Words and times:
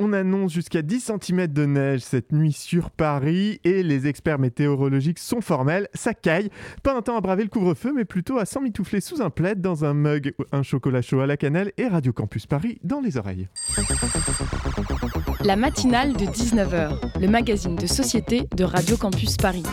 on 0.00 0.14
annonce 0.14 0.52
jusqu'à 0.52 0.80
10 0.80 1.12
cm 1.22 1.46
de 1.48 1.66
neige 1.66 2.00
cette 2.00 2.32
nuit 2.32 2.52
sur 2.52 2.90
Paris 2.90 3.60
et 3.64 3.82
les 3.82 4.06
experts 4.06 4.38
météorologiques 4.38 5.18
sont 5.18 5.42
formels, 5.42 5.88
ça 5.92 6.14
caille. 6.14 6.48
Pas 6.82 6.96
un 6.96 7.02
temps 7.02 7.16
à 7.16 7.20
braver 7.20 7.42
le 7.44 7.50
couvre-feu, 7.50 7.92
mais 7.94 8.06
plutôt 8.06 8.38
à 8.38 8.46
s'emmitoufler 8.46 9.02
sous 9.02 9.20
un 9.20 9.28
plaid 9.28 9.60
dans 9.60 9.84
un 9.84 9.92
mug, 9.92 10.32
un 10.52 10.62
chocolat 10.62 11.02
chaud 11.02 11.20
à 11.20 11.26
la 11.26 11.36
cannelle 11.36 11.72
et 11.76 11.86
Radio 11.86 12.14
Campus 12.14 12.46
Paris 12.46 12.78
dans 12.82 13.00
les 13.00 13.18
oreilles. 13.18 13.48
La 15.44 15.56
matinale 15.56 16.14
de 16.14 16.24
19h, 16.24 17.20
le 17.20 17.28
magazine 17.28 17.76
de 17.76 17.86
société 17.86 18.48
de 18.56 18.64
Radio 18.64 18.96
Campus 18.96 19.36
Paris. 19.36 19.64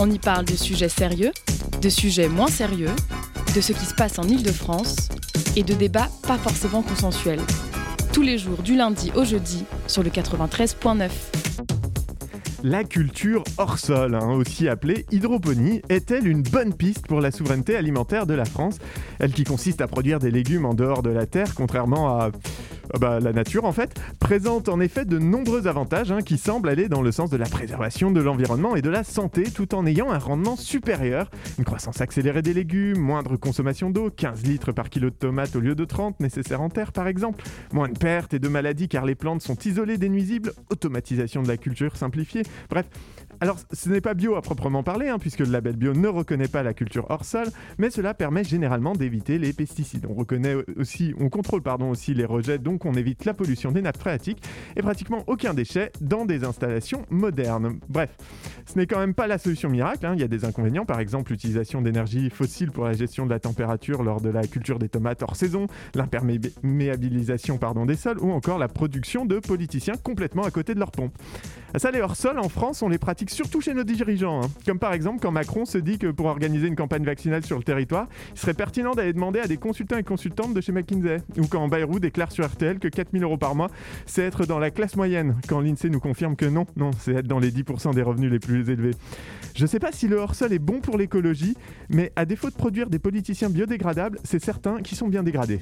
On 0.00 0.10
y 0.10 0.18
parle 0.18 0.44
de 0.44 0.56
sujets 0.56 0.88
sérieux, 0.88 1.30
de 1.80 1.88
sujets 1.88 2.28
moins 2.28 2.48
sérieux, 2.48 2.90
de 3.54 3.60
ce 3.60 3.72
qui 3.72 3.84
se 3.84 3.94
passe 3.94 4.18
en 4.18 4.24
Ile-de-France 4.24 5.08
et 5.56 5.62
de 5.62 5.74
débats 5.74 6.08
pas 6.26 6.38
forcément 6.38 6.82
consensuels. 6.82 7.40
Tous 8.18 8.24
les 8.24 8.36
jours 8.36 8.62
du 8.64 8.74
lundi 8.74 9.12
au 9.14 9.22
jeudi 9.24 9.64
sur 9.86 10.02
le 10.02 10.10
93.9. 10.10 11.77
La 12.64 12.82
culture 12.82 13.44
hors 13.56 13.78
sol, 13.78 14.16
hein, 14.16 14.32
aussi 14.32 14.68
appelée 14.68 15.06
hydroponie, 15.12 15.80
est-elle 15.88 16.26
une 16.26 16.42
bonne 16.42 16.74
piste 16.74 17.06
pour 17.06 17.20
la 17.20 17.30
souveraineté 17.30 17.76
alimentaire 17.76 18.26
de 18.26 18.34
la 18.34 18.44
France? 18.44 18.78
Elle 19.20 19.32
qui 19.32 19.44
consiste 19.44 19.80
à 19.80 19.86
produire 19.86 20.18
des 20.18 20.32
légumes 20.32 20.64
en 20.64 20.74
dehors 20.74 21.04
de 21.04 21.10
la 21.10 21.26
terre, 21.26 21.54
contrairement 21.54 22.18
à 22.18 22.30
ah 22.94 22.98
bah, 22.98 23.20
la 23.20 23.34
nature 23.34 23.66
en 23.66 23.72
fait, 23.72 24.00
présente 24.18 24.70
en 24.70 24.80
effet 24.80 25.04
de 25.04 25.18
nombreux 25.18 25.66
avantages 25.66 26.10
hein, 26.10 26.22
qui 26.22 26.38
semblent 26.38 26.70
aller 26.70 26.88
dans 26.88 27.02
le 27.02 27.12
sens 27.12 27.28
de 27.28 27.36
la 27.36 27.44
préservation 27.44 28.10
de 28.10 28.20
l'environnement 28.20 28.76
et 28.76 28.82
de 28.82 28.88
la 28.88 29.04
santé 29.04 29.42
tout 29.42 29.74
en 29.74 29.84
ayant 29.84 30.10
un 30.10 30.18
rendement 30.18 30.56
supérieur. 30.56 31.30
Une 31.58 31.64
croissance 31.64 32.00
accélérée 32.00 32.40
des 32.40 32.54
légumes, 32.54 32.98
moindre 32.98 33.36
consommation 33.36 33.90
d'eau, 33.90 34.08
15 34.10 34.42
litres 34.44 34.72
par 34.72 34.88
kilo 34.88 35.10
de 35.10 35.14
tomates 35.14 35.54
au 35.54 35.60
lieu 35.60 35.74
de 35.74 35.84
30 35.84 36.18
nécessaires 36.20 36.62
en 36.62 36.70
terre 36.70 36.92
par 36.92 37.08
exemple, 37.08 37.44
moins 37.72 37.88
de 37.88 37.98
pertes 37.98 38.32
et 38.32 38.38
de 38.38 38.48
maladies 38.48 38.88
car 38.88 39.04
les 39.04 39.14
plantes 39.14 39.42
sont 39.42 39.58
isolées 39.66 39.98
des 39.98 40.08
nuisibles, 40.08 40.54
automatisation 40.70 41.42
de 41.42 41.48
la 41.48 41.58
culture 41.58 41.94
simplifiée, 41.94 42.44
bref, 42.68 42.86
alors, 43.40 43.56
ce 43.72 43.88
n'est 43.88 44.00
pas 44.00 44.14
bio 44.14 44.34
à 44.34 44.42
proprement 44.42 44.82
parler, 44.82 45.08
hein, 45.08 45.18
puisque 45.18 45.40
le 45.40 45.50
label 45.50 45.76
bio 45.76 45.92
ne 45.92 46.08
reconnaît 46.08 46.48
pas 46.48 46.62
la 46.62 46.74
culture 46.74 47.06
hors 47.08 47.24
sol, 47.24 47.46
mais 47.78 47.90
cela 47.90 48.12
permet 48.12 48.42
généralement 48.42 48.94
d'éviter 48.94 49.38
les 49.38 49.52
pesticides. 49.52 50.06
On 50.08 50.14
reconnaît 50.14 50.56
aussi, 50.76 51.14
on 51.20 51.28
contrôle 51.28 51.62
pardon 51.62 51.90
aussi 51.90 52.14
les 52.14 52.24
rejets, 52.24 52.58
donc 52.58 52.84
on 52.84 52.94
évite 52.94 53.24
la 53.24 53.34
pollution 53.34 53.70
des 53.70 53.82
nappes 53.82 53.98
phréatiques 53.98 54.42
et 54.76 54.82
pratiquement 54.82 55.22
aucun 55.28 55.54
déchet 55.54 55.92
dans 56.00 56.24
des 56.24 56.44
installations 56.44 57.04
modernes. 57.10 57.78
Bref, 57.88 58.10
ce 58.66 58.76
n'est 58.76 58.86
quand 58.86 58.98
même 58.98 59.14
pas 59.14 59.28
la 59.28 59.38
solution 59.38 59.68
miracle. 59.68 60.04
Hein. 60.06 60.14
Il 60.14 60.20
y 60.20 60.24
a 60.24 60.28
des 60.28 60.44
inconvénients, 60.44 60.84
par 60.84 60.98
exemple 60.98 61.30
l'utilisation 61.30 61.80
d'énergie 61.80 62.30
fossile 62.30 62.72
pour 62.72 62.84
la 62.84 62.92
gestion 62.92 63.24
de 63.24 63.30
la 63.30 63.38
température 63.38 64.02
lors 64.02 64.20
de 64.20 64.30
la 64.30 64.46
culture 64.46 64.80
des 64.80 64.88
tomates 64.88 65.22
hors 65.22 65.36
saison, 65.36 65.68
l'imperméabilisation 65.94 67.58
pardon 67.58 67.86
des 67.86 67.96
sols 67.96 68.18
ou 68.20 68.32
encore 68.32 68.58
la 68.58 68.68
production 68.68 69.26
de 69.26 69.38
politiciens 69.38 69.94
complètement 70.02 70.42
à 70.42 70.50
côté 70.50 70.74
de 70.74 70.80
leur 70.80 70.90
pompe. 70.90 71.12
Ça, 71.76 71.90
les 71.90 72.00
hors 72.00 72.16
sol 72.16 72.38
en 72.38 72.48
France, 72.48 72.82
on 72.82 72.88
les 72.88 72.98
pratique 72.98 73.27
surtout 73.30 73.60
chez 73.60 73.74
nos 73.74 73.84
dirigeants. 73.84 74.42
Hein. 74.42 74.50
Comme 74.66 74.78
par 74.78 74.92
exemple 74.92 75.20
quand 75.20 75.30
Macron 75.30 75.64
se 75.64 75.78
dit 75.78 75.98
que 75.98 76.08
pour 76.08 76.26
organiser 76.26 76.66
une 76.66 76.76
campagne 76.76 77.04
vaccinale 77.04 77.44
sur 77.44 77.56
le 77.56 77.64
territoire, 77.64 78.08
il 78.34 78.38
serait 78.38 78.54
pertinent 78.54 78.94
d'aller 78.94 79.12
demander 79.12 79.40
à 79.40 79.46
des 79.46 79.56
consultants 79.56 79.96
et 79.96 80.02
consultantes 80.02 80.54
de 80.54 80.60
chez 80.60 80.72
McKinsey. 80.72 81.18
Ou 81.38 81.46
quand 81.46 81.68
Bayrou 81.68 81.98
déclare 81.98 82.32
sur 82.32 82.46
RTL 82.46 82.78
que 82.78 82.88
4000 82.88 83.22
euros 83.22 83.38
par 83.38 83.54
mois, 83.54 83.70
c'est 84.06 84.22
être 84.22 84.46
dans 84.46 84.58
la 84.58 84.70
classe 84.70 84.96
moyenne. 84.96 85.36
Quand 85.48 85.60
l'INSEE 85.60 85.90
nous 85.90 86.00
confirme 86.00 86.36
que 86.36 86.46
non, 86.46 86.66
non, 86.76 86.90
c'est 86.98 87.12
être 87.12 87.26
dans 87.26 87.38
les 87.38 87.50
10% 87.50 87.94
des 87.94 88.02
revenus 88.02 88.30
les 88.30 88.38
plus 88.38 88.68
élevés. 88.70 88.94
Je 89.54 89.66
sais 89.66 89.80
pas 89.80 89.92
si 89.92 90.08
le 90.08 90.16
hors-sol 90.16 90.52
est 90.52 90.58
bon 90.58 90.80
pour 90.80 90.98
l'écologie, 90.98 91.56
mais 91.88 92.12
à 92.16 92.24
défaut 92.24 92.50
de 92.50 92.54
produire 92.54 92.90
des 92.90 92.98
politiciens 92.98 93.50
biodégradables, 93.50 94.18
c'est 94.24 94.42
certains 94.42 94.82
qui 94.82 94.94
sont 94.94 95.08
bien 95.08 95.22
dégradés. 95.22 95.60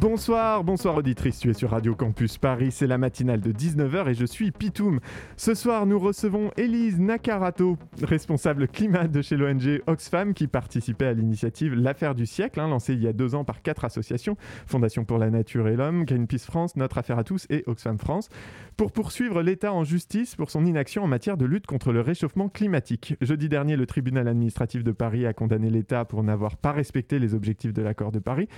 Bonsoir, 0.00 0.62
bonsoir 0.62 0.96
auditrice, 0.96 1.40
tu 1.40 1.50
es 1.50 1.54
sur 1.54 1.70
Radio 1.70 1.96
Campus 1.96 2.38
Paris, 2.38 2.70
c'est 2.70 2.86
la 2.86 2.98
matinale 2.98 3.40
de 3.40 3.50
19h 3.50 4.08
et 4.08 4.14
je 4.14 4.24
suis 4.26 4.52
Pitoum. 4.52 5.00
Ce 5.36 5.54
soir, 5.54 5.86
nous 5.86 5.98
recevons 5.98 6.52
Elise 6.56 7.00
Nakarato, 7.00 7.76
responsable 8.04 8.68
climat 8.68 9.08
de 9.08 9.22
chez 9.22 9.36
l'ONG 9.36 9.82
Oxfam 9.88 10.34
qui 10.34 10.46
participait 10.46 11.06
à 11.06 11.14
l'initiative 11.14 11.74
L'affaire 11.74 12.14
du 12.14 12.26
siècle, 12.26 12.60
hein, 12.60 12.68
lancée 12.68 12.92
il 12.92 13.02
y 13.02 13.08
a 13.08 13.12
deux 13.12 13.34
ans 13.34 13.42
par 13.42 13.60
quatre 13.60 13.84
associations, 13.84 14.36
Fondation 14.68 15.04
pour 15.04 15.18
la 15.18 15.30
Nature 15.30 15.66
et 15.66 15.74
l'Homme, 15.74 16.04
Greenpeace 16.04 16.46
France, 16.46 16.76
Notre 16.76 16.98
Affaire 16.98 17.18
à 17.18 17.24
tous 17.24 17.48
et 17.50 17.64
Oxfam 17.66 17.98
France, 17.98 18.28
pour 18.76 18.92
poursuivre 18.92 19.42
l'État 19.42 19.72
en 19.72 19.82
justice 19.82 20.36
pour 20.36 20.52
son 20.52 20.64
inaction 20.64 21.02
en 21.02 21.08
matière 21.08 21.36
de 21.36 21.44
lutte 21.44 21.66
contre 21.66 21.90
le 21.90 22.02
réchauffement 22.02 22.48
climatique. 22.48 23.16
Jeudi 23.20 23.48
dernier, 23.48 23.74
le 23.74 23.86
tribunal 23.86 24.28
administratif 24.28 24.84
de 24.84 24.92
Paris 24.92 25.26
a 25.26 25.32
condamné 25.32 25.70
l'État 25.70 26.04
pour 26.04 26.22
n'avoir 26.22 26.56
pas 26.56 26.70
respecté 26.70 27.18
les 27.18 27.34
objectifs 27.34 27.72
de 27.72 27.82
l'accord 27.82 28.12
de 28.12 28.20
Paris. 28.20 28.48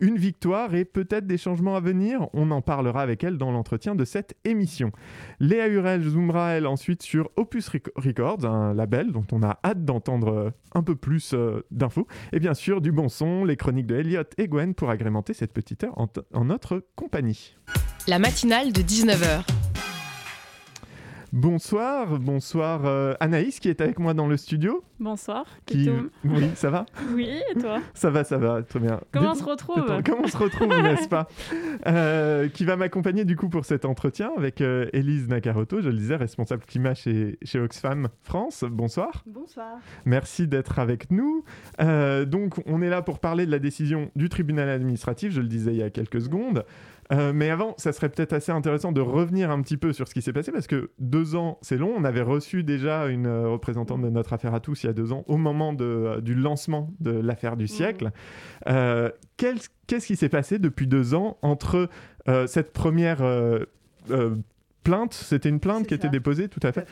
Une 0.00 0.16
victoire 0.16 0.74
et 0.74 0.84
peut-être 0.84 1.26
des 1.26 1.38
changements 1.38 1.76
à 1.76 1.80
venir. 1.80 2.28
On 2.32 2.50
en 2.50 2.62
parlera 2.62 3.02
avec 3.02 3.24
elle 3.24 3.38
dans 3.38 3.50
l'entretien 3.50 3.94
de 3.94 4.04
cette 4.04 4.36
émission. 4.44 4.92
Léa 5.40 5.68
Hurel 5.68 6.02
zoomera 6.02 6.52
elle 6.52 6.66
ensuite 6.66 7.02
sur 7.02 7.30
Opus 7.36 7.70
Records, 7.96 8.44
un 8.44 8.74
label 8.74 9.12
dont 9.12 9.26
on 9.32 9.42
a 9.42 9.58
hâte 9.64 9.84
d'entendre 9.84 10.28
euh, 10.28 10.50
un 10.74 10.82
peu 10.82 10.94
plus 10.94 11.32
euh, 11.34 11.64
d'infos. 11.70 12.06
Et 12.32 12.40
bien 12.40 12.54
sûr, 12.54 12.80
du 12.80 12.92
bon 12.92 13.08
son, 13.08 13.44
les 13.44 13.56
chroniques 13.56 13.86
de 13.86 13.96
Elliot 13.96 14.22
et 14.38 14.48
Gwen 14.48 14.74
pour 14.74 14.90
agrémenter 14.90 15.34
cette 15.34 15.52
petite 15.52 15.84
heure 15.84 15.98
en, 15.98 16.08
en 16.32 16.44
notre 16.44 16.84
compagnie. 16.94 17.56
La 18.06 18.18
matinale 18.18 18.72
de 18.72 18.80
19h. 18.80 19.44
Bonsoir, 21.32 22.18
bonsoir 22.18 22.86
euh, 22.86 23.12
Anaïs 23.20 23.60
qui 23.60 23.68
est 23.68 23.82
avec 23.82 23.98
moi 23.98 24.14
dans 24.14 24.26
le 24.26 24.38
studio. 24.38 24.82
Bonsoir. 24.98 25.44
Qui... 25.66 25.90
Oui, 26.24 26.48
ça 26.54 26.70
va 26.70 26.86
Oui, 27.14 27.28
et 27.50 27.60
toi? 27.60 27.80
Ça 27.92 28.08
va, 28.08 28.24
ça 28.24 28.38
va, 28.38 28.62
très 28.62 28.80
bien. 28.80 28.98
Comment 29.12 29.32
on 29.32 29.34
se 29.34 29.44
retrouve? 29.44 30.02
Comment 30.06 30.22
on 30.24 30.26
se 30.26 30.36
retrouve, 30.38 30.68
n'est-ce 30.68 31.08
pas? 31.08 31.28
Euh, 31.86 32.48
Qui 32.48 32.64
va 32.64 32.76
m'accompagner 32.76 33.24
du 33.24 33.36
coup 33.36 33.48
pour 33.48 33.64
cet 33.64 33.84
entretien 33.84 34.30
avec 34.36 34.60
euh, 34.60 34.88
Élise 34.92 35.28
Nakaroto, 35.28 35.80
je 35.80 35.88
le 35.88 35.96
disais, 35.96 36.16
responsable 36.16 36.64
climat 36.64 36.94
chez, 36.94 37.38
chez 37.42 37.60
Oxfam 37.60 38.08
France. 38.22 38.64
Bonsoir. 38.68 39.22
Bonsoir. 39.26 39.78
Merci 40.04 40.48
d'être 40.48 40.78
avec 40.78 41.10
nous. 41.10 41.44
donc, 41.78 42.54
on 42.66 42.82
est 42.82 42.90
là 42.90 43.02
pour 43.02 43.20
parler 43.20 43.46
de 43.46 43.50
la 43.50 43.58
décision 43.58 44.10
du 44.16 44.28
tribunal 44.28 44.68
administratif, 44.68 45.32
je 45.32 45.40
le 45.40 45.46
disais 45.46 45.72
il 45.72 45.78
y 45.78 45.82
a 45.82 45.90
quelques 45.90 46.20
secondes. 46.20 46.64
Euh, 47.12 47.32
mais 47.32 47.50
avant, 47.50 47.74
ça 47.78 47.92
serait 47.92 48.08
peut-être 48.08 48.32
assez 48.32 48.52
intéressant 48.52 48.92
de 48.92 49.00
revenir 49.00 49.50
un 49.50 49.62
petit 49.62 49.76
peu 49.76 49.92
sur 49.92 50.06
ce 50.08 50.14
qui 50.14 50.22
s'est 50.22 50.32
passé 50.32 50.52
parce 50.52 50.66
que 50.66 50.90
deux 50.98 51.36
ans, 51.36 51.58
c'est 51.62 51.76
long. 51.76 51.92
On 51.96 52.04
avait 52.04 52.22
reçu 52.22 52.64
déjà 52.64 53.06
une 53.06 53.26
euh, 53.26 53.48
représentante 53.48 54.02
de 54.02 54.10
notre 54.10 54.32
affaire 54.32 54.54
à 54.54 54.60
tous 54.60 54.84
il 54.84 54.86
y 54.86 54.90
a 54.90 54.92
deux 54.92 55.12
ans, 55.12 55.24
au 55.26 55.36
moment 55.36 55.72
de, 55.72 55.84
euh, 55.84 56.20
du 56.20 56.34
lancement 56.34 56.90
de 57.00 57.10
l'affaire 57.10 57.56
du 57.56 57.66
siècle. 57.66 58.10
Qu'est-ce 58.66 60.06
qui 60.06 60.16
s'est 60.16 60.28
passé 60.28 60.58
depuis 60.58 60.86
deux 60.86 61.14
ans 61.14 61.38
entre 61.42 61.88
cette 62.46 62.72
première 62.72 63.22
plainte, 64.88 65.12
c'était 65.12 65.48
une 65.50 65.60
plainte 65.60 65.86
qui 65.86 65.94
était 65.94 66.08
déposée, 66.08 66.48
tout 66.48 66.60
à 66.62 66.72
fait. 66.72 66.86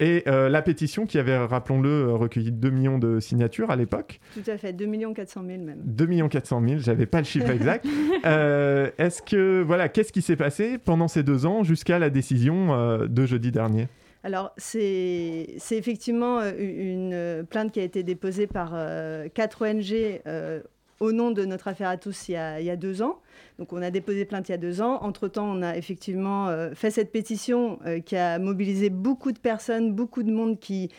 Et 0.00 0.22
euh, 0.26 0.48
la 0.48 0.62
pétition 0.62 1.04
qui 1.04 1.18
avait, 1.18 1.36
rappelons-le, 1.36 1.88
euh, 1.88 2.12
recueilli 2.14 2.50
2 2.50 2.70
millions 2.70 2.98
de 2.98 3.20
signatures 3.20 3.70
à 3.70 3.76
l'époque. 3.76 4.20
Tout 4.32 4.50
à 4.50 4.56
fait, 4.56 4.72
2 4.72 4.86
400 5.14 5.42
000 5.46 5.62
même. 5.62 5.82
2 5.84 6.28
400 6.28 6.62
000, 6.66 6.80
j'avais 6.80 7.06
pas 7.06 7.18
le 7.18 7.24
chiffre 7.24 7.50
exact. 7.50 7.86
Euh, 8.24 8.90
est-ce 8.96 9.20
que, 9.20 9.62
voilà, 9.62 9.88
qu'est-ce 9.88 10.12
qui 10.12 10.22
s'est 10.22 10.36
passé 10.36 10.78
pendant 10.78 11.08
ces 11.08 11.22
deux 11.22 11.44
ans 11.44 11.62
jusqu'à 11.62 11.98
la 11.98 12.08
décision 12.08 13.06
de 13.06 13.26
jeudi 13.26 13.52
dernier? 13.52 13.88
Alors, 14.24 14.52
c'est 14.56 15.56
effectivement 15.72 16.40
une 16.58 17.44
plainte 17.50 17.72
qui 17.72 17.80
a 17.80 17.82
été 17.82 18.02
déposée 18.02 18.46
par 18.46 18.74
quatre 19.34 19.66
ONG 19.66 20.20
au 21.02 21.10
nom 21.10 21.32
de 21.32 21.44
notre 21.44 21.66
affaire 21.66 21.88
à 21.88 21.96
tous 21.96 22.28
il 22.28 22.34
y 22.34 22.36
a, 22.36 22.76
deux 22.76 23.02
ans. 23.02 23.18
Donc 23.58 23.72
on 23.72 23.82
a 23.82 23.90
déposé 23.90 24.24
plainte 24.24 24.48
il 24.48 24.52
y 24.52 24.54
a 24.54 24.58
deux 24.58 24.80
ans. 24.80 25.02
Entre-temps, 25.02 25.46
on 25.46 25.60
a 25.60 25.76
effectivement 25.76 26.48
euh, 26.48 26.70
fait 26.74 26.92
cette 26.92 27.10
pétition 27.10 27.80
euh, 27.84 27.98
qui 27.98 28.16
a 28.16 28.38
mobilisé 28.38 28.88
beaucoup 28.88 29.32
de 29.32 29.38
personnes, 29.38 29.92
beaucoup 29.92 30.22
de 30.22 30.30
monde 30.30 30.60
qui 30.60 30.90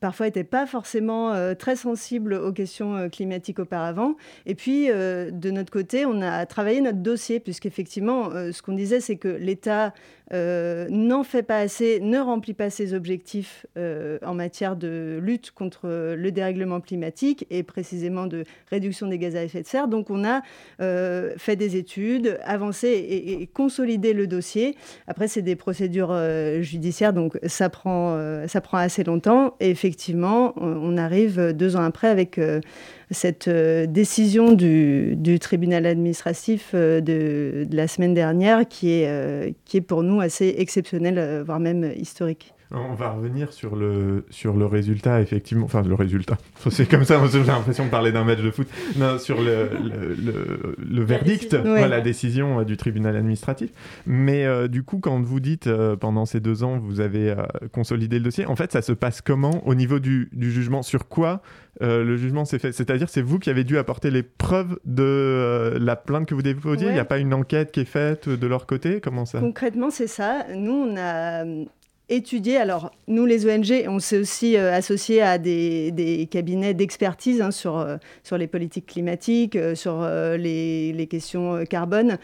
parfois 0.00 0.26
n'étaient 0.26 0.44
pas 0.44 0.66
forcément 0.66 1.34
euh, 1.34 1.52
très 1.54 1.76
sensibles 1.76 2.32
aux 2.32 2.52
questions 2.52 3.10
climatiques 3.10 3.58
auparavant. 3.58 4.14
Et 4.46 4.54
puis, 4.54 4.86
de 4.88 5.50
notre 5.50 5.70
côté, 5.70 6.06
on 6.06 6.22
a 6.22 6.46
travaillé 6.46 6.80
notre 6.80 6.98
dossier, 7.02 7.38
puisqu'effectivement, 7.38 8.30
ce 8.30 8.62
qu'on 8.62 8.72
disait, 8.72 9.00
c'est 9.00 9.16
que 9.16 9.28
l'État 9.28 9.92
euh, 10.32 10.86
n'en 10.90 11.24
fait 11.24 11.42
pas 11.42 11.58
assez, 11.58 11.98
ne 12.00 12.18
remplit 12.18 12.54
pas 12.54 12.70
ses 12.70 12.94
objectifs 12.94 13.66
euh, 13.76 14.18
en 14.24 14.34
matière 14.34 14.76
de 14.76 15.18
lutte 15.20 15.50
contre 15.50 15.88
le 16.16 16.30
dérèglement 16.30 16.80
climatique 16.80 17.46
et 17.50 17.62
précisément 17.62 18.26
de 18.26 18.44
réduction 18.70 19.08
des 19.08 19.18
gaz 19.18 19.34
à 19.34 19.42
effet 19.42 19.62
de 19.62 19.66
serre. 19.66 19.88
Donc 19.88 20.10
on 20.10 20.24
a 20.24 20.42
euh, 20.80 21.32
fait 21.36 21.56
des 21.56 21.76
études, 21.76 22.38
avancé 22.44 22.88
et, 22.88 23.46
consolidé 23.48 24.12
le 24.12 24.26
dossier. 24.26 24.76
Après, 25.06 25.26
c'est 25.26 25.42
des 25.42 25.56
procédures 25.56 26.16
judiciaires, 26.60 27.12
donc 27.12 27.38
ça 27.46 27.68
prend, 27.68 28.46
ça 28.46 28.60
prend 28.60 28.78
assez 28.78 29.02
longtemps. 29.04 29.56
Et 29.60 29.70
effectivement, 29.70 30.52
on, 30.56 30.96
arrive 30.96 31.52
deux 31.52 31.76
ans 31.76 31.82
après 31.82 32.08
avec 32.08 32.38
cette 33.10 33.48
décision 33.48 34.52
du, 34.52 35.38
tribunal 35.40 35.86
administratif 35.86 36.74
de, 36.74 37.00
de, 37.00 37.76
la 37.76 37.88
semaine 37.88 38.14
dernière 38.14 38.68
qui 38.68 38.90
est, 38.90 39.54
qui 39.64 39.78
est 39.78 39.80
pour 39.80 40.02
nous 40.02 40.20
assez 40.20 40.54
exceptionnel, 40.58 41.18
euh, 41.18 41.42
voire 41.44 41.60
même 41.60 41.92
historique. 41.96 42.54
On 42.72 42.94
va 42.94 43.10
revenir 43.10 43.52
sur 43.52 43.74
le, 43.74 44.24
sur 44.30 44.56
le 44.56 44.64
résultat, 44.64 45.20
effectivement. 45.20 45.64
Enfin, 45.64 45.82
le 45.82 45.94
résultat. 45.94 46.38
C'est 46.70 46.88
comme 46.88 47.04
ça, 47.04 47.20
j'ai 47.26 47.42
l'impression 47.42 47.86
de 47.86 47.90
parler 47.90 48.12
d'un 48.12 48.22
match 48.22 48.40
de 48.40 48.50
foot. 48.50 48.68
Non, 48.96 49.18
sur 49.18 49.40
le, 49.40 49.68
le, 49.82 50.76
le, 50.78 51.04
verdict, 51.04 51.54
la 51.54 52.00
décision 52.00 52.62
du 52.62 52.76
tribunal 52.76 53.16
administratif. 53.16 53.70
Mais 54.06 54.68
du 54.68 54.84
coup, 54.84 54.98
quand 54.98 55.20
vous 55.20 55.40
dites 55.40 55.68
pendant 56.00 56.26
ces 56.26 56.38
deux 56.38 56.62
ans, 56.62 56.78
vous 56.78 57.00
avez 57.00 57.34
consolidé 57.72 58.18
le 58.18 58.24
dossier, 58.24 58.46
en 58.46 58.54
fait, 58.54 58.70
ça 58.70 58.82
se 58.82 58.92
passe 58.92 59.20
comment 59.20 59.66
au 59.66 59.74
niveau 59.74 59.98
du, 59.98 60.28
du 60.32 60.52
jugement? 60.52 60.82
Sur 60.82 61.08
quoi 61.08 61.42
le 61.80 62.16
jugement 62.16 62.44
s'est 62.44 62.58
fait? 62.60 62.72
C'est-à-dire, 62.72 63.08
c'est 63.08 63.22
vous 63.22 63.40
qui 63.40 63.50
avez 63.50 63.64
dû 63.64 63.78
apporter 63.78 64.10
les 64.10 64.22
preuves 64.22 64.78
de 64.84 65.76
la 65.80 65.96
plainte 65.96 66.26
que 66.26 66.34
vous 66.34 66.42
déposiez 66.42 66.88
Il 66.88 66.92
n'y 66.92 67.00
a 67.00 67.04
pas 67.04 67.18
une 67.18 67.34
enquête 67.34 67.72
qui 67.72 67.80
est 67.80 67.84
faite 67.84 68.28
de 68.28 68.46
leur 68.46 68.66
côté? 68.66 69.00
Comment 69.00 69.24
ça? 69.26 69.40
Concrètement, 69.40 69.90
c'est 69.90 70.06
ça. 70.06 70.46
Nous, 70.54 70.72
on 70.72 70.96
a 70.96 71.44
étudié, 72.10 72.56
alors 72.56 72.90
nous 73.06 73.24
les 73.24 73.46
ONG, 73.46 73.84
on 73.88 74.00
s'est 74.00 74.18
aussi 74.18 74.56
euh, 74.56 74.74
associé 74.74 75.22
à 75.22 75.38
des, 75.38 76.28
cabinets 76.30 76.74
d'expertise 76.74 77.40
hein, 77.40 77.52
sur, 77.52 77.78
euh, 77.78 77.96
sur 78.24 78.36
les 78.36 78.48
politiques 78.48 78.86
climatiques, 78.86 79.56
euh, 79.56 79.74
sur 79.74 80.06
les, 80.36 81.06
questions 81.10 81.64
carbone, 81.68 82.18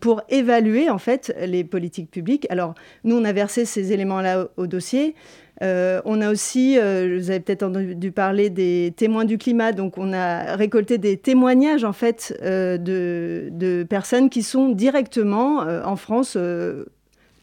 pour 0.00 0.22
évaluer 0.28 0.90
en 0.90 0.98
fait 0.98 1.34
les 1.46 1.64
politiques 1.64 2.10
publiques. 2.10 2.46
Alors 2.50 2.74
nous, 3.04 3.16
on 3.16 3.24
a 3.24 3.32
versé 3.32 3.64
ces 3.64 3.92
éléments-là 3.92 4.48
au, 4.56 4.66
dossier. 4.66 5.14
on 5.62 6.20
a 6.20 6.30
aussi, 6.30 6.76
vous 6.76 7.30
avez 7.30 7.40
peut-être 7.40 7.62
entendu 7.62 8.12
parler 8.12 8.50
des 8.50 8.92
témoins 8.96 9.24
du 9.24 9.38
climat, 9.38 9.72
donc 9.72 9.96
on 9.96 10.12
a 10.12 10.56
récolté 10.56 10.98
des 10.98 11.16
témoignages 11.16 11.84
en 11.84 11.92
fait 11.92 12.36
de, 12.42 13.86
personnes 13.88 14.28
qui 14.28 14.42
sont 14.42 14.68
directement 14.70 15.60
en 15.60 15.96
France 15.96 16.36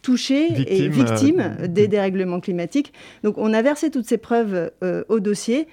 touchés 0.03 0.49
et 0.67 0.87
victimes 0.89 1.39
euh, 1.39 1.67
des 1.67 1.87
dérèglements 1.87 2.39
climatiques. 2.39 2.93
Donc 3.23 3.39
on 3.39 3.51
a 3.53 3.61
versé 3.63 3.89
toutes 3.89 4.05
ces 4.05 4.19
preuves 4.19 4.71
euh, 4.83 5.03
au 5.09 5.19
dossier 5.19 5.67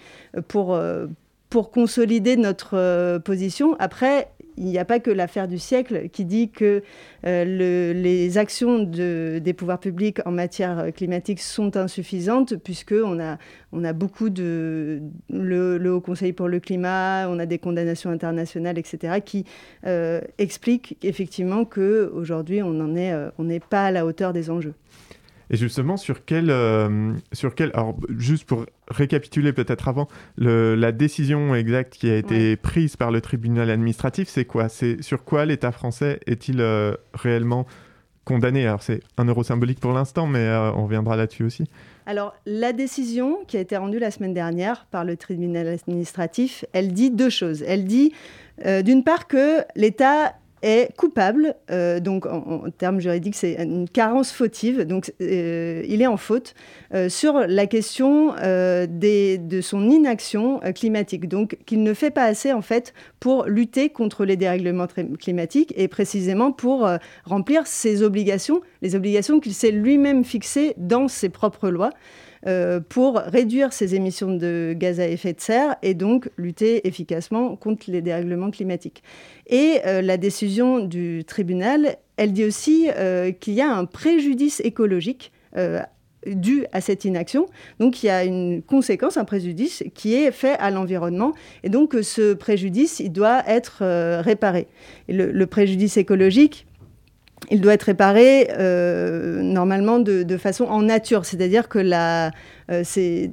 pour, 0.48 0.74
euh, 0.74 1.06
pour 1.50 1.70
consolider 1.70 2.36
notre 2.36 3.18
position. 3.18 3.76
Après, 3.78 4.30
il 4.60 4.66
n'y 4.66 4.78
a 4.78 4.84
pas 4.84 5.00
que 5.00 5.10
l'affaire 5.10 5.48
du 5.48 5.58
siècle 5.58 6.10
qui 6.10 6.26
dit 6.26 6.50
que 6.50 6.82
euh, 7.26 7.92
les 7.94 8.38
actions 8.38 8.78
des 8.78 9.54
pouvoirs 9.56 9.80
publics 9.80 10.18
en 10.26 10.30
matière 10.30 10.92
climatique 10.94 11.40
sont 11.40 11.76
insuffisantes, 11.78 12.56
puisqu'on 12.56 13.18
a, 13.20 13.38
on 13.72 13.84
a 13.84 13.92
beaucoup 13.92 14.28
de. 14.28 15.00
Le, 15.30 15.90
Haut 15.90 16.00
Conseil 16.00 16.32
pour 16.32 16.46
le 16.46 16.60
climat, 16.60 17.26
on 17.28 17.38
a 17.38 17.46
des 17.46 17.58
condamnations 17.58 18.10
internationales, 18.10 18.78
etc., 18.78 19.20
qui 19.24 19.44
euh, 19.86 20.20
expliquent 20.38 20.96
effectivement 21.02 21.64
qu'aujourd'hui, 21.64 22.62
on 22.62 22.78
euh, 22.96 23.30
n'est 23.38 23.60
pas 23.60 23.86
à 23.86 23.90
la 23.90 24.04
hauteur 24.04 24.32
des 24.32 24.50
enjeux. 24.50 24.74
Et 25.52 25.56
justement, 25.56 25.96
sur 25.96 26.24
quel, 26.24 26.48
euh, 26.48 27.12
sur 27.32 27.56
quel, 27.56 27.70
alors 27.74 27.96
juste 28.16 28.44
pour 28.44 28.66
récapituler 28.86 29.52
peut-être 29.52 29.88
avant, 29.88 30.06
le, 30.36 30.76
la 30.76 30.92
décision 30.92 31.56
exacte 31.56 31.94
qui 31.94 32.08
a 32.08 32.16
été 32.16 32.56
prise 32.56 32.94
par 32.94 33.10
le 33.10 33.20
tribunal 33.20 33.68
administratif, 33.68 34.28
c'est 34.28 34.44
quoi? 34.44 34.68
C'est 34.68 35.02
sur 35.02 35.24
quoi 35.24 35.44
l'État 35.46 35.72
français 35.72 36.20
est-il 36.26 36.60
euh, 36.60 36.94
réellement 37.14 37.66
condamné? 38.24 38.64
Alors 38.64 38.84
c'est 38.84 39.00
un 39.18 39.24
euro 39.24 39.42
symbolique 39.42 39.80
pour 39.80 39.92
l'instant, 39.92 40.28
mais 40.28 40.38
euh, 40.38 40.70
on 40.72 40.84
reviendra 40.84 41.16
là-dessus 41.16 41.42
aussi. 41.42 41.64
Alors 42.06 42.32
la 42.46 42.72
décision 42.72 43.38
qui 43.48 43.56
a 43.56 43.60
été 43.60 43.76
rendue 43.76 43.98
la 43.98 44.12
semaine 44.12 44.34
dernière 44.34 44.86
par 44.92 45.04
le 45.04 45.16
tribunal 45.16 45.66
administratif, 45.66 46.64
elle 46.72 46.92
dit 46.92 47.10
deux 47.10 47.30
choses. 47.30 47.64
Elle 47.66 47.86
dit 47.86 48.12
d'une 48.64 49.04
part 49.04 49.26
que 49.26 49.62
l'État 49.74 50.34
est 50.62 50.94
coupable, 50.96 51.54
euh, 51.70 52.00
donc 52.00 52.26
en, 52.26 52.64
termes 52.76 53.00
juridiques, 53.00 53.34
c'est 53.34 53.54
une 53.54 53.88
carence 53.88 54.32
fautive, 54.32 54.82
donc 54.82 55.12
euh, 55.20 55.82
il 55.86 56.02
est 56.02 56.06
en 56.06 56.16
faute 56.16 56.54
euh, 56.94 57.08
sur 57.08 57.34
la 57.46 57.66
question 57.66 58.34
des, 58.88 59.38
de 59.38 59.60
son 59.60 59.88
inaction 59.88 60.60
climatique, 60.74 61.28
donc 61.28 61.56
qu'il 61.66 61.82
ne 61.82 61.94
fait 61.94 62.10
pas 62.10 62.24
assez 62.24 62.52
en 62.52 62.62
fait 62.62 62.94
pour 63.18 63.46
lutter 63.46 63.90
contre 63.90 64.24
les 64.24 64.36
dérèglements 64.36 64.86
climatiques 65.18 65.72
et 65.76 65.88
précisément 65.88 66.52
pour 66.52 66.88
remplir 67.24 67.66
ses 67.66 68.02
obligations, 68.02 68.60
les 68.82 68.94
obligations 68.94 69.40
qu'il 69.40 69.54
s'est 69.54 69.70
lui-même 69.70 70.24
fixées 70.24 70.74
dans 70.76 71.08
ses 71.08 71.28
propres 71.28 71.70
lois. 71.70 71.90
Euh, 72.46 72.80
pour 72.80 73.16
réduire 73.16 73.74
ses 73.74 73.94
émissions 73.94 74.34
de 74.34 74.74
gaz 74.74 74.98
à 74.98 75.06
effet 75.06 75.34
de 75.34 75.40
serre 75.42 75.76
et 75.82 75.92
donc 75.92 76.30
lutter 76.38 76.88
efficacement 76.88 77.54
contre 77.54 77.90
les 77.90 78.00
dérèglements 78.00 78.50
climatiques. 78.50 79.02
Et 79.46 79.80
euh, 79.84 80.00
la 80.00 80.16
décision 80.16 80.78
du 80.78 81.22
tribunal, 81.26 81.96
elle 82.16 82.32
dit 82.32 82.44
aussi 82.44 82.88
euh, 82.96 83.30
qu'il 83.30 83.52
y 83.52 83.60
a 83.60 83.70
un 83.70 83.84
préjudice 83.84 84.60
écologique 84.64 85.32
dû 86.26 86.64
à 86.72 86.80
cette 86.80 87.04
inaction. 87.04 87.46
Donc 87.78 88.02
il 88.02 88.06
y 88.06 88.10
a 88.10 88.24
une 88.24 88.62
conséquence, 88.62 89.16
un 89.16 89.24
préjudice 89.24 89.82
qui 89.94 90.14
est 90.14 90.30
fait 90.30 90.56
à 90.60 90.70
l'environnement. 90.70 91.34
Et 91.64 91.68
donc 91.68 91.96
ce 92.02 92.34
préjudice, 92.34 93.00
il 93.00 93.10
doit 93.10 93.42
être 93.48 93.82
réparé. 94.22 94.68
Le, 95.08 95.44
préjudice 95.46 95.96
écologique, 95.96 96.66
il 97.50 97.60
doit 97.60 97.74
être 97.74 97.84
réparé 97.84 98.48
euh, 98.58 99.40
normalement 99.42 99.98
de, 99.98 100.36
façon 100.36 100.64
en 100.64 100.82
nature, 100.82 101.24
c'est-à-dire 101.24 101.68
que 101.68 101.78
la, 101.78 102.30
euh, 102.70 102.82
c'est 102.84 103.30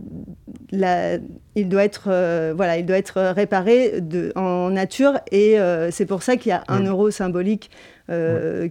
la, 0.72 1.18
il 1.56 1.70
doit 1.70 1.84
être 1.84 2.08
euh, 2.08 2.54
voilà, 2.56 2.78
il 2.78 2.86
doit 2.86 2.98
être 2.98 3.22
réparé 3.34 4.02
de, 4.02 4.32
en 4.36 4.70
nature 4.70 5.20
et 5.32 5.58
c'est 5.92 6.06
pour 6.06 6.24
ça 6.24 6.38
qu'il 6.38 6.50
y 6.50 6.54
a 6.54 6.64
un 6.68 6.82
euro 6.82 7.12
symbolique 7.12 7.70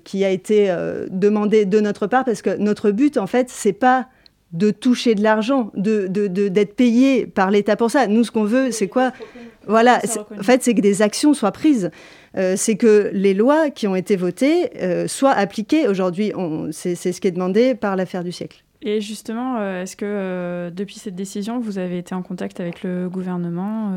qui 0.04 0.24
a 0.24 0.30
été 0.30 0.74
demandé 1.10 1.66
de 1.66 1.80
notre 1.80 2.06
part 2.06 2.24
parce 2.24 2.40
que 2.40 2.56
notre 2.56 2.90
but 2.90 3.18
en 3.18 3.26
fait 3.26 3.48
c'est 3.50 3.74
pas 3.74 4.06
de 4.52 4.70
toucher 4.70 5.14
de 5.14 5.22
l'argent, 5.22 5.70
de, 5.74 6.06
d'être 6.06 6.74
payé 6.74 7.26
par 7.26 7.50
l'État 7.50 7.76
pour 7.76 7.90
ça. 7.90 8.06
Nous, 8.06 8.24
ce 8.24 8.30
qu'on 8.30 8.44
veut, 8.44 8.70
c'est 8.70 8.88
quoi? 8.88 9.12
Voilà, 9.66 10.00
en 10.38 10.42
fait, 10.42 10.62
c'est 10.62 10.74
que 10.74 10.80
des 10.80 11.02
actions 11.02 11.34
soient 11.34 11.52
prises. 11.52 11.90
Euh, 12.36 12.54
c'est 12.56 12.76
que 12.76 13.10
les 13.12 13.34
lois 13.34 13.70
qui 13.70 13.86
ont 13.86 13.96
été 13.96 14.16
votées 14.16 14.70
euh, 14.80 15.08
soient 15.08 15.32
appliquées. 15.32 15.88
Aujourd'hui, 15.88 16.32
c'est 16.70 16.94
ce 16.94 17.20
qui 17.20 17.28
est 17.28 17.32
demandé 17.32 17.74
par 17.74 17.96
l'affaire 17.96 18.24
du 18.24 18.32
siècle. 18.32 18.62
Et 18.82 19.00
justement, 19.00 19.56
euh, 19.58 19.82
est-ce 19.82 19.96
que 19.96 20.70
depuis 20.70 20.96
cette 20.96 21.14
décision, 21.14 21.58
vous 21.58 21.78
avez 21.78 21.98
été 21.98 22.14
en 22.14 22.22
contact 22.22 22.60
avec 22.60 22.82
le 22.82 23.08
gouvernement 23.08 23.92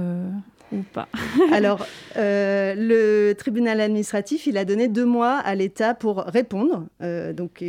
ou 0.71 0.83
pas 0.93 1.07
Alors, 1.51 1.85
le 2.15 3.33
tribunal 3.33 3.81
administratif, 3.81 4.47
il 4.47 4.57
a 4.57 4.65
donné 4.65 4.87
deux 4.87 5.05
mois 5.05 5.37
à 5.37 5.55
l'État 5.55 5.93
pour 5.93 6.17
répondre, 6.17 6.85
donc 7.33 7.63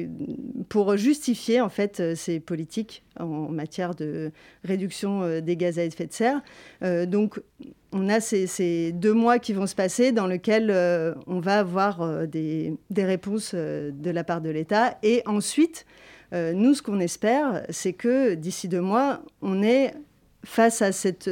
pour 0.69 0.97
justifier 0.97 1.61
en 1.61 1.69
fait 1.69 2.14
ses 2.14 2.41
politiques 2.41 3.02
en 3.19 3.49
matière 3.49 3.94
de 3.94 4.31
réduction 4.64 5.41
des 5.41 5.56
gaz 5.56 5.79
à 5.79 5.85
effet 5.85 6.06
de 6.06 6.12
serre. 6.12 6.41
donc, 7.06 7.41
on 7.93 8.08
a 8.08 8.20
ces, 8.20 8.93
deux 8.93 9.12
mois 9.12 9.38
qui 9.38 9.53
vont 9.53 9.67
se 9.67 9.74
passer 9.74 10.13
dans 10.13 10.27
lesquels 10.27 10.70
euh, 10.70 11.15
on 11.27 11.41
va 11.41 11.58
avoir 11.58 12.03
euh, 12.03 12.27
des, 12.27 12.77
réponses 12.96 13.53
euh, 13.55 13.91
de 13.93 14.10
la 14.10 14.24
part 14.24 14.41
de 14.41 14.51
l'État. 14.51 14.98
Et 15.03 15.22
ensuite, 15.27 15.86
nous, 16.32 16.74
ce 16.74 16.82
qu'on 16.82 17.01
espère, 17.01 17.65
c'est 17.70 17.93
que 17.93 18.34
d'ici 18.34 18.69
deux 18.69 18.81
mois, 18.81 19.20
on 19.43 19.65
est 19.65 19.94
face 20.44 20.82
à 20.82 20.93
cet 20.93 21.29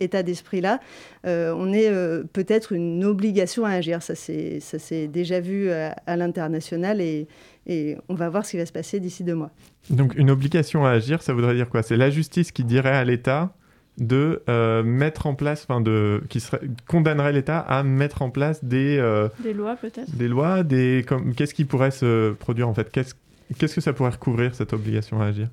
état 0.00 0.22
d'esprit-là, 0.22 0.80
on 1.24 1.72
ait 1.72 1.90
peut-être 2.32 2.72
une 2.72 3.04
obligation 3.04 3.64
à 3.64 3.70
agir. 3.70 4.02
Ça 4.02 4.14
s'est 4.14 5.08
déjà 5.08 5.40
vu 5.40 5.70
à, 5.70 6.16
l'international 6.16 7.00
et, 7.00 7.28
et 7.66 7.96
on 8.08 8.14
va 8.14 8.28
voir 8.28 8.44
ce 8.44 8.52
qui 8.52 8.56
va 8.56 8.66
se 8.66 8.72
passer 8.72 9.00
d'ici 9.00 9.24
deux 9.24 9.34
mois. 9.34 9.50
Donc 9.90 10.14
une 10.16 10.30
obligation 10.30 10.84
à 10.84 10.90
agir, 10.90 11.22
ça 11.22 11.32
voudrait 11.32 11.54
dire 11.54 11.68
quoi? 11.68 11.82
C'est 11.82 11.96
la 11.96 12.10
justice 12.10 12.52
qui 12.52 12.64
dirait 12.64 12.96
à 12.96 13.04
l'État 13.04 13.54
de 13.98 14.42
euh, 14.48 14.82
mettre 14.82 15.26
en 15.26 15.34
place, 15.34 15.66
enfin 15.68 15.80
de, 15.80 16.22
qui 16.28 16.40
serait, 16.40 16.60
condamnerait 16.86 17.32
l'État 17.32 17.58
à 17.58 17.82
mettre 17.82 18.22
en 18.22 18.30
place 18.30 18.62
des 18.64 18.98
euh, 18.98 19.28
des 19.42 19.54
lois 19.54 19.76
peut-être? 19.76 20.14
Des 20.14 20.28
lois, 20.28 20.62
des 20.62 21.04
qu'est-ce 21.36 21.54
qui 21.54 21.64
pourrait 21.64 21.90
se 21.90 22.32
produire 22.32 22.68
en 22.68 22.74
fait? 22.74 22.90
Qu'est-ce 22.90 23.14
qu'est-ce 23.58 23.74
que 23.74 23.80
ça 23.80 23.92
pourrait 23.92 24.10
recouvrir 24.10 24.54
cette 24.54 24.72
obligation 24.72 25.20
à 25.20 25.26
agir? 25.26 25.48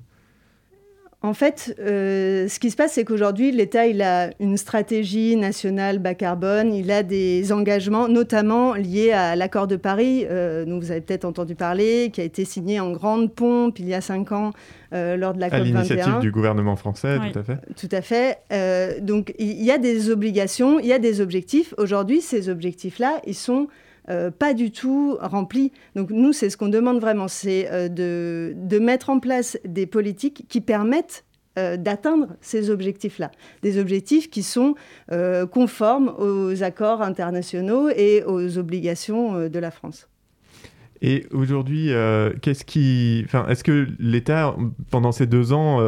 En 1.24 1.32
fait, 1.32 1.74
euh, 1.80 2.48
ce 2.48 2.58
qui 2.58 2.70
se 2.70 2.76
passe, 2.76 2.92
c'est 2.92 3.04
qu'aujourd'hui, 3.06 3.50
l'État, 3.50 3.86
il 3.86 4.02
a 4.02 4.28
une 4.40 4.58
stratégie 4.58 5.36
nationale 5.36 5.98
bas 5.98 6.12
carbone, 6.12 6.74
il 6.74 6.90
a 6.90 7.02
des 7.02 7.50
engagements, 7.50 8.08
notamment 8.08 8.74
liés 8.74 9.12
à 9.12 9.34
l'accord 9.34 9.66
de 9.66 9.76
Paris, 9.76 10.26
euh, 10.28 10.66
dont 10.66 10.78
vous 10.78 10.90
avez 10.90 11.00
peut-être 11.00 11.24
entendu 11.24 11.54
parler, 11.54 12.10
qui 12.12 12.20
a 12.20 12.24
été 12.24 12.44
signé 12.44 12.78
en 12.78 12.92
grande 12.92 13.32
pompe 13.32 13.78
il 13.78 13.88
y 13.88 13.94
a 13.94 14.02
cinq 14.02 14.32
ans 14.32 14.50
euh, 14.92 15.16
lors 15.16 15.32
de 15.32 15.40
la 15.40 15.48
COP21. 15.48 15.54
À 15.54 15.60
l'initiative 15.60 16.18
du 16.18 16.30
gouvernement 16.30 16.76
français, 16.76 17.16
tout 17.32 17.38
à 17.38 17.42
fait. 17.42 17.58
Tout 17.74 17.88
à 17.90 18.02
fait. 18.02 19.00
donc, 19.00 19.32
il 19.38 19.64
y 19.64 19.70
a 19.70 19.78
des 19.78 20.10
obligations, 20.10 20.78
il 20.78 20.86
y 20.86 20.92
a 20.92 20.98
des 20.98 21.22
objectifs. 21.22 21.72
Aujourd'hui, 21.78 22.20
ces 22.20 22.50
objectifs-là, 22.50 23.22
ils 23.26 23.34
sont 23.34 23.68
euh, 24.10 24.30
pas 24.30 24.54
du 24.54 24.70
tout 24.70 25.16
rempli. 25.20 25.72
Donc 25.96 26.10
nous, 26.10 26.32
c'est 26.32 26.50
ce 26.50 26.56
qu'on 26.56 26.68
demande 26.68 27.00
vraiment, 27.00 27.28
c'est 27.28 27.68
euh, 27.70 27.88
de, 27.88 28.78
mettre 28.78 29.10
en 29.10 29.18
place 29.18 29.58
des 29.64 29.86
politiques 29.86 30.44
qui 30.48 30.60
permettent 30.60 31.24
euh, 31.58 31.76
d'atteindre 31.76 32.28
ces 32.40 32.70
objectifs-là. 32.70 33.30
Des 33.62 33.78
objectifs 33.78 34.30
qui 34.30 34.42
sont 34.42 34.74
conformes 35.50 36.14
aux 36.18 36.62
accords 36.62 37.02
internationaux 37.02 37.88
et 37.88 38.22
aux 38.26 38.58
obligations 38.58 39.48
de 39.48 39.58
la 39.58 39.70
France. 39.70 40.08
Et 41.02 41.26
aujourd'hui, 41.32 41.90
qu'est-ce 42.40 42.64
qui, 42.64 43.22
enfin, 43.26 43.46
est-ce 43.48 43.62
que 43.62 43.86
l'État, 43.98 44.56
pendant 44.90 45.12
ces 45.12 45.26
deux 45.26 45.52
ans, 45.52 45.80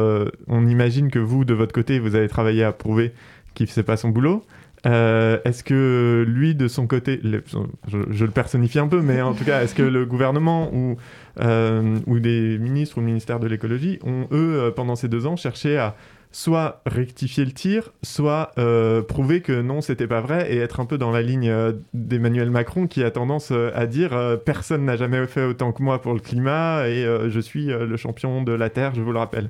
on 0.47 0.67
imagine 0.67 1.09
que 1.09 1.19
vous, 1.19 1.43
de 1.45 1.53
votre 1.53 1.73
côté, 1.73 1.99
vous 1.99 2.15
avez 2.15 2.27
travaillé 2.27 2.63
à 2.63 2.71
prouver 2.71 3.13
qu'il 3.53 3.65
ne 3.65 3.69
faisait 3.69 3.83
pas 3.83 3.97
son 3.97 4.09
boulot. 4.09 4.43
Est-ce 4.87 5.63
que 5.63 6.25
lui, 6.27 6.55
de 6.55 6.67
son 6.67 6.87
côté, 6.87 7.19
je, 7.23 8.25
le 8.25 8.31
personnifie 8.31 8.79
un 8.79 8.87
peu, 8.87 9.01
mais 9.01 9.21
en 9.21 9.33
tout 9.33 9.43
cas, 9.43 9.61
est-ce 9.61 9.75
que 9.75 9.83
le 9.83 10.05
gouvernement 10.05 10.73
ou 10.73 10.97
euh, 11.39 11.99
des 12.07 12.57
ministres 12.57 12.97
ou 12.97 13.01
le 13.01 13.07
ministère 13.07 13.39
de 13.39 13.47
l'écologie 13.47 13.99
ont, 14.03 14.27
eux, 14.31 14.59
euh, 14.59 14.71
pendant 14.71 14.95
ces 14.95 15.07
deux 15.07 15.27
ans, 15.27 15.35
cherché 15.35 15.77
à 15.77 15.95
soit 16.31 16.81
rectifier 16.85 17.45
le 17.45 17.51
tir, 17.51 17.93
soit 18.03 18.51
euh, 18.57 19.01
prouver 19.01 19.41
que 19.41 19.61
non, 19.61 19.81
c'était 19.81 20.07
pas 20.07 20.21
vrai, 20.21 20.51
et 20.51 20.57
être 20.57 20.79
un 20.79 20.85
peu 20.85 20.97
dans 20.97 21.11
la 21.11 21.21
ligne 21.21 21.51
d'Emmanuel 21.93 22.49
Macron 22.49 22.87
qui 22.87 23.03
a 23.03 23.11
tendance 23.11 23.51
à 23.51 23.85
dire 23.87 24.37
personne 24.45 24.83
n'a 24.85 24.97
jamais 24.97 25.25
fait 25.25 25.45
autant 25.45 25.71
que 25.71 25.81
moi 25.81 26.01
pour 26.01 26.13
le 26.13 26.19
climat, 26.19 26.87
et 26.89 27.05
je 27.29 27.39
suis 27.39 27.67
le 27.67 27.97
champion 27.97 28.43
de 28.43 28.51
la 28.51 28.69
Terre, 28.69 28.93
je 28.93 29.01
vous 29.01 29.13
le 29.13 29.19
rappelle. 29.19 29.49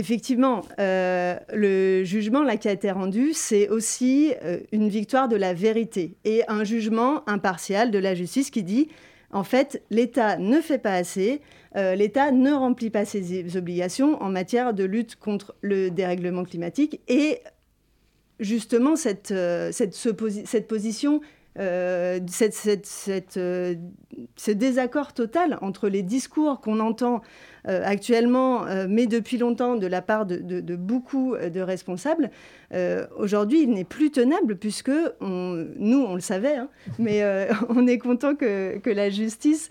Effectivement, 0.00 0.62
le 0.78 2.04
jugement 2.04 2.42
là, 2.42 2.56
qui 2.56 2.68
a 2.68 2.72
été 2.72 2.90
rendu, 2.90 3.32
c'est 3.34 3.68
aussi 3.68 4.32
une 4.72 4.88
victoire 4.88 5.28
de 5.28 5.36
la 5.36 5.52
vérité 5.52 6.16
et 6.24 6.42
un 6.48 6.64
jugement 6.64 7.22
impartial 7.28 7.90
de 7.90 7.98
la 7.98 8.14
justice 8.14 8.50
qui 8.50 8.62
dit 8.62 8.88
en 9.32 9.44
fait, 9.44 9.82
l'État 9.90 10.38
ne 10.38 10.60
fait 10.60 10.78
pas 10.78 10.94
assez, 10.94 11.40
euh, 11.76 11.94
l'État 11.94 12.32
ne 12.32 12.52
remplit 12.52 12.90
pas 12.90 13.04
ses 13.04 13.56
obligations 13.56 14.20
en 14.20 14.28
matière 14.28 14.74
de 14.74 14.82
lutte 14.84 15.14
contre 15.16 15.54
le 15.60 15.90
dérèglement 15.90 16.44
climatique. 16.44 17.00
Et 17.06 17.40
justement, 18.40 18.96
cette, 18.96 19.30
euh, 19.30 19.70
cette, 19.70 20.66
position 20.66 21.20
euh, 21.58 22.18
ce 22.26 23.76
désaccord 24.50 25.12
total 25.12 25.58
entre 25.62 25.88
les 25.88 26.02
discours 26.02 26.60
qu'on 26.60 26.80
entend 26.80 27.22
euh, 27.68 27.82
actuellement, 27.84 28.66
euh, 28.66 28.86
mais 28.88 29.06
depuis 29.06 29.38
longtemps 29.38 29.76
de 29.76 29.86
la 29.86 30.02
part 30.02 30.26
de, 30.26 30.76
beaucoup 30.76 31.36
de 31.36 31.60
responsables, 31.60 32.30
euh, 32.72 33.06
aujourd'hui, 33.16 33.62
il 33.62 33.70
n'est 33.70 33.84
plus 33.84 34.10
tenable 34.10 34.56
puisque 34.56 34.90
nous, 35.20 36.04
on 36.04 36.14
le 36.14 36.20
savait, 36.20 36.56
hein, 36.56 36.68
mais 36.98 37.22
on 37.68 37.86
est 37.86 37.98
content 37.98 38.34
que, 38.34 38.80
la 38.90 39.10
justice 39.10 39.68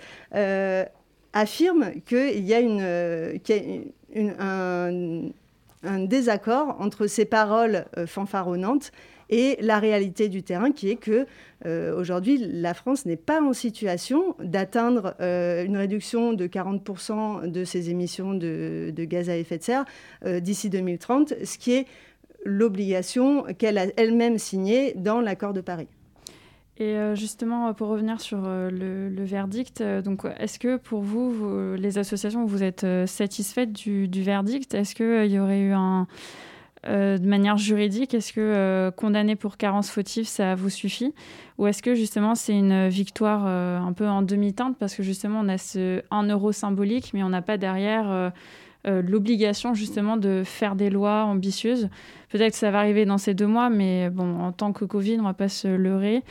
affirme 1.33 1.91
qu'il 2.05 2.45
y 2.45 2.53
a, 2.53 2.59
une, 2.59 5.31
un, 5.83 5.99
désaccord 6.05 6.77
entre 6.79 7.07
ces 7.07 7.25
paroles 7.25 7.85
fanfaronnantes 8.05 8.91
et 9.29 9.57
la 9.61 9.79
réalité 9.79 10.27
du 10.27 10.43
terrain 10.43 10.71
qui 10.71 10.89
est 10.89 10.95
que 10.95 11.25
euh, 11.65 11.95
aujourd'hui 11.95 12.37
la 12.37 12.73
France 12.73 13.05
n'est 13.05 13.17
pas 13.17 13.41
en 13.41 13.53
situation 13.53 14.35
d'atteindre 14.41 15.15
euh, 15.19 15.65
une 15.65 15.77
réduction 15.77 16.33
de 16.33 16.47
40% 16.47 17.49
de 17.49 17.63
ses 17.63 17.89
émissions 17.89 18.33
de, 18.33 18.91
gaz 18.97 19.29
à 19.29 19.37
effet 19.37 19.57
de 19.57 19.63
serre 19.63 19.85
euh, 20.25 20.39
d'ici 20.39 20.69
2030, 20.69 21.33
ce 21.43 21.57
qui 21.57 21.73
est 21.73 21.85
l'obligation 22.45 23.43
qu'elle 23.57 23.77
a 23.77 23.85
elle-même 23.97 24.37
signée 24.37 24.93
dans 24.95 25.21
l'accord 25.21 25.53
de 25.53 25.61
Paris. 25.61 25.87
Et 26.81 26.95
justement, 27.13 27.73
pour 27.73 27.89
revenir 27.89 28.21
sur 28.21 28.39
le, 28.39 29.23
verdict, 29.25 29.83
donc 29.83 30.25
est-ce 30.37 30.57
que 30.57 30.77
pour 30.77 31.01
vous, 31.01 31.75
les 31.75 31.97
associations, 31.97 32.45
vous 32.45 32.63
êtes 32.63 32.85
satisfaites 33.05 33.73
du, 33.73 34.07
du 34.07 34.23
verdict? 34.23 34.73
Est-ce 34.73 34.95
qu'il 34.95 35.29
y 35.29 35.39
aurait 35.39 35.59
eu 35.59 35.73
un, 35.73 36.07
euh, 36.87 37.17
de 37.17 37.27
manière 37.27 37.57
juridique, 37.57 38.13
est-ce 38.13 38.31
que 38.31 38.39
euh, 38.39 38.89
condamner 38.91 39.35
pour 39.35 39.57
carence 39.57 39.89
fautive, 39.89 40.25
ça 40.25 40.55
vous 40.55 40.69
suffit? 40.69 41.13
Ou 41.57 41.67
est-ce 41.67 41.83
que 41.83 41.93
justement 41.93 42.35
c'est 42.35 42.57
une 42.57 42.87
victoire 42.87 43.43
euh, 43.45 43.77
un 43.77 43.91
peu 43.91 44.07
en 44.07 44.21
demi-teinte? 44.21 44.77
Parce 44.77 44.95
que 44.95 45.03
justement 45.03 45.41
on 45.41 45.49
a 45.49 45.57
ce 45.57 46.01
1 46.09 46.27
euro 46.27 46.51
symbolique, 46.53 47.11
mais 47.13 47.21
on 47.23 47.29
n'a 47.29 47.41
pas 47.41 47.57
derrière 47.57 48.31
l'obligation 48.85 49.73
justement 49.73 50.15
de 50.15 50.43
faire 50.45 50.75
des 50.75 50.89
lois 50.89 51.25
ambitieuses 51.25 51.89
Peut-être 52.29 52.51
que 52.53 52.57
ça 52.57 52.71
va 52.71 52.79
arriver 52.79 53.05
dans 53.05 53.17
ces 53.17 53.33
deux 53.33 53.47
mois, 53.47 53.69
mais 53.69 54.09
bon, 54.11 54.39
en 54.39 54.51
tant 54.51 54.71
que 54.71 54.85
Covid, 54.85 55.19
on 55.19 55.23
va 55.23 55.33
pas 55.33 55.49
se 55.49 55.67
leurrer. 55.67 56.23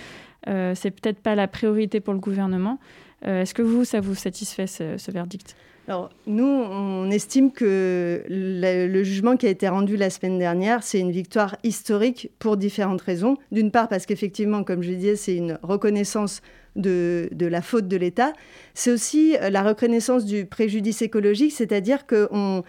c'est 0.47 0.90
peut-être 0.90 1.21
pas 1.21 1.35
la 1.35 1.49
priorité 1.49 2.00
pour 2.00 2.14
le 2.14 2.21
gouvernement. 2.21 2.78
est-ce 3.23 3.52
que 3.52 3.62
vous, 3.62 3.85
ça 3.85 4.00
vous 4.00 4.14
satisfait 4.14 4.67
ce 4.67 5.11
verdict? 5.11 5.57
Alors, 5.88 6.11
nous, 6.26 6.45
on 6.45 7.11
estime 7.11 7.50
que 7.50 8.23
le, 8.28 9.02
jugement 9.04 9.38
qui 9.38 9.47
a 9.47 9.49
été 9.49 9.68
rendu 9.68 9.97
la 9.97 10.11
semaine 10.11 10.38
dernière, 10.38 10.83
c'est 10.83 11.00
une 11.00 11.11
victoire 11.11 11.57
historique 11.62 12.30
pour 12.38 12.59
différentes 12.59 13.00
raisons. 13.00 13.38
D'une 13.52 13.71
part, 13.71 13.88
parce 13.88 14.04
qu'effectivement, 14.04 14.64
comme 14.64 14.83
je 14.83 14.92
disais, 14.92 15.16
c'est 15.16 15.35
une 15.35 15.59
reconnaissance 15.62 16.42
de, 16.76 17.30
la 17.40 17.62
faute 17.62 17.88
de 17.88 17.97
l'État. 17.97 18.35
C'est 18.75 18.90
aussi 18.90 19.35
euh, 19.38 19.49
la 19.49 19.62
reconnaissance 19.62 20.26
du 20.26 20.45
préjudice 20.45 21.00
écologique, 21.00 21.52
c'est-à-dire 21.52 22.07
qu'on 22.07 22.64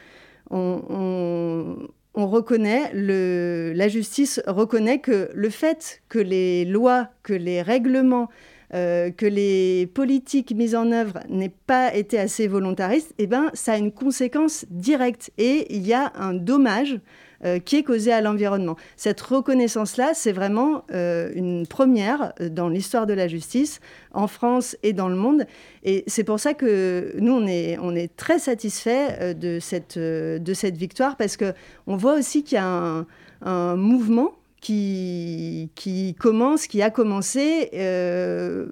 on, 0.49 1.87
reconnaît, 2.15 2.89
la 2.93 3.87
justice 3.89 4.41
reconnaît 4.47 4.99
que 4.99 5.29
le 5.33 5.49
fait 5.49 6.01
que 6.07 6.19
les 6.19 6.63
lois, 6.63 7.09
que 7.23 7.33
les 7.33 7.61
règlements 7.61 8.29
euh, 8.73 9.09
que 9.09 9.25
les 9.25 9.87
politiques 9.87 10.53
mises 10.55 10.75
en 10.75 10.91
œuvre 10.91 11.19
n'aient 11.27 11.49
pas 11.49 11.95
été 11.95 12.19
assez 12.19 12.47
volontaristes, 12.47 13.15
eh 13.17 13.25
ben, 13.25 13.49
ça 13.55 13.73
a 13.73 13.77
une 13.77 13.91
conséquence 13.91 14.65
directe 14.69 15.31
et 15.39 15.75
il 15.75 15.87
y 15.87 15.93
a 15.93 16.13
un 16.15 16.35
dommage 16.35 16.99
euh, 17.45 17.57
qui 17.57 17.77
est 17.77 17.83
causé 17.83 18.11
à 18.11 18.21
l'environnement. 18.21 18.75
Cette 18.95 19.21
reconnaissance-là, 19.21 20.11
c'est 20.13 20.33
vraiment 20.33 20.83
euh, 20.91 21.31
une 21.33 21.65
première 21.65 22.33
dans 22.51 22.69
l'histoire 22.69 23.07
de 23.07 23.13
la 23.13 23.27
justice 23.27 23.79
en 24.13 24.27
France 24.27 24.77
et 24.83 24.93
dans 24.93 25.09
le 25.09 25.15
monde. 25.15 25.45
Et 25.83 26.03
c'est 26.05 26.23
pour 26.23 26.39
ça 26.39 26.53
que 26.53 27.15
nous, 27.17 27.33
on 27.33 27.47
est, 27.47 27.79
on 27.81 27.95
est 27.95 28.15
très 28.15 28.37
satisfaits 28.37 29.33
de 29.33 29.57
cette, 29.59 29.97
de 29.97 30.53
cette 30.53 30.77
victoire 30.77 31.17
parce 31.17 31.37
qu'on 31.37 31.97
voit 31.97 32.13
aussi 32.13 32.43
qu'il 32.43 32.57
y 32.57 32.61
a 32.61 33.05
un 33.41 33.75
mouvement 33.75 34.38
qui, 34.61 35.69
qui 35.75 36.15
commence, 36.15 36.67
qui 36.67 36.81
a 36.81 36.89
commencé 36.89 37.69
euh, 37.73 38.65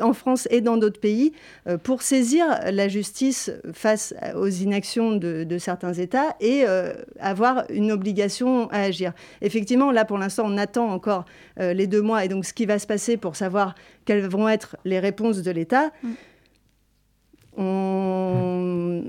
en 0.00 0.12
France 0.12 0.46
et 0.50 0.60
dans 0.60 0.76
d'autres 0.76 1.00
pays 1.00 1.32
euh, 1.66 1.78
pour 1.78 2.02
saisir 2.02 2.46
la 2.70 2.88
justice 2.88 3.50
face 3.72 4.14
aux 4.36 4.48
inactions 4.48 5.16
de, 5.16 5.58
certains 5.58 5.92
États 5.92 6.36
et 6.40 6.64
euh, 6.66 6.92
avoir 7.20 7.64
une 7.70 7.90
obligation 7.90 8.68
à 8.70 8.82
agir. 8.82 9.12
Effectivement, 9.40 9.90
là 9.90 10.04
pour 10.04 10.18
l'instant, 10.18 10.44
on 10.46 10.56
attend 10.58 10.88
encore 10.90 11.24
les 11.58 11.86
deux 11.86 12.02
mois 12.02 12.24
et 12.24 12.28
donc 12.28 12.44
ce 12.44 12.54
qui 12.54 12.66
va 12.66 12.78
se 12.78 12.86
passer 12.86 13.16
pour 13.16 13.36
savoir 13.36 13.74
quelles 14.04 14.26
vont 14.26 14.48
être 14.48 14.76
les 14.84 14.98
réponses 14.98 15.42
de 15.42 15.50
l'État. 15.50 15.90
Mm. 16.02 16.12
On, 17.58 19.04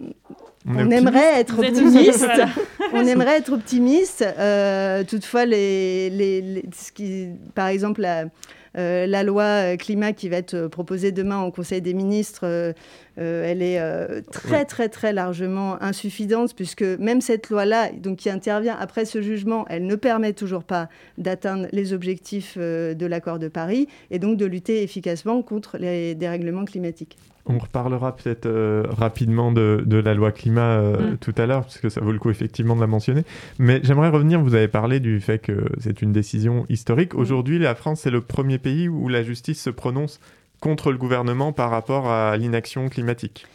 on, 0.67 0.89
aimerait 0.91 1.39
être 1.39 1.59
optimiste. 1.59 2.29
on 2.93 3.05
aimerait 3.05 3.37
être 3.37 3.53
optimiste. 3.53 4.25
Euh, 4.37 5.03
toutefois, 5.03 5.45
les, 5.45 6.09
les, 6.09 6.63
ce 6.75 6.91
qui, 6.91 7.27
par 7.53 7.67
exemple, 7.67 8.01
la, 8.01 8.25
euh, 8.77 9.05
la, 9.05 9.23
loi 9.23 9.77
climat 9.77 10.13
qui 10.13 10.29
va 10.29 10.37
être 10.37 10.67
proposée 10.67 11.11
demain 11.11 11.43
au 11.43 11.51
Conseil 11.51 11.81
des 11.81 11.93
ministres, 11.93 12.45
euh, 12.45 12.73
elle 13.17 13.61
est 13.61 13.79
très, 14.31 14.65
très, 14.65 14.89
très 14.89 15.13
largement 15.13 15.81
insuffisante, 15.81 16.55
puisque 16.55 16.83
même 16.83 17.21
cette 17.21 17.49
loi-là, 17.49 17.91
donc 17.91 18.17
qui 18.19 18.29
intervient 18.29 18.77
après 18.79 19.05
ce 19.05 19.21
jugement, 19.21 19.65
elle 19.69 19.85
ne 19.85 19.95
permet 19.95 20.33
toujours 20.33 20.63
pas 20.63 20.87
d'atteindre 21.17 21.67
les 21.71 21.93
objectifs 21.93 22.57
de 22.57 23.05
l'accord 23.05 23.37
de 23.37 23.49
Paris 23.49 23.87
et 24.11 24.19
donc 24.19 24.37
de 24.37 24.45
lutter 24.45 24.81
efficacement 24.81 25.41
contre 25.41 25.77
les 25.77 26.15
dérèglements 26.15 26.65
climatiques. 26.65 27.17
On 27.45 27.57
reparlera 27.57 28.15
peut-être 28.15 28.45
euh, 28.45 28.85
rapidement 28.89 29.51
de, 29.51 29.83
la 29.85 30.13
loi 30.13 30.31
climat 30.31 30.77
euh, 30.77 31.11
mm. 31.11 31.17
tout 31.17 31.33
à 31.37 31.45
l'heure, 31.45 31.63
parce 31.63 31.77
que 31.77 31.89
ça 31.89 31.99
vaut 31.99 32.13
le 32.13 32.19
coup 32.19 32.29
effectivement 32.29 32.75
de 32.75 32.81
la 32.81 32.87
mentionner. 32.87 33.23
Mais 33.59 33.81
j'aimerais 33.83 34.09
revenir, 34.09 34.41
vous 34.41 34.55
avez 34.55 34.69
parlé 34.69 35.01
du 35.01 35.19
fait 35.19 35.39
que 35.39 35.65
c'est 35.77 36.01
une 36.01 36.13
décision 36.13 36.65
historique. 36.69 37.13
Mm. 37.13 37.19
Aujourd'hui, 37.19 37.59
la 37.59 37.75
France, 37.75 38.01
c'est 38.01 38.11
le 38.11 38.21
premier 38.21 38.59
pays 38.59 38.87
où 38.87 39.09
la 39.09 39.23
justice 39.23 39.61
se 39.61 39.69
prononce 39.69 40.21
contre 40.61 40.91
le 40.91 40.97
gouvernement 40.97 41.51
par 41.51 41.69
rapport 41.69 42.09
à 42.09 42.37
l'inaction 42.37 42.87
climatique. 42.87 43.45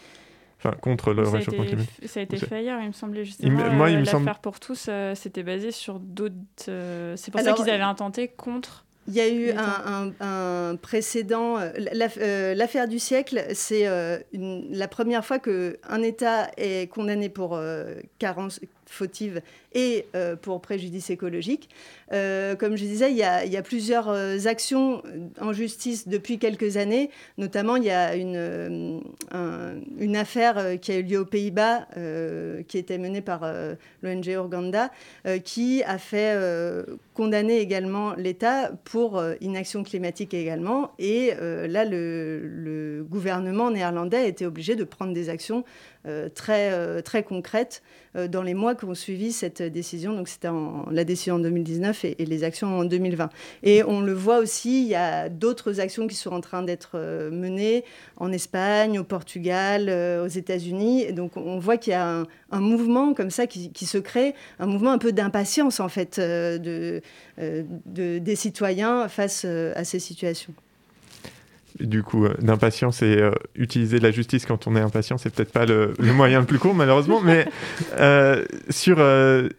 Enfin, 0.58 0.76
contre 0.82 1.14
le 1.14 1.22
réchauffement 1.22 1.64
climatique. 1.64 2.08
Ça 2.08 2.20
a 2.20 2.24
été 2.24 2.36
fait 2.36 2.56
ailleurs, 2.56 2.80
il 2.82 2.88
me 2.88 2.92
semblait 2.92 3.24
justement. 3.24 3.72
moi, 3.72 3.90
il 3.90 4.00
me 4.00 4.04
l'affaire 4.04 4.40
pour 4.40 4.60
tous, 4.60 4.90
c'était 5.14 5.44
basé 5.44 5.70
sur 5.70 5.98
d'autres. 5.98 6.34
c'est 6.66 7.30
pour 7.30 7.40
ça 7.40 7.52
qu'ils 7.54 7.70
avaient 7.70 7.80
intenté 7.80 8.28
contre 8.28 8.84
il 9.08 9.14
y 9.14 9.20
a 9.20 9.28
eu 9.28 9.50
un, 9.56 10.76
précédent. 10.76 11.58
Euh, 11.58 11.72
euh, 12.18 12.54
l'affaire 12.54 12.86
du 12.86 12.98
siècle, 12.98 13.42
c'est 13.54 13.86
euh, 13.86 14.18
la 14.32 14.86
première 14.86 15.24
fois 15.24 15.38
qu'un 15.38 16.02
État 16.02 16.50
est 16.58 16.90
condamné 16.90 17.30
pour 17.30 17.58
carence, 18.18 18.60
fautive 18.88 19.40
et 19.74 20.06
pour 20.42 20.60
préjudice 20.60 21.10
écologique. 21.10 21.68
comme 22.10 22.76
je 22.76 22.84
disais, 22.84 23.10
il 23.10 23.18
y 23.18 23.22
a, 23.22 23.62
plusieurs 23.62 24.08
actions 24.46 25.02
en 25.40 25.52
justice 25.52 26.08
depuis 26.08 26.38
quelques 26.38 26.76
années. 26.78 27.10
Notamment, 27.36 27.76
il 27.76 27.84
y 27.84 27.90
a 27.90 28.16
une, 28.16 29.02
affaire 30.16 30.80
qui 30.80 30.92
a 30.92 30.96
eu 30.96 31.02
lieu 31.02 31.20
aux 31.20 31.26
Pays-Bas, 31.26 31.86
qui 32.66 32.78
était 32.78 32.98
menée 32.98 33.20
par 33.20 33.46
l'ONG 34.02 34.26
Urganda, 34.26 34.90
qui 35.44 35.82
a 35.84 35.98
fait 35.98 36.34
condamner 37.12 37.58
également 37.58 38.14
l'État 38.14 38.72
pour 38.84 39.22
inaction 39.40 39.84
climatique 39.84 40.32
également. 40.32 40.92
Et 40.98 41.32
là, 41.38 41.84
le, 41.84 42.40
le 42.42 43.04
gouvernement 43.04 43.70
néerlandais 43.70 44.18
a 44.18 44.26
été 44.26 44.46
obligé 44.46 44.76
de 44.76 44.84
prendre 44.84 45.12
des 45.12 45.28
actions 45.28 45.64
euh, 45.97 45.97
très, 46.34 46.72
euh, 46.72 47.00
très 47.00 47.24
euh, 48.16 48.28
dans 48.28 48.42
les 48.42 48.54
mois 48.54 48.74
qui 48.74 48.84
ont 48.84 48.94
suivi 48.94 49.32
cette 49.32 49.62
décision. 49.62 50.14
Donc 50.14 50.28
c'était 50.28 50.48
la 50.90 51.04
décision 51.04 51.36
en 51.36 51.38
2019 51.38 52.04
et, 52.04 52.16
les 52.18 52.44
actions 52.44 52.78
en 52.78 52.84
2020. 52.84 53.28
Et 53.62 53.82
on 53.84 54.00
le 54.00 54.12
voit 54.12 54.38
aussi, 54.38 54.82
il 54.82 54.88
y 54.88 54.94
a 54.94 55.28
d'autres 55.28 55.80
actions 55.80 56.06
qui 56.06 56.14
sont 56.14 56.30
en 56.32 56.40
train 56.40 56.62
d'être 56.62 56.98
menées 57.30 57.84
en 58.16 58.32
Espagne, 58.32 58.98
au 58.98 59.04
Portugal, 59.04 59.90
aux 60.22 60.28
États-Unis. 60.28 61.12
Donc 61.12 61.36
on 61.36 61.58
voit 61.58 61.76
qu'il 61.76 61.92
y 61.92 61.96
a 61.96 62.24
un, 62.50 62.60
mouvement 62.60 63.14
comme 63.14 63.30
ça 63.30 63.46
qui, 63.46 63.86
se 63.86 63.98
crée, 63.98 64.34
un 64.58 64.66
mouvement 64.66 64.92
un 64.92 64.98
peu 64.98 65.12
d'impatience 65.12 65.80
en 65.80 65.88
fait 65.88 66.18
de, 66.18 67.02
des 67.36 68.36
citoyens 68.36 69.08
face 69.08 69.44
à 69.44 69.84
ces 69.84 69.98
situations 69.98 70.54
du 71.80 72.02
coup, 72.02 72.24
euh, 72.24 72.34
d'impatience 72.40 73.02
et 73.02 73.18
euh, 73.18 73.30
utiliser 73.54 73.98
la 74.00 74.10
justice 74.10 74.46
quand 74.46 74.66
on 74.66 74.76
est 74.76 74.80
impatient, 74.80 75.18
c'est 75.18 75.34
peut-être 75.34 75.52
pas 75.52 75.66
le, 75.66 75.94
moyen 75.98 76.40
le 76.40 76.46
plus 76.46 76.58
court, 76.58 76.74
malheureusement. 76.74 77.20
Mais 77.20 77.46
euh, 77.98 78.44
sur, 78.70 78.98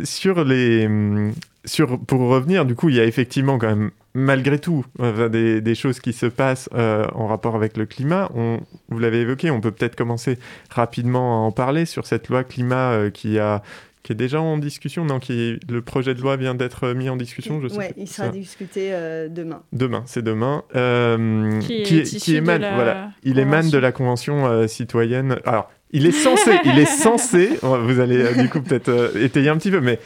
sur 0.03 0.43
les. 0.43 0.87
Mm, 0.87 1.33
sur, 1.65 1.99
pour 1.99 2.21
revenir, 2.21 2.65
du 2.65 2.73
coup, 2.73 2.89
il 2.89 2.95
y 2.95 2.99
a 2.99 3.05
effectivement 3.05 3.59
quand 3.59 3.67
même, 3.67 3.91
malgré 4.13 4.59
tout, 4.59 4.85
des, 4.97 5.75
choses 5.75 5.99
qui 5.99 6.13
se 6.13 6.25
passent 6.25 6.69
en 6.73 7.27
rapport 7.27 7.55
avec 7.55 7.75
le 7.75 7.85
climat. 7.85 8.31
On, 8.33 8.61
vous 8.87 8.97
l'avez 8.97 9.19
évoqué, 9.19 9.51
on 9.51 9.59
peut 9.59 9.71
peut-être 9.71 9.95
commencer 9.95 10.39
rapidement 10.69 11.43
à 11.43 11.47
en 11.47 11.51
parler 11.51 11.85
sur 11.85 12.07
cette 12.07 12.29
loi 12.29 12.45
climat 12.45 13.11
qui 13.13 13.37
a 13.39 13.61
qui 14.03 14.13
est 14.13 14.15
déjà 14.15 14.41
en 14.41 14.57
discussion, 14.57 15.05
non 15.05 15.19
qui 15.19 15.59
Le 15.69 15.81
projet 15.81 16.15
de 16.15 16.21
loi 16.21 16.37
vient 16.37 16.55
d'être 16.55 16.93
mis 16.93 17.09
en 17.09 17.17
discussion, 17.17 17.59
je 17.61 17.67
sais. 17.67 17.77
Oui, 17.77 17.85
il 17.97 18.07
sera 18.07 18.29
discuté 18.29 18.93
euh, 18.93 19.27
demain. 19.27 19.63
Demain, 19.73 20.03
c'est 20.05 20.21
demain. 20.21 20.63
Euh, 20.75 21.59
qui, 21.61 22.35
émane, 22.35 22.65
voilà, 22.75 23.11
il 23.23 23.39
émane 23.39 23.69
de 23.69 23.77
la 23.77 23.91
convention 23.91 24.47
euh, 24.47 24.67
citoyenne. 24.67 25.39
Alors, 25.45 25.69
il 25.91 26.05
est 26.05 26.11
censé, 26.11 26.51
il 26.65 26.77
est 26.77 26.85
censé, 26.85 27.59
vous 27.63 27.99
allez 27.99 28.21
euh, 28.21 28.33
du 28.35 28.47
coup 28.47 28.61
peut-être 28.61 28.89
euh, 28.89 29.25
étayer 29.25 29.49
un 29.49 29.57
petit 29.57 29.71
peu, 29.71 29.81
mais 29.81 29.99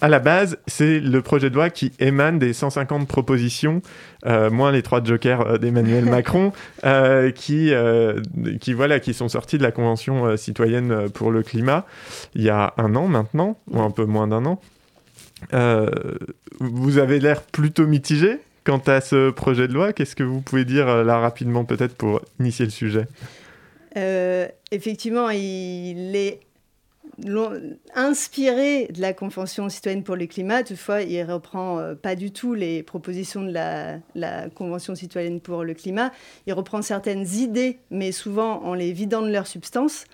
à 0.00 0.08
la 0.08 0.18
base, 0.18 0.56
c'est 0.66 0.98
le 0.98 1.20
projet 1.20 1.50
de 1.50 1.54
loi 1.54 1.68
qui 1.68 1.92
émane 1.98 2.38
des 2.38 2.54
150 2.54 3.06
propositions, 3.06 3.82
euh, 4.24 4.50
moins 4.50 4.72
les 4.72 4.80
trois 4.80 5.04
jokers 5.04 5.58
d'Emmanuel 5.58 6.04
Macron, 6.06 6.52
qui, 7.34 7.72
qui, 8.60 8.72
voilà, 8.72 9.00
qui 9.00 9.12
sont 9.12 9.28
sortis 9.28 9.58
de 9.58 9.62
la 9.62 9.72
Convention 9.72 10.36
citoyenne 10.38 11.10
pour 11.10 11.30
le 11.30 11.42
climat 11.42 11.84
il 12.34 12.42
y 12.42 12.48
a 12.48 12.72
un 12.78 12.94
an 12.94 13.06
maintenant, 13.06 13.58
ou 13.70 13.80
un 13.82 13.90
peu 13.90 14.06
moins 14.06 14.26
d'un 14.26 14.46
an. 14.46 14.60
vous 16.60 16.98
avez 16.98 17.20
l'air 17.20 17.42
plutôt 17.42 17.86
mitigé 17.86 18.38
quant 18.64 18.82
à 18.86 19.02
ce 19.02 19.30
projet 19.30 19.68
de 19.68 19.74
loi. 19.74 19.92
Qu'est-ce 19.92 20.16
que 20.16 20.22
vous 20.22 20.40
pouvez 20.40 20.64
dire 20.64 21.04
là 21.04 21.18
rapidement 21.18 21.64
peut-être 21.64 21.94
pour 21.94 22.22
initier 22.38 22.64
le 22.64 22.70
sujet? 22.70 23.06
Euh, 23.96 24.48
effectivement, 24.70 25.30
il 25.30 26.14
est 26.16 26.40
inspiré 27.94 28.88
de 28.90 29.00
la 29.00 29.12
Convention 29.12 29.68
citoyenne 29.68 30.02
pour 30.02 30.16
le 30.16 30.26
climat. 30.26 30.62
Toutefois, 30.62 31.02
il 31.02 31.18
ne 31.18 31.32
reprend 31.32 31.78
euh, 31.78 31.94
pas 31.94 32.14
du 32.14 32.32
tout 32.32 32.54
les 32.54 32.82
propositions 32.82 33.42
de 33.42 33.52
la, 33.52 34.48
Convention 34.54 34.94
citoyenne 34.94 35.40
pour 35.40 35.64
le 35.64 35.74
climat. 35.74 36.12
Il 36.46 36.52
reprend 36.52 36.82
certaines 36.82 37.26
idées, 37.26 37.78
mais 37.90 38.12
souvent 38.12 38.62
en 38.62 38.74
les 38.74 38.92
vidant 38.92 39.22
de 39.22 39.30
leur 39.30 39.46
substance. 39.46 40.04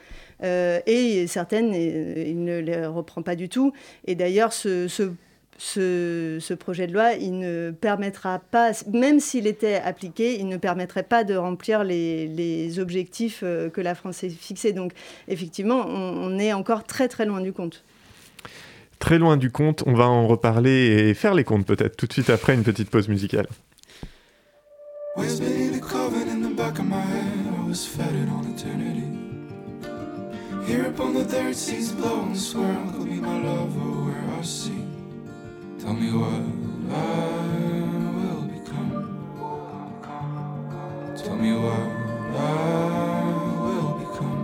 Euh, 0.43 0.81
et 0.87 1.27
certaines, 1.27 1.73
il 1.75 2.45
ne 2.45 2.59
les 2.59 2.87
reprend 2.87 3.23
pas 3.23 3.37
du 3.37 3.49
tout. 3.49 3.73
Et 4.07 4.15
d'ailleurs, 4.15 4.53
ce, 4.53 4.89
ce 4.89 5.13
ce, 5.59 6.55
projet 6.55 6.87
de 6.87 6.93
loi, 6.93 7.13
il 7.13 7.39
ne 7.39 7.71
permettra 7.71 8.39
pas, 8.39 8.73
même 8.93 9.21
s'il 9.21 9.47
était 9.47 9.77
appliqué, 9.77 10.39
il 10.39 10.49
ne 10.49 10.57
permettrait 10.57 11.03
pas 11.03 11.25
de 11.25 11.35
remplir 11.35 11.85
les, 11.85 12.79
objectifs 12.79 13.41
euh, 13.43 13.71
que 13.71 13.81
la 13.81 13.95
France 13.95 14.17
s'est 14.19 14.29
fixés. 14.29 14.73
Donc, 14.73 14.93
effectivement, 15.29 15.87
on, 15.87 16.39
est 16.39 16.53
encore 16.53 16.85
très 16.85 17.09
très 17.09 17.25
loin 17.25 17.41
du 17.41 17.53
compte. 17.53 17.85
Très 18.99 19.19
loin 19.19 19.37
du 19.37 19.51
compte, 19.51 19.83
on 19.87 19.95
va 19.95 20.09
en 20.09 20.27
reparler 20.27 21.09
et 21.09 21.15
faire 21.15 21.35
les 21.35 21.45
comptes 21.45 21.67
peut-être 21.67 21.97
tout 21.97 22.07
de 22.07 22.13
suite 22.13 22.31
après 22.31 22.55
une 22.55 22.63
petite 22.63 22.91
pause 22.91 23.09
musicale. 23.09 23.47
Tell 35.87 35.95
me 35.95 36.11
what 36.11 36.43
I 36.91 36.99
will 38.17 38.43
become. 38.49 38.93
Tell 41.17 41.37
me 41.37 41.53
what 41.53 41.87
I 42.37 43.23
will 43.63 43.93
become. 44.03 44.43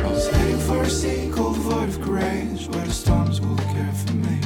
I 0.00 0.02
was 0.10 0.26
heading 0.26 0.58
for 0.58 0.82
a 0.82 0.90
sea 0.90 1.30
cold 1.32 1.58
void 1.58 1.90
of 1.90 2.00
grace 2.00 2.66
where 2.66 2.84
the 2.84 2.90
storms 2.92 3.40
will 3.40 3.56
care 3.56 3.92
for 4.04 4.14
me. 4.14 4.40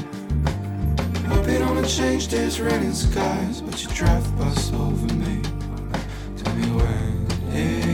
Hoping 1.29 1.63
on 1.63 1.79
a 1.79 1.87
change 1.89 2.29
days, 2.29 2.61
raining 2.61 2.93
skies, 2.93 3.63
but 3.63 3.83
you 3.83 3.89
drive 3.95 4.37
bus 4.37 4.71
over 4.75 5.15
me. 5.15 5.41
Tell 6.37 6.55
me 6.57 6.67
when 6.77 7.27
it 7.57 7.88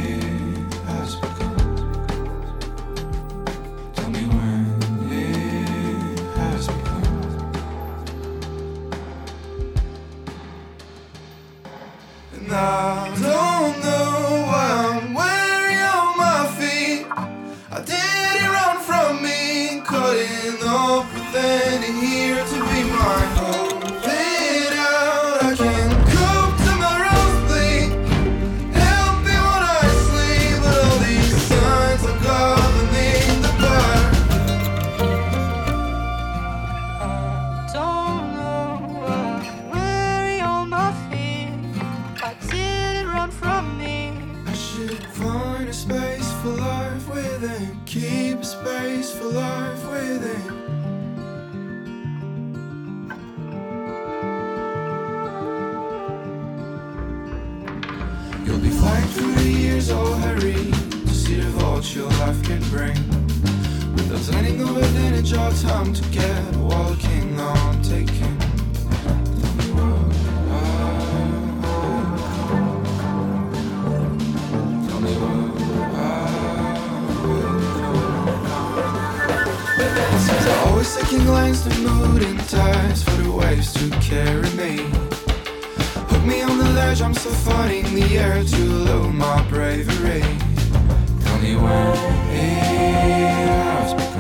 You'll 58.45 58.59
be 58.59 58.69
flying 58.69 59.07
through 59.09 59.35
the 59.35 59.51
years, 59.51 59.91
oh 59.91 60.15
hurry 60.17 60.53
to 60.53 61.15
see 61.15 61.37
the 61.37 61.49
vault 61.59 61.95
your 61.95 62.09
life 62.11 62.43
can 62.45 62.61
bring. 62.69 62.95
Without 63.95 64.35
letting 64.35 64.59
go 64.59 64.77
of 64.77 65.05
it, 65.05 65.19
it's 65.19 65.31
your 65.31 65.51
time 65.53 65.95
to 65.95 66.03
get 66.11 66.57
walking 66.57 67.41
on 67.41 67.83
taking. 67.83 68.39
Always 80.67 80.97
taking 80.97 81.27
lines 81.29 81.63
to 81.63 81.71
mood 81.81 82.23
and 82.23 82.49
ties 82.49 83.03
for 83.03 83.11
the 83.23 83.31
waves 83.31 83.73
to 83.75 83.91
carry 84.01 84.51
me 84.51 85.04
urge, 86.77 87.03
I'm 87.03 87.15
still 87.15 87.33
fighting 87.33 87.95
the 87.95 88.19
air 88.19 88.43
to 88.43 88.65
load 88.65 89.15
my 89.15 89.43
bravery. 89.49 90.23
Tell 91.21 91.39
me 91.41 91.57
where 91.57 91.93
it 91.93 92.55
has 93.75 94.14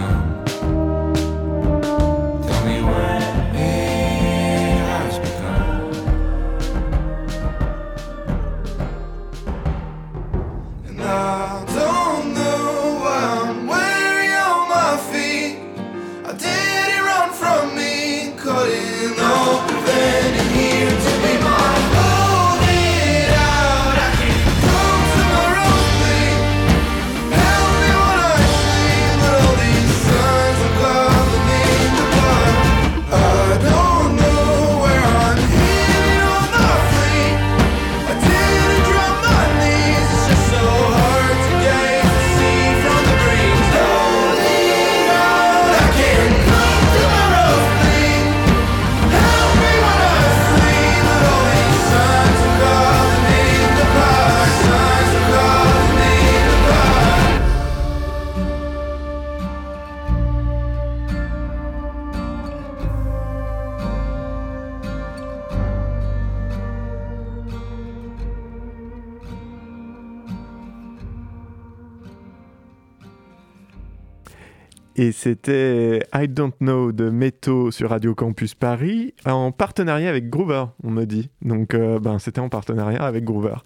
Et 74.97 75.11
c'était 75.11 76.07
I 76.15 76.29
Don't 76.29 76.53
Know 76.61 76.93
de 76.93 77.11
Meto 77.11 77.73
sur 77.73 77.91
Radio 77.91 78.15
Campus 78.15 78.55
Paris 78.55 79.13
en 79.25 79.51
partenariat 79.51 80.09
avec 80.09 80.31
Groover, 80.31 80.67
on 80.85 80.91
me 80.91 81.05
dit. 81.05 81.31
Donc 81.43 81.75
euh, 81.75 81.99
ben, 81.99 82.21
c'était 82.21 82.41
en 82.41 82.49
partenariat 82.49 83.03
avec 83.03 83.25
Groover. 83.25 83.57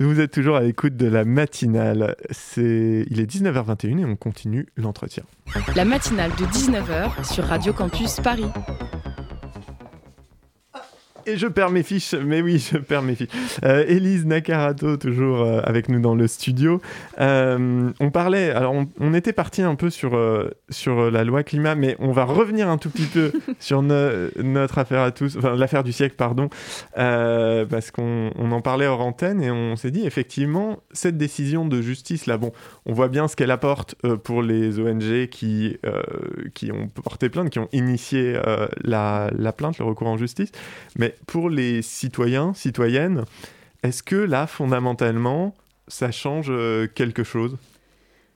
Vous 0.00 0.20
êtes 0.20 0.32
toujours 0.32 0.56
à 0.56 0.62
l'écoute 0.62 0.96
de 0.96 1.06
la 1.06 1.24
matinale. 1.24 2.16
C'est... 2.30 3.04
Il 3.10 3.20
est 3.20 3.30
19h21 3.30 3.98
et 3.98 4.04
on 4.06 4.16
continue 4.16 4.66
l'entretien. 4.76 5.24
La 5.76 5.84
matinale 5.84 6.30
de 6.30 6.46
19h 6.46 7.24
sur 7.30 7.44
Radio 7.44 7.72
Campus 7.72 8.20
Paris. 8.20 8.46
Et 11.26 11.36
je 11.38 11.46
perds 11.46 11.70
mes 11.70 11.82
fiches, 11.82 12.14
mais 12.14 12.42
oui, 12.42 12.58
je 12.58 12.76
perds 12.76 13.02
mes 13.02 13.14
fiches. 13.14 13.28
Euh, 13.64 13.84
Élise 13.86 14.26
Nakarato, 14.26 14.96
toujours 14.98 15.40
euh, 15.40 15.60
avec 15.64 15.88
nous 15.88 16.00
dans 16.00 16.14
le 16.14 16.26
studio. 16.26 16.80
Euh, 17.18 17.90
on 17.98 18.10
parlait, 18.10 18.50
alors 18.50 18.74
on, 19.00 19.14
était 19.14 19.32
parti 19.32 19.62
un 19.62 19.74
peu 19.74 19.90
sur, 19.90 20.18
sur 20.70 21.10
la 21.10 21.24
loi 21.24 21.42
climat, 21.42 21.76
mais 21.76 21.96
on 21.98 22.12
va 22.12 22.24
revenir 22.24 22.68
un 22.68 22.78
tout 22.78 22.90
petit 22.90 23.06
peu 23.06 23.32
sur 23.60 23.80
notre 23.80 24.78
affaire 24.78 25.02
à 25.02 25.12
tous, 25.12 25.36
enfin 25.36 25.54
l'affaire 25.54 25.84
du 25.84 25.92
siècle, 25.92 26.16
pardon, 26.16 26.50
parce 26.94 27.90
qu'on 27.90 28.30
on 28.36 28.52
en 28.52 28.60
parlait 28.60 28.86
hors 28.86 29.00
antenne 29.00 29.40
et 29.40 29.50
on 29.50 29.76
s'est 29.76 29.92
dit 29.92 30.04
effectivement, 30.04 30.80
cette 30.92 31.16
décision 31.16 31.64
de 31.66 31.80
justice, 31.80 32.26
là, 32.26 32.38
bon, 32.38 32.52
on 32.86 32.92
voit 32.92 33.08
bien 33.08 33.28
ce 33.28 33.36
qu'elle 33.36 33.52
apporte 33.52 33.94
pour 34.24 34.42
les 34.42 34.80
ONG 34.80 35.28
qui, 35.28 35.78
qui 36.54 36.72
ont 36.72 36.88
porté 36.88 37.28
plainte, 37.28 37.50
qui 37.50 37.60
ont 37.60 37.68
initié 37.72 38.36
la, 38.82 39.30
la 39.32 39.52
plainte, 39.52 39.78
le 39.78 39.84
recours 39.84 40.08
en 40.08 40.16
justice, 40.16 40.50
mais 40.98 41.13
pour 41.26 41.50
les 41.50 41.82
citoyens, 41.82 42.54
citoyennes, 42.54 43.24
est-ce 43.82 44.02
que 44.02 44.16
là, 44.16 44.46
fondamentalement, 44.46 45.54
ça 45.88 46.10
change 46.10 46.46
euh, 46.48 46.86
quelque 46.86 47.22
chose? 47.22 47.58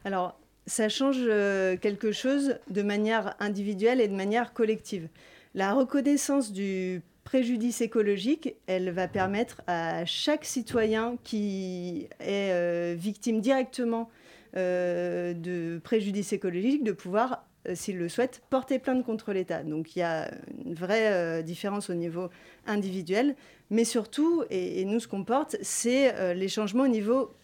Alors, 0.05 0.39
ça 0.67 0.89
change 0.89 1.17
euh, 1.21 1.77
quelque 1.79 2.13
chose 2.13 2.59
de 2.69 2.83
manière 2.83 3.35
individuelle 3.41 4.01
et 4.01 4.09
de 4.09 4.15
manière 4.15 4.53
collective. 4.53 5.09
La 5.55 5.73
reconnaissance 5.73 6.53
du 6.53 7.01
préjudice 7.25 7.81
écologique, 7.81 8.55
elle 8.67 8.91
va 8.91 9.09
permettre 9.09 9.63
à 9.67 10.05
chaque 10.05 10.45
citoyen 10.45 11.17
qui 11.25 12.09
est 12.21 12.53
euh, 12.53 12.95
victime 12.97 13.41
directement 13.41 14.11
de 14.55 15.79
préjudice 15.85 16.33
écologique 16.33 16.83
de 16.83 16.91
pouvoir 16.91 17.48
euh, 17.69 17.75
s'il 17.75 17.99
le 17.99 18.09
souhaite, 18.09 18.43
porter 18.51 18.79
plainte 18.79 19.05
contre 19.05 19.33
l'État. 19.33 19.63
Donc 19.63 19.97
il 19.97 20.01
y 20.01 20.03
a 20.03 20.31
une 20.65 20.75
vraie 20.75 21.13
euh, 21.13 21.43
différence 21.43 21.91
au 21.91 21.95
niveau 21.95 22.29
individuel, 22.67 23.37
mais 23.71 23.85
surtout, 23.85 24.45
et, 24.51 24.85
nous 24.85 25.01
ce 25.01 25.09
qu'on 25.09 25.25
porte, 25.25 25.57
c'est 25.63 26.15
euh, 26.15 26.35
les 26.35 26.49
changements 26.49 26.85
au 26.85 26.89
niveau 26.89 27.35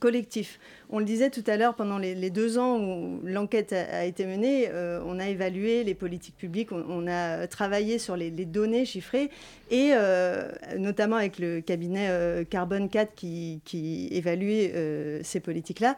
collectif. 0.00 0.58
On 0.90 0.98
le 0.98 1.04
disait 1.04 1.30
tout 1.30 1.44
à 1.46 1.56
l'heure, 1.56 1.74
pendant 1.74 1.98
les, 1.98 2.30
deux 2.30 2.58
ans 2.58 2.78
où 2.78 3.20
l'enquête 3.24 3.72
a, 3.72 4.04
été 4.04 4.26
menée, 4.26 4.68
on 5.06 5.18
a 5.18 5.28
évalué 5.28 5.82
les 5.82 5.94
politiques 5.94 6.36
publiques, 6.36 6.72
on, 6.72 7.06
a 7.06 7.46
travaillé 7.46 7.98
sur 7.98 8.14
les, 8.14 8.30
données 8.30 8.84
chiffrées, 8.84 9.30
et 9.70 9.92
notamment 10.76 11.16
avec 11.16 11.38
le 11.38 11.62
cabinet 11.62 12.44
Carbone 12.50 12.90
4 12.90 13.14
qui, 13.14 14.08
évaluait 14.10 15.22
ces 15.22 15.40
politiques-là, 15.40 15.96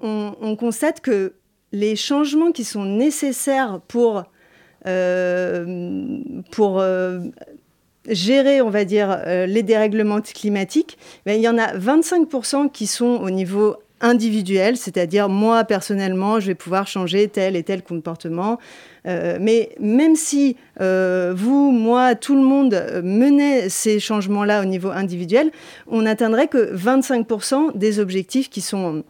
on, 0.00 0.56
constate 0.56 1.00
que 1.00 1.34
les 1.72 1.96
changements 1.96 2.52
qui 2.52 2.64
sont 2.64 2.84
nécessaires 2.84 3.80
pour, 3.88 4.24
euh, 4.86 6.18
pour 6.50 6.80
euh, 6.80 7.20
gérer, 8.08 8.60
on 8.60 8.70
va 8.70 8.84
dire, 8.84 9.16
euh, 9.26 9.46
les 9.46 9.62
dérèglements 9.62 10.20
climatiques, 10.20 10.98
ben, 11.26 11.34
il 11.34 11.42
y 11.42 11.48
en 11.48 11.58
a 11.58 11.76
25% 11.76 12.70
qui 12.70 12.86
sont 12.86 13.20
au 13.22 13.30
niveau 13.30 13.76
individuel, 14.02 14.78
c'est-à-dire 14.78 15.28
moi 15.28 15.62
personnellement, 15.64 16.40
je 16.40 16.46
vais 16.46 16.54
pouvoir 16.54 16.86
changer 16.86 17.28
tel 17.28 17.54
et 17.54 17.62
tel 17.62 17.82
comportement. 17.82 18.58
mais 19.04 19.74
même 19.78 20.16
si 20.16 20.56
vous, 20.78 21.70
moi, 21.70 22.14
tout 22.14 22.34
le 22.34 22.40
monde 22.40 22.82
menait 23.04 23.68
ces 23.68 24.00
changements-là 24.00 24.62
au 24.62 24.64
niveau 24.64 24.88
individuel, 24.88 25.50
on 25.86 26.00
n'atteindrait 26.00 26.48
que 26.48 26.74
25% 26.74 27.76
des 27.76 27.98
objectifs 27.98 28.48
qui 28.48 28.62
sont 28.62 29.04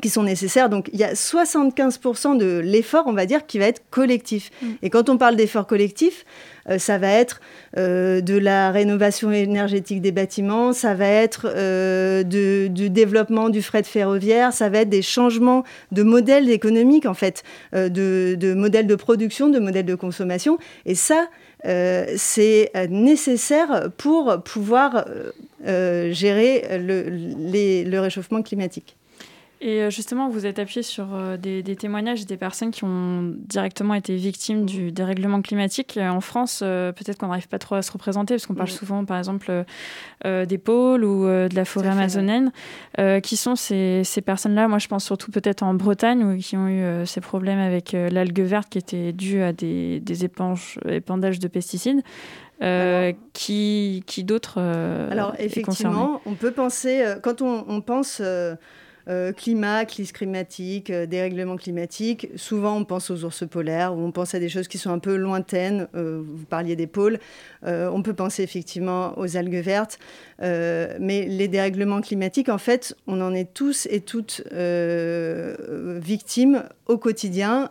qui 0.00 0.08
sont 0.08 0.22
nécessaires. 0.22 0.68
Donc 0.68 0.88
il 0.92 0.98
y 0.98 1.04
a 1.04 1.12
75% 1.14 2.36
de 2.36 2.58
l'effort, 2.58 3.04
on 3.06 3.12
va 3.12 3.26
dire, 3.26 3.46
qui 3.46 3.58
va 3.58 3.66
être 3.66 3.82
collectif. 3.90 4.50
Mm. 4.62 4.66
Et 4.82 4.90
quand 4.90 5.08
on 5.08 5.18
parle 5.18 5.36
d'effort 5.36 5.66
collectif, 5.66 6.24
euh, 6.68 6.78
ça 6.78 6.98
va 6.98 7.08
être 7.08 7.40
euh, 7.76 8.20
de 8.20 8.36
la 8.36 8.70
rénovation 8.70 9.30
énergétique 9.32 10.00
des 10.00 10.12
bâtiments, 10.12 10.72
ça 10.72 10.94
va 10.94 11.06
être 11.06 11.46
euh, 11.54 12.22
du 12.22 12.90
développement 12.90 13.48
du 13.48 13.62
fret 13.62 13.82
ferroviaire, 13.82 14.52
ça 14.52 14.68
va 14.68 14.80
être 14.80 14.88
des 14.88 15.02
changements 15.02 15.64
de 15.92 16.02
modèles 16.02 16.50
économiques, 16.50 17.06
en 17.06 17.14
fait, 17.14 17.42
de, 17.72 17.88
de 18.38 18.54
modèles 18.54 18.86
de 18.86 18.94
production, 18.94 19.48
de 19.48 19.58
modèles 19.58 19.86
de 19.86 19.94
consommation. 19.94 20.58
Et 20.86 20.94
ça, 20.94 21.28
c'est 21.64 22.72
nécessaire 22.88 23.90
pour 23.96 24.42
pouvoir 24.42 25.04
gérer 25.64 26.78
le, 26.78 27.84
le 27.84 27.98
réchauffement 27.98 28.42
climatique. 28.42 28.96
Et 29.62 29.82
euh, 29.82 29.90
justement, 29.90 30.30
vous 30.30 30.46
êtes 30.46 30.58
appuyé 30.58 30.82
sur 30.82 31.14
euh, 31.14 31.36
des, 31.36 31.62
témoignages 31.76 32.24
des 32.24 32.38
personnes 32.38 32.70
qui 32.70 32.84
ont 32.84 33.34
directement 33.36 33.92
été 33.92 34.16
victimes 34.16 34.64
du 34.64 34.90
dérèglement 34.90 35.42
climatique. 35.42 35.98
Euh, 35.98 36.08
en 36.08 36.22
France, 36.22 36.60
peut-être 36.60 37.18
qu'on 37.18 37.26
n'arrive 37.26 37.48
pas 37.48 37.58
trop 37.58 37.74
à 37.74 37.82
se 37.82 37.92
représenter, 37.92 38.34
parce 38.34 38.46
qu'on 38.46 38.54
parle 38.54 38.70
souvent, 38.70 39.04
par 39.04 39.18
exemple, 39.18 39.64
des 40.24 40.58
pôles 40.58 41.04
ou 41.04 41.26
de 41.26 41.54
la 41.54 41.64
forêt 41.64 41.88
amazonienne. 41.88 42.52
qui 43.22 43.36
sont 43.36 43.56
ces, 43.56 44.02
ces 44.04 44.20
personnes-là? 44.20 44.68
Moi, 44.68 44.78
je 44.78 44.88
pense 44.88 45.04
surtout 45.04 45.30
peut-être 45.30 45.62
en 45.62 45.74
Bretagne, 45.74 46.24
où 46.24 46.36
qui 46.38 46.56
ont 46.56 46.68
eu 46.68 47.06
ces 47.06 47.20
problèmes 47.20 47.58
avec 47.58 47.92
l'algue 47.92 48.40
verte 48.40 48.68
qui 48.70 48.78
était 48.78 49.12
due 49.12 49.42
à 49.42 49.52
des, 49.52 50.00
des 50.00 50.24
épanches, 50.24 50.78
épandages 50.88 51.38
de 51.38 51.48
pesticides. 51.48 52.02
qui, 53.32 54.02
qui 54.06 54.24
d'autres 54.24 54.58
Alors 55.10 55.34
effectivement, 55.38 56.20
on 56.26 56.34
peut 56.34 56.52
penser, 56.52 57.04
quand 57.22 57.42
on, 57.42 57.64
on 57.68 57.80
pense 57.80 58.20
euh, 58.20 58.56
climat, 59.36 59.84
crise 59.86 60.12
climatique, 60.12 60.90
euh, 60.90 61.06
dérèglement 61.06 61.56
climatique. 61.56 62.28
Souvent, 62.36 62.76
on 62.76 62.84
pense 62.84 63.10
aux 63.10 63.24
ours 63.24 63.44
polaires 63.48 63.94
ou 63.94 64.00
on 64.04 64.12
pense 64.12 64.34
à 64.34 64.38
des 64.38 64.48
choses 64.48 64.68
qui 64.68 64.78
sont 64.78 64.90
un 64.90 64.98
peu 64.98 65.16
lointaines. 65.16 65.88
Euh, 65.94 66.22
vous 66.24 66.44
parliez 66.44 66.76
des 66.76 66.86
pôles. 66.86 67.18
on 67.62 68.02
peut 68.02 68.14
penser 68.14 68.42
effectivement 68.42 69.18
aux 69.18 69.36
algues 69.36 69.62
vertes. 69.62 69.98
mais 70.40 71.26
les 71.28 71.48
dérèglements 71.48 72.00
climatiques, 72.00 72.48
en 72.48 72.58
fait, 72.58 72.96
on 73.06 73.20
en 73.20 73.34
est 73.34 73.52
tous 73.52 73.86
et 73.90 74.00
toutes 74.00 74.42
victimes 76.00 76.64
au 76.86 76.96
quotidien. 76.96 77.70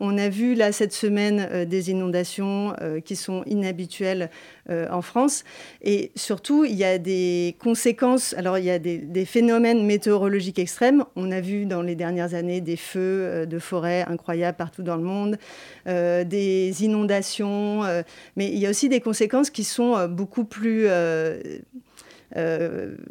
on 0.00 0.18
a 0.18 0.28
vu 0.28 0.54
là 0.54 0.72
cette 0.72 0.92
semaine 0.92 1.64
des 1.64 1.90
inondations 1.90 2.74
qui 3.04 3.16
sont 3.16 3.42
inhabituelles 3.46 4.30
en 4.70 5.02
France. 5.02 5.44
Et 5.82 6.12
surtout, 6.14 6.64
il 6.64 6.74
y 6.74 6.84
a 6.84 6.98
des 6.98 7.56
conséquences. 7.58 8.34
Alors, 8.34 8.58
il 8.58 8.64
y 8.64 8.70
a 8.70 8.78
des, 8.78 9.24
phénomènes 9.24 9.84
météorologiques 9.84 10.58
extrêmes. 10.58 11.04
On 11.16 11.30
a 11.30 11.40
vu 11.40 11.66
dans 11.66 11.82
les 11.82 11.94
dernières 11.94 12.34
années 12.34 12.60
des 12.60 12.76
feux 12.76 13.00
euh, 13.00 13.46
de 13.46 13.58
forêt 13.58 14.04
incroyables 14.08 14.56
partout 14.56 14.82
dans 14.82 14.96
le 14.96 15.02
monde, 15.02 15.38
euh, 15.86 16.24
des 16.24 16.84
inondations, 16.84 17.84
euh, 17.84 18.02
mais 18.36 18.48
il 18.48 18.58
y 18.58 18.66
a 18.66 18.70
aussi 18.70 18.88
des 18.88 19.00
conséquences 19.00 19.50
qui 19.50 19.64
sont 19.64 20.08
beaucoup 20.08 20.44
plus 20.44 20.86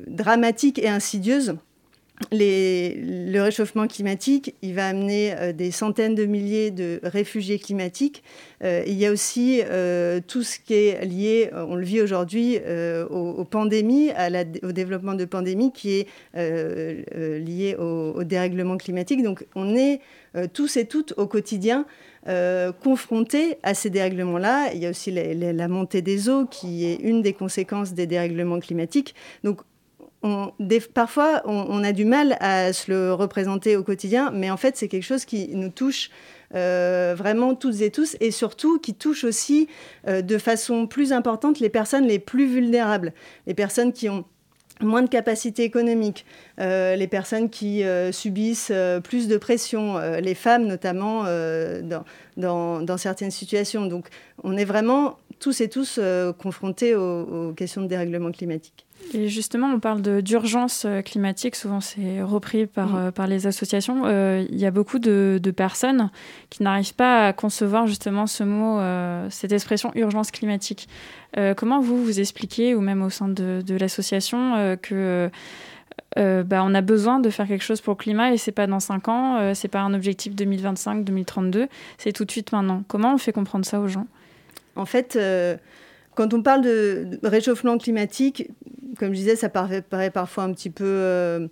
dramatiques 0.07 0.79
et 0.79 0.89
insidieuses. 0.89 1.55
Le 2.31 3.39
réchauffement 3.39 3.87
climatique, 3.87 4.55
il 4.61 4.73
va 4.73 4.87
amener 4.87 5.33
euh, 5.33 5.53
des 5.53 5.71
centaines 5.71 6.15
de 6.15 6.25
milliers 6.25 6.71
de 6.71 6.99
réfugiés 7.03 7.59
climatiques. 7.59 8.23
Euh, 8.63 8.83
il 8.85 8.95
y 8.95 9.05
a 9.05 9.11
aussi 9.11 9.61
euh, 9.63 10.19
tout 10.25 10.43
ce 10.43 10.59
qui 10.59 10.73
est 10.73 11.05
lié, 11.05 11.49
on 11.53 11.75
le 11.75 11.85
vit 11.85 12.01
aujourd'hui, 12.01 12.59
aux, 13.09 13.45
pandémies, 13.45 14.11
au 14.63 14.71
développement 14.71 15.13
de 15.13 15.25
pandémies 15.25 15.71
qui 15.71 15.99
est 15.99 16.07
lié 16.35 17.75
au, 17.75 18.23
dérèglement 18.23 18.77
climatique. 18.77 19.23
Donc 19.23 19.45
on 19.55 19.75
est 19.75 20.01
tous 20.53 20.77
et 20.77 20.85
toutes 20.85 21.13
au 21.17 21.27
quotidien 21.27 21.85
confrontés 22.83 23.57
à 23.63 23.73
ces 23.73 23.89
dérèglements-là. 23.89 24.71
Il 24.73 24.79
y 24.79 24.85
a 24.85 24.89
aussi 24.89 25.11
la, 25.11 25.67
montée 25.67 26.01
des 26.01 26.29
eaux 26.29 26.45
qui 26.45 26.85
est 26.85 26.95
une 26.95 27.21
des 27.21 27.33
conséquences 27.33 27.93
des 27.93 28.07
dérèglements 28.07 28.59
climatiques. 28.59 29.15
Donc 29.43 29.61
parfois, 30.93 31.41
on, 31.45 31.83
a 31.83 31.91
du 31.91 32.05
mal 32.05 32.37
à 32.39 32.73
se 32.73 32.91
le 32.91 33.13
représenter 33.13 33.75
au 33.75 33.83
quotidien, 33.83 34.31
mais 34.31 34.49
en 34.51 34.57
fait, 34.57 34.77
c'est 34.77 34.87
quelque 34.87 35.03
chose 35.03 35.25
qui 35.25 35.49
nous 35.53 35.69
touche 35.69 36.09
euh, 36.55 37.13
vraiment 37.17 37.53
toutes 37.53 37.81
et 37.81 37.91
tous, 37.91 38.17
et 38.19 38.31
surtout 38.31 38.79
qui 38.79 38.95
touche 38.95 39.23
aussi 39.23 39.67
euh, 40.07 40.21
de 40.21 40.37
façon 40.39 40.87
plus 40.87 41.13
importante 41.13 41.59
les 41.59 41.69
personnes 41.69 42.07
les 42.07 42.17
plus 42.17 42.47
vulnérables, 42.47 43.13
les 43.45 43.53
personnes 43.53 43.93
qui 43.93 44.09
ont 44.09 44.25
moins 44.81 45.03
de 45.03 45.09
capacité 45.09 45.63
économique, 45.63 46.25
euh, 46.59 46.95
les 46.95 47.07
personnes 47.07 47.49
qui 47.49 47.83
subissent 48.11 48.71
plus 49.03 49.27
de 49.27 49.37
pression, 49.37 49.99
les 50.21 50.35
femmes 50.35 50.65
notamment 50.65 51.25
dans, 52.37 52.97
certaines 52.97 53.31
situations. 53.31 53.85
Donc 53.85 54.07
on 54.43 54.55
est 54.55 54.65
vraiment 54.65 55.17
tous 55.39 55.61
et 55.61 55.69
tous 55.69 55.99
confrontés 56.37 56.95
aux 56.95 57.53
questions 57.53 57.81
de 57.81 57.87
dérèglement 57.87 58.31
climatique. 58.31 58.85
Et 59.13 59.27
justement, 59.27 59.67
on 59.67 59.79
parle 59.79 60.01
d'urgence 60.21 60.85
euh, 60.85 61.01
climatique, 61.01 61.55
souvent 61.55 61.81
c'est 61.81 62.21
repris 62.21 62.67
par, 62.67 62.89
mm. 62.89 62.97
euh, 62.97 63.11
par 63.11 63.27
les 63.27 63.47
associations. 63.47 64.03
Euh, 64.05 64.45
il 64.49 64.59
y 64.59 64.65
a 64.65 64.71
beaucoup 64.71 64.99
de, 64.99 65.39
personnes 65.55 66.11
qui 66.51 66.61
n'arrivent 66.61 66.93
pas 66.93 67.27
à 67.27 67.33
concevoir 67.33 67.87
justement 67.87 68.27
ce 68.27 68.43
mot, 68.43 68.79
cette 69.31 69.51
expression 69.51 69.91
urgence 69.95 70.29
climatique. 70.29 70.87
comment 71.57 71.79
vous 71.79 72.03
vous 72.03 72.19
expliquez, 72.19 72.75
ou 72.75 72.81
même 72.81 73.01
au 73.01 73.09
sein 73.09 73.27
de, 73.27 73.77
l'association, 73.79 74.77
que 74.81 75.31
bah, 76.15 76.63
on 76.63 76.75
a 76.75 76.81
besoin 76.81 77.19
de 77.19 77.31
faire 77.31 77.47
quelque 77.47 77.63
chose 77.63 77.81
pour 77.81 77.95
le 77.95 77.97
climat 77.97 78.31
et 78.31 78.37
c'est 78.37 78.51
pas 78.51 78.67
dans 78.67 78.79
5 78.79 79.07
ans, 79.07 79.53
c'est 79.55 79.67
pas 79.67 79.81
un 79.81 79.95
objectif 79.95 80.35
2025-2032, 80.35 81.67
c'est 81.97 82.13
tout 82.13 82.25
de 82.25 82.31
suite 82.31 82.51
maintenant. 82.51 82.83
Comment 82.87 83.15
on 83.15 83.17
fait 83.17 83.33
comprendre 83.33 83.65
ça 83.65 83.79
aux 83.79 83.87
gens? 83.87 84.05
En 84.79 84.85
fait, 84.85 85.19
quand 86.15 86.33
on 86.33 86.41
parle 86.41 86.61
de 86.63 87.19
réchauffement 87.23 87.77
climatique, 87.77 88.49
comme 88.99 89.13
je 89.13 89.19
disais, 89.19 89.35
ça 89.35 89.49
paraît, 89.49 89.81
parfois 90.11 90.43
un 90.43 90.53
petit 90.53 90.69
peu 90.69 90.83
euh, 90.85 91.47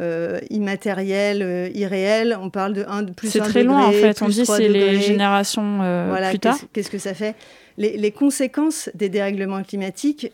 euh, 0.00 0.38
immatériel, 0.50 1.42
euh, 1.42 1.68
irréel. 1.74 2.38
On 2.40 2.48
parle 2.48 2.72
de 2.72 2.84
1 2.86 3.02
de 3.02 3.12
plus 3.12 3.28
C'est 3.28 3.40
très 3.40 3.64
loin 3.64 3.86
en 3.86 3.92
fait. 3.92 4.22
On 4.22 4.28
dit 4.28 4.46
c'est 4.46 4.68
les 4.68 5.00
générations 5.00 5.78
voilà, 5.78 6.30
plus 6.30 6.38
tard. 6.38 6.58
Qu'est-ce 6.72 6.90
que 6.90 6.98
ça 6.98 7.14
fait? 7.14 7.34
Les, 7.78 8.12
conséquences 8.12 8.90
des 8.94 9.08
dérèglements 9.08 9.62
climatiques, 9.62 10.30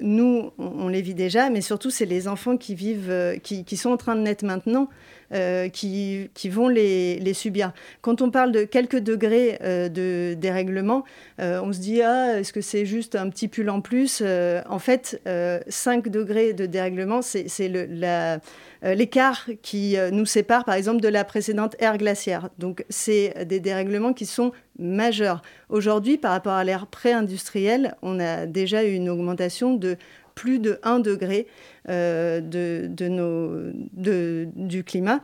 nous, 0.00 0.50
on, 0.58 0.88
les 0.88 1.02
vit 1.02 1.14
déjà, 1.14 1.50
mais 1.50 1.60
surtout, 1.60 1.90
c'est 1.90 2.06
les 2.06 2.28
enfants 2.28 2.56
qui 2.56 2.74
vivent, 2.74 3.38
qui, 3.42 3.64
qui, 3.64 3.76
sont 3.76 3.90
en 3.90 3.96
train 3.96 4.14
de 4.14 4.20
naître 4.20 4.44
maintenant. 4.44 4.88
Euh, 5.34 5.68
qui, 5.68 6.30
qui, 6.32 6.48
vont 6.48 6.68
les, 6.68 7.18
les, 7.18 7.34
subir. 7.34 7.72
Quand 8.00 8.22
on 8.22 8.30
parle 8.30 8.50
de 8.50 8.64
quelques 8.64 8.96
degrés 8.96 9.58
euh, 9.62 9.90
de 9.90 10.32
dérèglement, 10.32 11.04
euh, 11.38 11.60
on 11.62 11.70
se 11.70 11.80
dit 11.80 12.00
ah 12.00 12.38
est-ce 12.38 12.50
que 12.50 12.62
c'est 12.62 12.86
juste 12.86 13.14
un 13.14 13.28
petit 13.28 13.46
pull 13.46 13.68
en 13.68 13.82
plus 13.82 14.22
En 14.22 14.78
fait, 14.78 15.20
5 15.68 16.08
degrés 16.08 16.54
de 16.54 16.64
dérèglement, 16.64 17.20
c'est 17.20 17.68
l'écart 18.82 19.46
qui 19.60 19.96
nous 20.12 20.24
sépare, 20.24 20.64
par 20.64 20.76
exemple, 20.76 21.02
de 21.02 21.08
la 21.08 21.24
précédente 21.24 21.76
ère 21.78 21.98
glaciaire. 21.98 22.48
Donc, 22.58 22.86
c'est 22.88 23.44
des 23.46 23.60
dérèglements 23.60 24.14
qui 24.14 24.24
sont 24.24 24.52
majeurs. 24.78 25.42
Aujourd'hui, 25.68 26.16
par 26.16 26.30
rapport 26.30 26.54
à 26.54 26.64
l'ère 26.64 26.86
pré-industrielle, 26.86 27.96
on 28.00 28.18
a 28.18 28.46
déjà 28.46 28.84
eu 28.84 28.94
une 28.94 29.10
augmentation 29.10 29.74
de 29.74 29.96
plus 30.38 30.60
de 30.60 30.78
1 30.84 31.00
degré 31.00 31.48
euh, 31.88 32.40
de, 32.40 33.08
nos, 33.08 33.72
du 34.54 34.84
climat. 34.84 35.20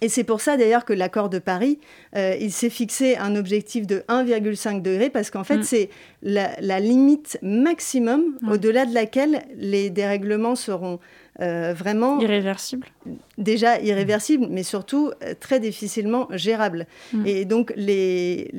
Et 0.00 0.08
c'est 0.08 0.22
pour 0.22 0.40
ça 0.40 0.56
d'ailleurs 0.56 0.84
que 0.84 0.92
l'accord 0.92 1.28
de 1.28 1.40
Paris, 1.40 1.80
euh, 2.14 2.36
il 2.40 2.52
s'est 2.52 2.70
fixé 2.70 3.16
un 3.16 3.34
objectif 3.34 3.88
de 3.88 4.04
1,5 4.08 4.82
degré 4.82 5.10
parce 5.10 5.30
qu'en 5.30 5.42
fait, 5.42 5.58
mm. 5.58 5.62
c'est 5.64 5.90
la, 6.22 6.78
limite 6.78 7.38
maximum 7.42 8.36
au-delà 8.48 8.86
de 8.86 8.94
laquelle 8.94 9.42
les 9.56 9.90
dérèglements 9.90 10.54
seront 10.54 11.00
euh, 11.40 11.74
vraiment... 11.74 12.20
Irréversibles 12.20 12.88
déjà 13.38 13.80
irréversible, 13.80 14.46
mais 14.50 14.62
surtout 14.62 15.10
euh, 15.22 15.34
très 15.38 15.60
difficilement 15.60 16.28
gérable. 16.30 16.86
Mm. 17.12 17.26
Et 17.26 17.44
donc, 17.44 17.72
les... 17.76 18.50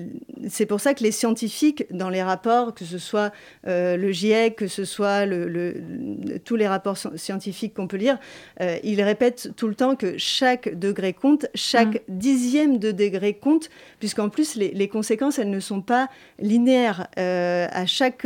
c'est 0.47 0.65
pour 0.65 0.79
ça 0.79 0.93
que 0.93 1.03
les 1.03 1.11
scientifiques, 1.11 1.85
dans 1.91 2.09
les 2.09 2.21
rapports, 2.21 2.73
que 2.73 2.85
ce 2.85 2.97
soit 2.97 3.31
euh, 3.67 3.97
le 3.97 4.11
GIEC, 4.11 4.55
que 4.55 4.67
ce 4.67 4.85
soit 4.85 5.25
le, 5.25 5.75
tous 6.45 6.55
les 6.55 6.67
rapports 6.67 6.97
scientifiques 6.97 7.73
qu'on 7.73 7.87
peut 7.87 7.97
lire, 7.97 8.19
euh, 8.61 8.77
ils 8.83 9.01
répètent 9.01 9.51
tout 9.55 9.67
le 9.67 9.75
temps 9.75 9.95
que 9.95 10.17
chaque 10.17 10.77
degré 10.77 11.13
compte, 11.13 11.47
chaque 11.55 11.95
mm. 12.07 12.17
dixième 12.17 12.77
de 12.77 12.91
degré 12.91 13.33
compte, 13.33 13.69
puisqu'en 13.99 14.29
plus, 14.29 14.55
les, 14.55 14.87
conséquences, 14.87 15.39
elles 15.39 15.49
ne 15.49 15.59
sont 15.59 15.81
pas 15.81 16.09
linéaires. 16.39 17.07
à 17.17 17.85
chaque 17.85 18.25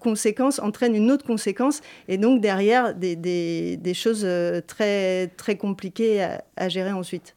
conséquence 0.00 0.58
entraîne 0.58 0.94
une 0.94 1.10
autre 1.10 1.24
conséquence, 1.24 1.80
et 2.08 2.18
donc 2.18 2.40
derrière, 2.40 2.94
des, 2.94 3.16
des, 3.16 3.76
des 3.84 3.94
choses 3.94 4.26
très, 4.66 5.28
très 5.36 5.56
compliquées 5.56 6.26
à, 6.56 6.68
gérer 6.68 6.92
ensuite. 6.92 7.36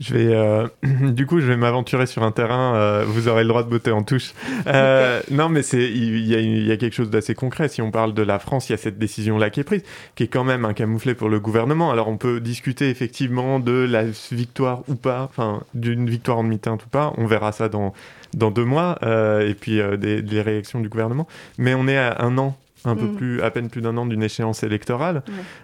Je 0.00 0.14
vais, 0.14 0.32
euh, 0.32 0.68
du 1.10 1.26
coup, 1.26 1.40
je 1.40 1.46
vais 1.46 1.56
m'aventurer 1.56 2.06
sur 2.06 2.22
un 2.22 2.30
terrain. 2.30 2.76
Euh, 2.76 3.04
vous 3.06 3.28
aurez 3.28 3.42
le 3.42 3.48
droit 3.48 3.64
de 3.64 3.68
botter 3.68 3.90
en 3.90 4.02
touche. 4.02 4.32
Euh, 4.66 5.20
non, 5.30 5.48
mais 5.48 5.62
c'est, 5.62 5.90
il 5.90 6.26
y, 6.26 6.70
a 6.70 6.76
quelque 6.76 6.94
chose 6.94 7.10
d'assez 7.10 7.34
concret. 7.34 7.68
Si 7.68 7.82
on 7.82 7.90
parle 7.90 8.14
de 8.14 8.22
la 8.22 8.38
France, 8.38 8.68
il 8.68 8.72
y 8.72 8.74
a 8.74 8.78
cette 8.78 8.98
décision-là 8.98 9.50
qui 9.50 9.60
est 9.60 9.64
prise, 9.64 9.82
qui 10.14 10.22
est 10.22 10.28
quand 10.28 10.44
même 10.44 10.64
un 10.64 10.72
camouflet 10.72 11.14
pour 11.14 11.28
le 11.28 11.40
gouvernement. 11.40 11.90
Alors, 11.90 12.08
on 12.08 12.16
peut 12.16 12.40
discuter 12.40 12.90
effectivement 12.90 13.58
de 13.58 13.72
la 13.72 14.04
victoire 14.30 14.82
ou 14.88 14.94
pas, 14.94 15.22
enfin, 15.22 15.62
d'une 15.74 16.08
victoire 16.08 16.38
en 16.38 16.44
demi-teinte 16.44 16.84
ou 16.84 16.88
pas. 16.88 17.12
On 17.16 17.26
verra 17.26 17.52
ça 17.52 17.68
dans 17.68 17.92
dans 18.34 18.50
deux 18.50 18.64
mois, 18.64 18.98
et 19.40 19.54
puis 19.54 19.80
des, 19.98 20.42
réactions 20.42 20.80
du 20.80 20.90
gouvernement. 20.90 21.26
Mais 21.56 21.72
on 21.72 21.88
est 21.88 21.96
à 21.96 22.22
un 22.22 22.36
an 22.36 22.58
un 22.84 22.96
peu 22.96 23.06
mm. 23.06 23.16
plus, 23.16 23.42
à 23.42 23.50
peine 23.50 23.68
plus 23.68 23.80
d'un 23.80 23.96
an 23.96 24.06
d'une 24.06 24.22
échéance 24.22 24.62
électorale. 24.62 25.22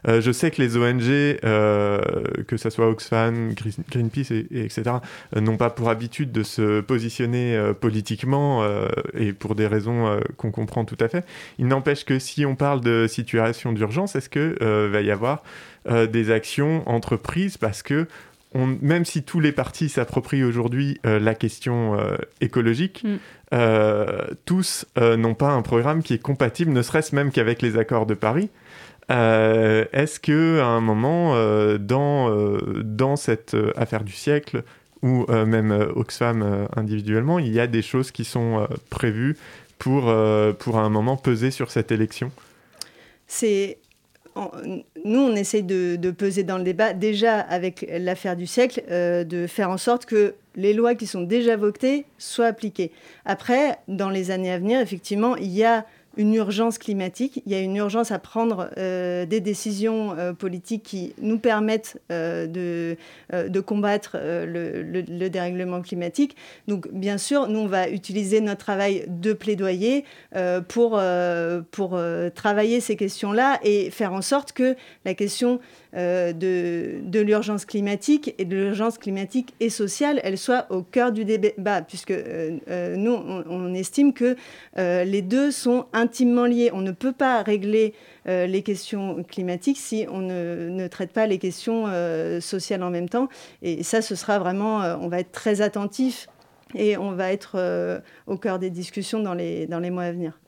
Euh, 0.09 0.20
je 0.20 0.33
sais 0.33 0.50
que 0.50 0.61
les 0.61 0.77
ONG, 0.77 1.03
euh, 1.03 2.00
que 2.46 2.57
ce 2.57 2.70
soit 2.70 2.88
Oxfam, 2.88 3.55
Greenpeace, 3.90 4.31
et, 4.33 4.46
etc., 4.64 4.83
euh, 5.37 5.40
n'ont 5.40 5.57
pas 5.57 5.70
pour 5.70 5.88
habitude 5.88 6.33
de 6.33 6.42
se 6.42 6.81
positionner 6.81 7.72
politiquement 7.81 8.64
et 9.14 9.33
pour 9.33 9.55
des 9.55 9.66
raisons 9.66 10.20
qu'on 10.37 10.50
comprend 10.50 10.85
tout 10.85 10.96
à 11.00 11.09
fait. 11.09 11.24
Il 11.59 11.66
n'empêche 11.66 12.05
que 12.05 12.18
si 12.18 12.44
on 12.46 12.57
parle 12.57 12.81
de 12.81 13.07
situation 13.09 13.72
d'urgence, 13.72 14.16
est-ce 14.16 14.29
que 14.29 14.88
va 14.88 15.00
y 15.00 15.11
avoir 15.11 15.42
des 15.87 16.31
actions 16.31 16.88
entreprises 16.88 17.57
parce 17.57 17.83
que 17.83 18.07
même 18.55 19.05
si 19.05 19.23
tous 19.23 19.40
les 19.40 19.53
partis 19.53 19.88
s'approprient 19.88 20.45
aujourd'hui 20.45 21.01
la 21.05 21.35
question 21.35 21.99
écologique, 22.40 23.03
mm. 23.05 23.19
Euh, 23.55 24.27
tous 24.47 24.85
euh, 24.99 25.17
n'ont 25.17 25.35
pas 25.35 25.51
un 25.51 25.62
programme 25.62 26.03
qui 26.03 26.14
est 26.14 26.23
compatible, 26.23 26.73
ne 26.73 26.83
serait-ce 26.83 27.14
même 27.14 27.31
qu'avec 27.31 27.62
les 27.62 27.77
accords 27.79 28.07
de 28.07 28.14
Paris. 28.14 28.51
Euh, 29.11 29.85
est-ce 29.93 30.19
que 30.19 30.61
à 30.61 30.67
un 30.67 30.81
moment, 30.81 31.35
dans, 31.79 32.59
dans 32.83 33.17
cette 33.17 33.57
affaire 33.77 34.03
du 34.03 34.12
siècle, 34.12 34.64
ou 35.03 35.27
même 35.31 35.71
Oxfam 35.95 36.67
individuellement, 36.75 37.38
il 37.38 37.53
y 37.53 37.61
a 37.61 37.67
des 37.67 37.83
choses 37.83 38.11
qui 38.11 38.25
sont 38.25 38.67
prévues 38.88 39.37
pour, 39.79 40.12
pour 40.59 40.79
à 40.79 40.81
un 40.81 40.88
moment 40.88 41.17
peser 41.17 41.51
sur 41.51 41.71
cette 41.71 41.93
élection? 41.93 42.33
C'est 43.27 43.79
nous, 45.05 45.20
on 45.20 45.37
essaye 45.37 45.62
de, 45.62 46.11
peser 46.11 46.42
dans 46.42 46.59
le 46.59 46.64
débat, 46.64 46.92
déjà 46.92 47.38
avec 47.38 47.87
l'affaire 47.88 48.37
du 48.37 48.47
siècle, 48.47 48.83
euh, 48.90 49.25
de 49.25 49.47
faire 49.47 49.70
en 49.70 49.77
sorte 49.77 50.07
que 50.07 50.35
les 50.57 50.73
lois 50.73 50.94
qui 50.94 51.07
sont 51.07 51.23
déjà 51.23 51.57
votées 51.57 52.07
soient 52.18 52.47
appliquées. 52.47 52.90
Après, 53.25 53.79
dans 53.88 54.11
les 54.11 54.31
années 54.31 54.53
à 54.53 54.59
venir, 54.59 54.81
effectivement, 54.81 55.37
il 55.37 55.51
y 55.51 55.64
a 55.64 55.85
une 56.16 56.35
urgence 56.35 56.79
climatique, 56.79 57.42
il 57.46 57.53
y 57.53 57.55
a 57.55 57.61
une 57.61 57.77
urgence 57.77 58.11
à 58.11 58.18
prendre 58.18 58.70
euh, 58.79 59.27
des 59.27 59.40
décisions 59.40 60.16
euh, 60.16 60.33
politiques 60.33 60.83
qui 60.83 61.14
nous 61.20 61.38
permettent 61.38 62.00
euh, 62.11 62.46
de, 62.46 63.61
combattre 63.61 64.16
le, 64.22 65.29
dérèglement 65.29 65.81
climatique. 65.81 66.37
Donc 66.68 66.88
bien 66.92 67.18
sûr, 67.18 67.48
nous, 67.48 67.61
on 67.61 67.66
va 67.66 67.88
utiliser 67.88 68.40
notre 68.40 68.64
travail 68.64 69.05
de 69.09 69.33
plaidoyer 69.33 70.05
pour, 70.68 71.00
pour 71.70 72.00
travailler 72.35 72.81
ces 72.81 72.96
questions-là 72.96 73.59
et 73.62 73.90
faire 73.90 74.12
en 74.12 74.22
sorte 74.22 74.53
que 74.53 74.77
la 75.05 75.14
question 75.14 75.61
de, 75.94 77.00
de 77.03 77.20
l'urgence 77.20 77.64
climatique 77.64 78.35
et 78.38 78.44
de 78.44 78.57
l'urgence 78.57 78.98
climatique 78.98 79.55
et 79.61 79.70
sociale, 79.70 80.20
elle 80.24 80.37
soit 80.37 80.66
au 80.70 80.83
cœur 80.83 81.12
du 81.12 81.24
débat, 81.24 81.83
puisque 81.83 82.12
nous, 82.12 83.12
on, 83.12 83.74
estime 83.74 84.12
que 84.12 84.37
les 84.77 85.22
deux 85.22 85.50
sont 85.50 85.87
intimement 86.05 86.45
liées. 86.45 86.71
On 86.73 86.81
ne 86.81 86.93
peut 86.93 87.12
pas 87.12 87.43
régler 87.43 87.95
les 88.27 88.62
questions 88.62 89.23
climatiques 89.25 89.79
si 89.79 90.07
on 90.11 90.21
ne, 90.21 90.87
traite 90.88 91.12
pas 91.12 91.27
les 91.27 91.38
questions 91.38 91.87
sociales 92.40 92.83
en 92.83 92.90
même 92.90 93.09
temps. 93.09 93.29
Et 93.62 93.83
ça, 93.83 94.01
ce 94.03 94.14
sera 94.14 94.38
vraiment, 94.38 94.79
on 95.01 95.09
va 95.09 95.21
être 95.21 95.33
très 95.33 95.61
attentif 95.61 96.29
et 96.75 96.97
on 96.97 97.12
va 97.12 97.33
être 97.33 98.03
au 98.27 98.37
cœur 98.37 98.59
des 98.59 98.71
discussions 98.71 99.21
dans 99.21 99.35
les, 99.35 99.67
dans 99.67 99.81
les 99.81 99.90
mois 99.90 100.05
à 100.05 100.12
venir. 100.12 100.38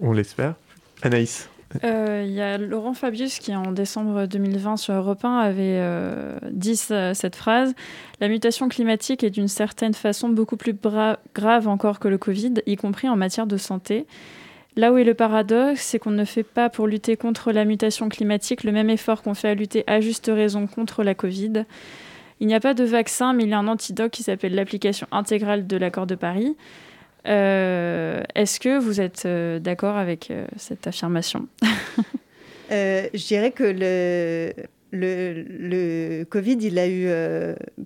On, 0.00 0.12
l'espère. 0.12 0.54
Anaïs 1.02 1.48
euh, 1.48 1.53
il 1.82 2.30
y 2.30 2.40
a 2.40 2.58
Laurent 2.58 2.94
Fabius 2.94 3.38
qui, 3.38 3.54
en 3.54 3.72
décembre 3.72 4.26
2020 4.26 4.76
sur 4.76 4.94
Europe 4.94 5.24
1, 5.24 5.38
avait 5.38 5.78
euh, 5.80 6.38
dit 6.50 6.76
cette 6.76 7.36
phrase 7.36 7.74
La 8.20 8.28
mutation 8.28 8.68
climatique 8.68 9.24
est 9.24 9.30
d'une 9.30 9.48
certaine 9.48 9.94
façon 9.94 10.28
beaucoup 10.28 10.56
plus 10.56 10.74
grave 11.34 11.68
encore 11.68 11.98
que 11.98 12.08
le 12.08 12.18
Covid, 12.18 12.54
y 12.66 12.76
compris 12.76 13.08
en 13.08 13.16
matière 13.16 13.46
de 13.46 13.56
santé. 13.56 14.06
Là 14.76 14.92
où 14.92 14.98
est 14.98 15.04
le 15.04 15.14
paradoxe, 15.14 15.82
c'est 15.82 16.00
qu'on 16.00 16.10
ne 16.10 16.24
fait 16.24 16.42
pas 16.42 16.68
pour 16.68 16.88
lutter 16.88 17.16
contre 17.16 17.52
la 17.52 17.64
mutation 17.64 18.08
climatique 18.08 18.64
le 18.64 18.72
même 18.72 18.90
effort 18.90 19.22
qu'on 19.22 19.34
fait 19.34 19.48
à 19.48 19.54
lutter 19.54 19.84
à 19.86 20.00
juste 20.00 20.26
raison 20.32 20.66
contre 20.66 21.04
la 21.04 21.14
Covid. 21.14 21.64
Il 22.40 22.48
n'y 22.48 22.54
a 22.54 22.60
pas 22.60 22.74
de 22.74 22.82
vaccin, 22.82 23.32
mais 23.32 23.44
il 23.44 23.50
y 23.50 23.52
a 23.52 23.58
un 23.58 23.68
antidote 23.68 24.10
qui 24.10 24.24
s'appelle 24.24 24.54
l'application 24.54 25.06
intégrale 25.12 25.68
de 25.68 25.76
l'accord 25.76 26.06
de 26.06 26.16
Paris. 26.16 26.56
Euh, 27.26 28.22
est-ce 28.34 28.60
que 28.60 28.78
vous 28.78 29.00
êtes 29.00 29.24
euh, 29.24 29.58
d'accord 29.58 29.96
avec 29.96 30.30
euh, 30.30 30.46
cette 30.56 30.86
affirmation? 30.86 31.48
Je 32.70 33.26
dirais 33.26 33.52
que 33.52 33.64
le, 34.92 36.24
Covid, 36.24 36.58
il 36.60 36.78
a 36.78 36.88
eu 36.88 37.08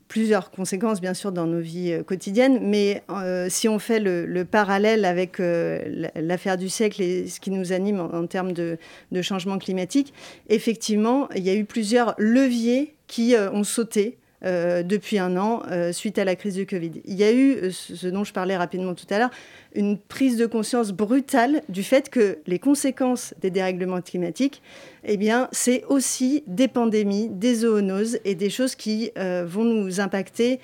plusieurs 0.09 0.51
conséquences, 0.51 1.01
bien 1.01 1.15
sûr, 1.15 1.31
dans 1.33 1.47
nos 1.47 1.61
vies 1.61 1.99
quotidiennes, 2.07 2.61
mais 2.63 3.03
si 3.51 3.69
on 3.69 3.79
fait 3.79 4.01
le, 4.01 4.45
parallèle 4.45 5.05
avec 5.05 5.39
l'affaire 5.39 6.57
du 6.57 6.71
siècle 6.71 7.03
et 7.03 7.27
ce 7.27 7.39
qui 7.41 7.51
nous 7.51 7.73
anime 7.73 8.01
en, 8.01 8.27
termes 8.27 8.53
de, 8.53 8.79
de, 9.13 9.21
changement 9.21 9.59
climatique, 9.59 10.15
effectivement, 10.49 11.29
il 11.35 11.43
y 11.43 11.51
a 11.51 11.55
eu 11.55 11.67
plusieurs 11.67 12.15
leviers 12.17 12.95
qui 13.09 13.35
ont 13.53 13.65
sauté 13.65 14.17
euh, 14.45 14.85
depuis 14.85 15.19
un 15.19 15.37
an 15.37 15.63
euh, 15.69 15.91
suite 15.91 16.17
à 16.17 16.25
la 16.25 16.37
crise 16.37 16.55
du 16.55 16.65
Covid. 16.65 16.93
Il 17.05 17.15
y 17.15 17.25
a 17.25 17.33
eu, 17.33 17.57
euh, 17.57 17.71
ce 17.73 18.07
dont 18.07 18.23
je 18.23 18.33
parlais 18.33 18.57
rapidement 18.57 18.95
tout 18.95 19.07
à 19.11 19.19
l'heure, 19.19 19.31
une 19.75 19.99
prise 19.99 20.37
de 20.37 20.47
conscience 20.47 20.93
brutale 20.93 21.63
du 21.69 21.83
fait 21.83 22.09
que 22.09 22.39
les 22.47 22.61
conséquences 22.61 23.35
des 23.41 23.51
dérèglements 23.51 24.01
climatiques, 24.01 24.63
eh 25.03 25.17
bien, 25.17 25.49
c'est 25.51 25.83
aussi 25.89 26.45
des 26.47 26.69
pandémies, 26.69 27.29
des 27.31 27.57
zoonoses 27.57 28.21
et 28.25 28.37
des 28.37 28.49
choses 28.49 28.77
qui 28.77 29.11
vont 29.17 29.65
nous 29.65 30.01
impacter 30.01 30.61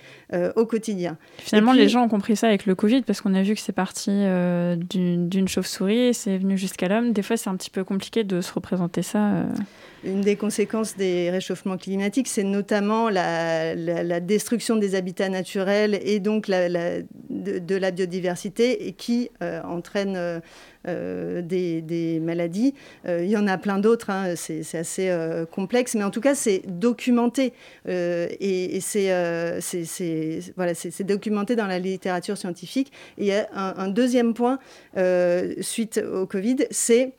au 0.57 0.67
quotidien. 0.67 1.17
Finalement, 1.39 1.73
les 1.73 1.89
gens 1.89 2.03
ont 2.03 2.09
compris 2.09 2.35
ça 2.35 2.49
avec 2.49 2.67
le 2.67 2.75
Covid 2.75 3.03
parce 3.03 3.21
qu'on 3.21 3.35
a 3.35 3.43
vu 3.43 3.55
que 3.55 3.61
c'est 3.61 3.73
parti 3.73 4.11
d'une 4.11 5.49
chauve-souris 5.49 5.99
et 5.99 6.13
c'est 6.13 6.39
venu 6.39 6.59
jusqu'à 6.59 6.89
l'homme. 6.89 7.13
Des 7.13 7.23
fois, 7.23 7.37
c'est 7.37 7.51
un 7.51 7.57
petit 7.57 7.71
peu 7.71 7.85
compliqué 7.85 8.25
de 8.25 8.41
se 8.41 8.53
représenter 8.53 9.03
ça. 9.03 9.45
Une 10.05 10.21
des 10.21 10.37
conséquences 10.37 10.97
des 10.97 11.31
réchauffements 11.31 11.79
climatiques, 11.79 12.29
c'est 12.29 12.45
notamment 12.45 13.09
la, 13.09 13.75
destruction 14.21 14.77
des 14.77 14.95
habitats 14.95 15.31
naturels 15.31 15.99
et 16.03 16.21
donc 16.21 16.49
de, 16.49 17.75
la 17.75 17.91
biodiversité 17.91 18.87
et 18.87 18.93
qui 18.93 19.31
euh, 19.43 19.63
entraîne 19.63 20.17
euh, 20.17 20.41
euh, 20.87 21.41
des, 21.41 22.21
maladies. 22.21 22.75
il 23.07 23.29
y 23.29 23.37
en 23.37 23.47
a 23.47 23.57
plein 23.57 23.79
d'autres, 23.79 24.11
hein, 24.11 24.35
c'est 24.37 24.77
assez 24.77 25.11
complexe, 25.51 25.95
mais 25.95 26.05
en 26.05 26.11
tout 26.11 26.21
cas, 26.21 26.35
c'est 26.35 26.63
documenté. 26.67 27.55
et, 27.87 28.81
c'est 28.81 29.11
documenté 31.05 31.57
dans 31.57 31.67
la 31.67 31.79
littérature 31.79 32.37
scientifique. 32.37 32.93
Il 33.17 33.25
y 33.25 33.33
a 33.33 33.49
un 33.55 33.89
deuxième 33.89 34.35
point, 34.35 34.59
suite 35.61 36.03
au 36.13 36.27
Covid, 36.27 36.67
c'est 36.71 37.15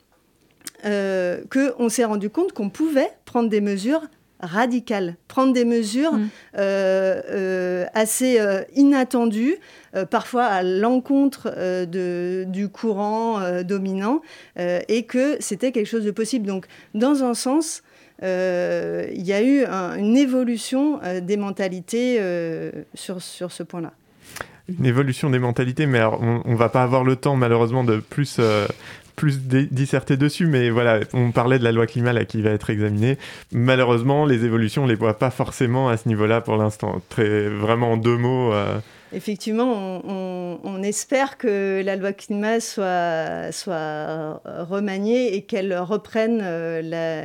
euh, 0.86 1.42
qu'on 1.50 1.90
s'est 1.90 2.06
rendu 2.06 2.30
compte 2.30 2.54
qu'on 2.54 2.70
pouvait 2.70 3.10
prendre 3.26 3.50
des 3.50 3.62
mesures 3.62 4.04
radicales, 4.40 5.16
prendre 5.28 5.54
des 5.54 5.66
mesures 5.66 6.14
mm. 6.14 6.30
euh, 6.58 7.22
euh, 7.32 7.86
assez 7.94 8.40
inattendues, 8.76 9.56
parfois 10.12 10.44
à 10.44 10.62
l'encontre 10.62 11.86
du 11.86 12.70
courant 12.70 13.40
dominant, 13.64 14.22
et 14.58 15.04
que 15.04 15.38
c'était 15.40 15.72
quelque 15.72 15.88
chose 15.88 16.04
de 16.04 16.12
possible. 16.12 16.46
Donc, 16.46 16.68
dans 16.94 17.24
un 17.24 17.34
sens, 17.34 17.82
il 18.22 18.28
y 19.26 19.34
a 19.34 19.42
eu 19.42 19.66
une 19.66 20.18
évolution 20.18 21.00
des 21.22 21.38
mentalités 21.38 22.20
sur, 22.94 23.22
sur 23.22 23.52
ce 23.52 23.64
point-là 23.64 23.94
une 24.68 24.88
évolution 24.88 25.30
des 25.30 25.38
mentalités, 25.38 25.86
mais 25.86 26.02
on, 26.04 26.42
ne 26.44 26.56
va 26.56 26.70
pas 26.70 26.82
avoir 26.82 27.04
le 27.04 27.16
temps 27.16 27.36
malheureusement 27.36 27.84
de 27.84 27.98
plus 27.98 28.40
plus 29.16 29.48
disserter 29.48 30.18
dessus, 30.18 30.48
mais 30.48 30.70
voilà, 30.70 31.00
on 31.14 31.32
parlait 31.32 31.60
de 31.60 31.64
la 31.64 31.72
loi 31.72 31.88
climat 31.88 32.14
là, 32.14 32.26
qui 32.26 32.42
va 32.42 32.52
être 32.52 32.70
examinée. 32.70 33.18
Malheureusement, 33.52 34.26
les 34.26 34.46
évolutions, 34.46 34.84
on 34.84 34.88
les 34.88 34.96
voit 34.96 35.18
pas 35.18 35.32
forcément 35.32 35.90
à 35.90 35.98
ce 35.98 36.08
niveau-là 36.08 36.42
pour 36.42 36.58
l'instant. 36.58 37.02
Très, 37.10 37.48
vraiment 37.48 37.94
en 37.94 37.98
deux 37.98 38.18
mots. 38.18 38.54
Euh. 38.54 38.80
Effectivement, 39.14 40.02
on, 40.06 40.84
espère 40.84 41.38
que 41.38 41.82
la 41.84 41.96
loi 41.96 42.14
climat 42.14 42.60
soit, 42.60 43.52
soit 43.52 44.42
remaniée 44.46 45.36
et 45.36 45.42
qu'elle 45.44 45.76
reprenne 45.80 46.42
euh, 46.44 46.82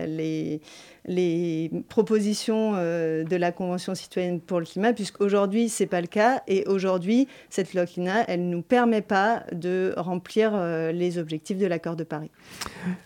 les 0.06 0.60
les 1.06 1.70
propositions 1.88 2.72
euh, 2.74 3.24
de 3.24 3.36
la 3.36 3.52
Convention 3.52 3.94
citoyenne 3.94 4.40
pour 4.40 4.60
le 4.60 4.66
climat, 4.66 4.92
puisqu'aujourd'hui, 4.92 5.68
ce 5.68 5.82
n'est 5.82 5.88
pas 5.88 6.00
le 6.00 6.06
cas. 6.06 6.42
Et 6.46 6.64
aujourd'hui, 6.66 7.28
cette 7.48 7.74
loi 7.74 7.86
climat, 7.86 8.24
elle 8.28 8.46
ne 8.46 8.54
nous 8.54 8.62
permet 8.62 9.00
pas 9.00 9.44
de 9.52 9.94
remplir 9.96 10.52
euh, 10.54 10.92
les 10.92 11.18
objectifs 11.18 11.58
de 11.58 11.66
l'accord 11.66 11.96
de 11.96 12.04
Paris. 12.04 12.30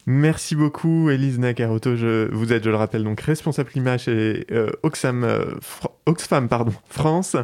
Merci 0.07 0.57
beaucoup, 0.57 1.11
Elise 1.11 1.39
Nakaroto. 1.39 1.97
Je, 1.97 2.31
vous 2.33 2.53
êtes, 2.53 2.65
je 2.65 2.71
le 2.71 2.77
rappelle, 2.77 3.05
donc 3.05 3.21
responsable 3.21 3.71
climat 3.71 3.99
chez 3.99 4.47
euh, 4.51 4.71
Oxfam, 4.83 5.27
France, 6.89 7.37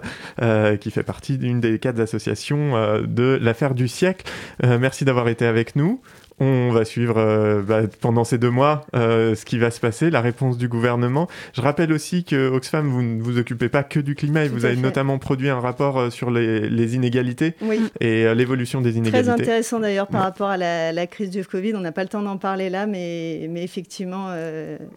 qui 0.80 0.90
fait 0.90 1.02
partie 1.02 1.38
d'une 1.38 1.60
des 1.60 1.78
quatre 1.78 2.00
associations 2.00 3.00
de 3.02 3.38
l'affaire 3.40 3.74
du 3.74 3.88
siècle. 3.88 4.30
merci 4.62 5.04
d'avoir 5.04 5.28
été 5.28 5.46
avec 5.46 5.76
nous. 5.76 6.00
On 6.42 6.70
va 6.70 6.86
suivre 6.86 7.18
euh, 7.18 7.60
bah, 7.60 7.82
pendant 8.00 8.24
ces 8.24 8.38
deux 8.38 8.50
mois 8.50 8.86
euh, 8.96 9.34
ce 9.34 9.44
qui 9.44 9.58
va 9.58 9.70
se 9.70 9.78
passer, 9.78 10.08
la 10.08 10.22
réponse 10.22 10.56
du 10.56 10.68
gouvernement. 10.68 11.28
Je 11.54 11.60
rappelle 11.60 11.92
aussi 11.92 12.24
que 12.24 12.48
Oxfam, 12.48 12.88
vous 12.88 13.02
ne 13.02 13.22
vous 13.22 13.38
occupez 13.38 13.68
pas 13.68 13.82
que 13.82 14.00
du 14.00 14.14
climat, 14.14 14.44
et 14.44 14.48
vous 14.48 14.64
avez 14.64 14.76
notamment 14.76 15.18
produit 15.18 15.50
un 15.50 15.60
rapport 15.60 15.98
euh, 15.98 16.10
sur 16.10 16.30
les, 16.30 16.94
inégalités 16.94 17.54
et 18.00 18.34
l'évolution 18.34 18.80
des 18.80 18.96
inégalités. 18.96 19.22
Très 19.22 19.42
intéressant 19.42 19.80
d'ailleurs 19.80 20.06
par 20.06 20.22
rapport 20.22 20.48
à 20.48 20.56
la, 20.56 21.06
crise 21.06 21.30
du 21.30 21.44
Covid. 21.44 21.74
On 21.74 21.80
n'a 21.80 21.92
pas 21.92 22.02
le 22.02 22.08
temps 22.08 22.22
d'en 22.22 22.38
parler 22.38 22.70
là, 22.70 22.86
mais, 22.86 23.46
mais 23.50 23.62
effectivement. 23.62 24.30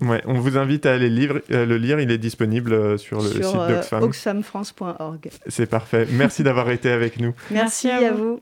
Ouais, 0.01 0.21
on 0.25 0.35
vous 0.35 0.57
invite 0.57 0.85
à 0.85 0.93
aller 0.93 1.09
le 1.09 1.77
lire. 1.77 1.99
Il 1.99 2.09
est 2.09 2.17
disponible 2.17 2.97
sur 2.97 3.21
le 3.21 3.27
site 3.27 3.41
d'Oxfam. 3.41 4.03
oxfamfrance.org. 4.03 5.29
C'est 5.47 5.69
parfait. 5.69 6.07
Merci 6.11 6.43
d'avoir 6.43 6.69
été 6.71 6.89
avec 6.89 7.19
nous. 7.19 7.33
Merci, 7.51 7.89
à, 7.89 8.11
vous. 8.11 8.39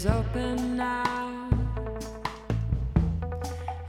is 0.00 0.06
open 0.06 0.78
now, 0.78 1.50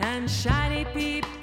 and 0.02 0.30
shiny 0.30 0.84
people. 0.93 1.40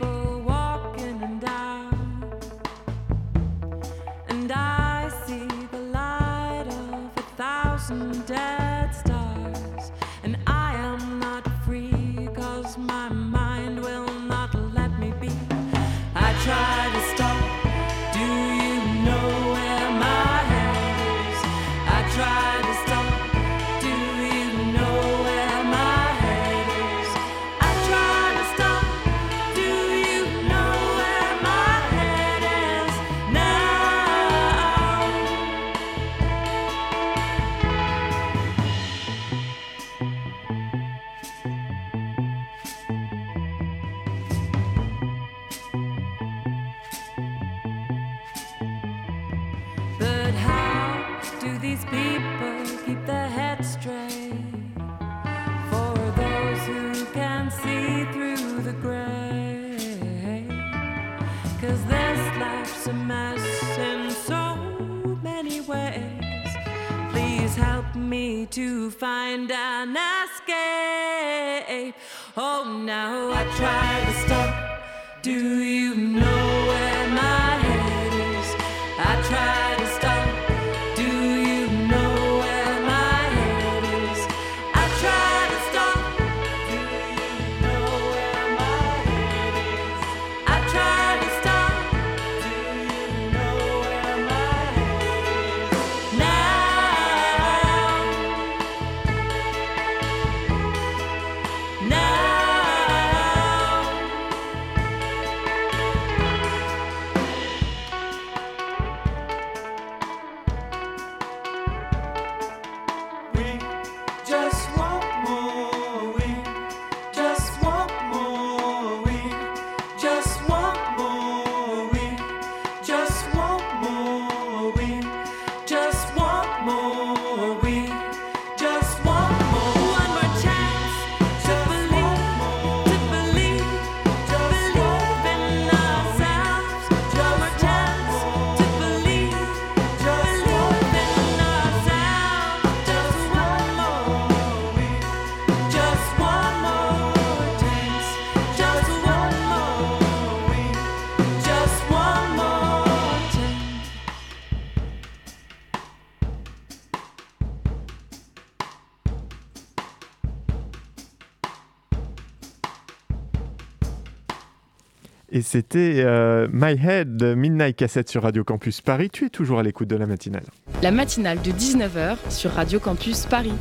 C'était 165.48 166.02
euh, 166.04 166.46
My 166.52 166.72
Head, 166.72 167.22
Midnight 167.34 167.74
Cassette 167.74 168.10
sur 168.10 168.22
Radio 168.24 168.44
Campus 168.44 168.82
Paris. 168.82 169.08
Tu 169.10 169.24
es 169.24 169.30
toujours 169.30 169.58
à 169.58 169.62
l'écoute 169.62 169.88
de 169.88 169.96
la 169.96 170.06
matinale. 170.06 170.44
La 170.82 170.90
matinale 170.90 171.40
de 171.40 171.50
19h 171.50 172.18
sur 172.28 172.50
Radio 172.50 172.78
Campus 172.78 173.24
Paris. 173.24 173.54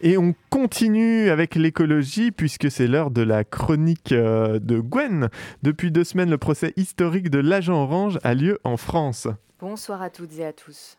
Et 0.00 0.18
on 0.18 0.34
continue 0.50 1.30
avec 1.30 1.54
l'écologie 1.54 2.32
puisque 2.32 2.68
c'est 2.68 2.88
l'heure 2.88 3.12
de 3.12 3.22
la 3.22 3.44
chronique 3.44 4.10
euh, 4.10 4.58
de 4.58 4.80
Gwen. 4.80 5.28
Depuis 5.62 5.92
deux 5.92 6.04
semaines, 6.04 6.30
le 6.30 6.38
procès 6.38 6.72
historique 6.76 7.30
de 7.30 7.38
l'agent 7.38 7.80
orange 7.80 8.18
a 8.24 8.34
lieu 8.34 8.58
en 8.64 8.76
France. 8.76 9.28
Bonsoir 9.60 10.02
à 10.02 10.10
toutes 10.10 10.36
et 10.36 10.44
à 10.44 10.52
tous. 10.52 10.97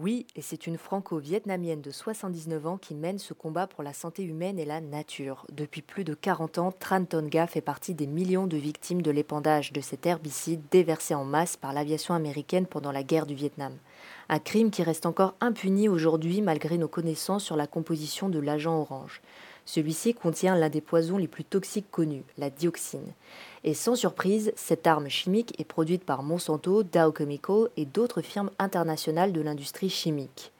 Oui, 0.00 0.26
et 0.34 0.42
c'est 0.42 0.66
une 0.66 0.76
franco-vietnamienne 0.76 1.80
de 1.80 1.92
79 1.92 2.66
ans 2.66 2.78
qui 2.78 2.96
mène 2.96 3.20
ce 3.20 3.32
combat 3.32 3.68
pour 3.68 3.84
la 3.84 3.92
santé 3.92 4.24
humaine 4.24 4.58
et 4.58 4.64
la 4.64 4.80
nature. 4.80 5.46
Depuis 5.52 5.82
plus 5.82 6.02
de 6.02 6.14
40 6.14 6.58
ans, 6.58 6.72
Tran 6.72 7.04
Tonga 7.04 7.46
fait 7.46 7.60
partie 7.60 7.94
des 7.94 8.08
millions 8.08 8.48
de 8.48 8.56
victimes 8.56 9.02
de 9.02 9.12
l'épandage 9.12 9.72
de 9.72 9.80
cet 9.80 10.04
herbicide 10.04 10.62
déversé 10.72 11.14
en 11.14 11.24
masse 11.24 11.56
par 11.56 11.72
l'aviation 11.72 12.12
américaine 12.12 12.66
pendant 12.66 12.90
la 12.90 13.04
guerre 13.04 13.26
du 13.26 13.36
Vietnam. 13.36 13.72
Un 14.28 14.40
crime 14.40 14.72
qui 14.72 14.82
reste 14.82 15.06
encore 15.06 15.36
impuni 15.40 15.88
aujourd'hui 15.88 16.42
malgré 16.42 16.76
nos 16.76 16.88
connaissances 16.88 17.44
sur 17.44 17.56
la 17.56 17.68
composition 17.68 18.28
de 18.28 18.40
l'agent 18.40 18.76
orange. 18.76 19.22
Celui-ci 19.66 20.14
contient 20.14 20.56
l'un 20.56 20.68
des 20.68 20.80
poisons 20.80 21.16
les 21.16 21.28
plus 21.28 21.44
toxiques 21.44 21.90
connus, 21.90 22.24
la 22.36 22.50
dioxine. 22.50 23.12
Et 23.64 23.74
sans 23.74 23.96
surprise, 23.96 24.52
cette 24.56 24.86
arme 24.86 25.08
chimique 25.08 25.58
est 25.58 25.64
produite 25.64 26.04
par 26.04 26.22
Monsanto, 26.22 26.82
Dow 26.82 27.12
Chemical 27.16 27.68
et 27.76 27.86
d'autres 27.86 28.20
firmes 28.20 28.50
internationales 28.58 29.32
de 29.32 29.40
l'industrie 29.40 29.88
chimique. 29.88 30.52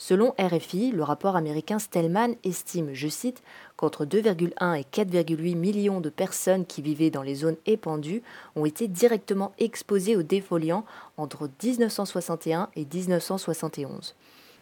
Selon 0.00 0.32
RFI, 0.38 0.92
le 0.92 1.02
rapport 1.02 1.34
américain 1.34 1.80
Stellman 1.80 2.36
estime, 2.44 2.94
je 2.94 3.08
cite, 3.08 3.42
qu'entre 3.76 4.04
2,1 4.04 4.78
et 4.78 4.82
4,8 4.84 5.56
millions 5.56 6.00
de 6.00 6.08
personnes 6.08 6.66
qui 6.66 6.82
vivaient 6.82 7.10
dans 7.10 7.22
les 7.22 7.34
zones 7.34 7.56
épandues 7.66 8.22
ont 8.54 8.64
été 8.64 8.86
directement 8.86 9.52
exposées 9.58 10.16
aux 10.16 10.22
défoliants 10.22 10.84
entre 11.16 11.50
1961 11.62 12.70
et 12.76 12.86
1971. 12.86 14.14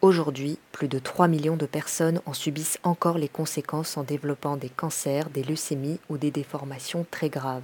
Aujourd'hui, 0.03 0.59
plus 0.73 0.87
de 0.87 0.99
3 0.99 1.27
millions 1.27 1.57
de 1.57 1.65
personnes 1.65 2.21
en 2.27 2.33
subissent 2.33 2.77
encore 2.83 3.17
les 3.17 3.27
conséquences 3.27 3.97
en 3.97 4.03
développant 4.03 4.55
des 4.55 4.69
cancers, 4.69 5.31
des 5.31 5.41
leucémies 5.41 5.99
ou 6.07 6.19
des 6.19 6.29
déformations 6.29 7.03
très 7.09 7.29
graves. 7.29 7.63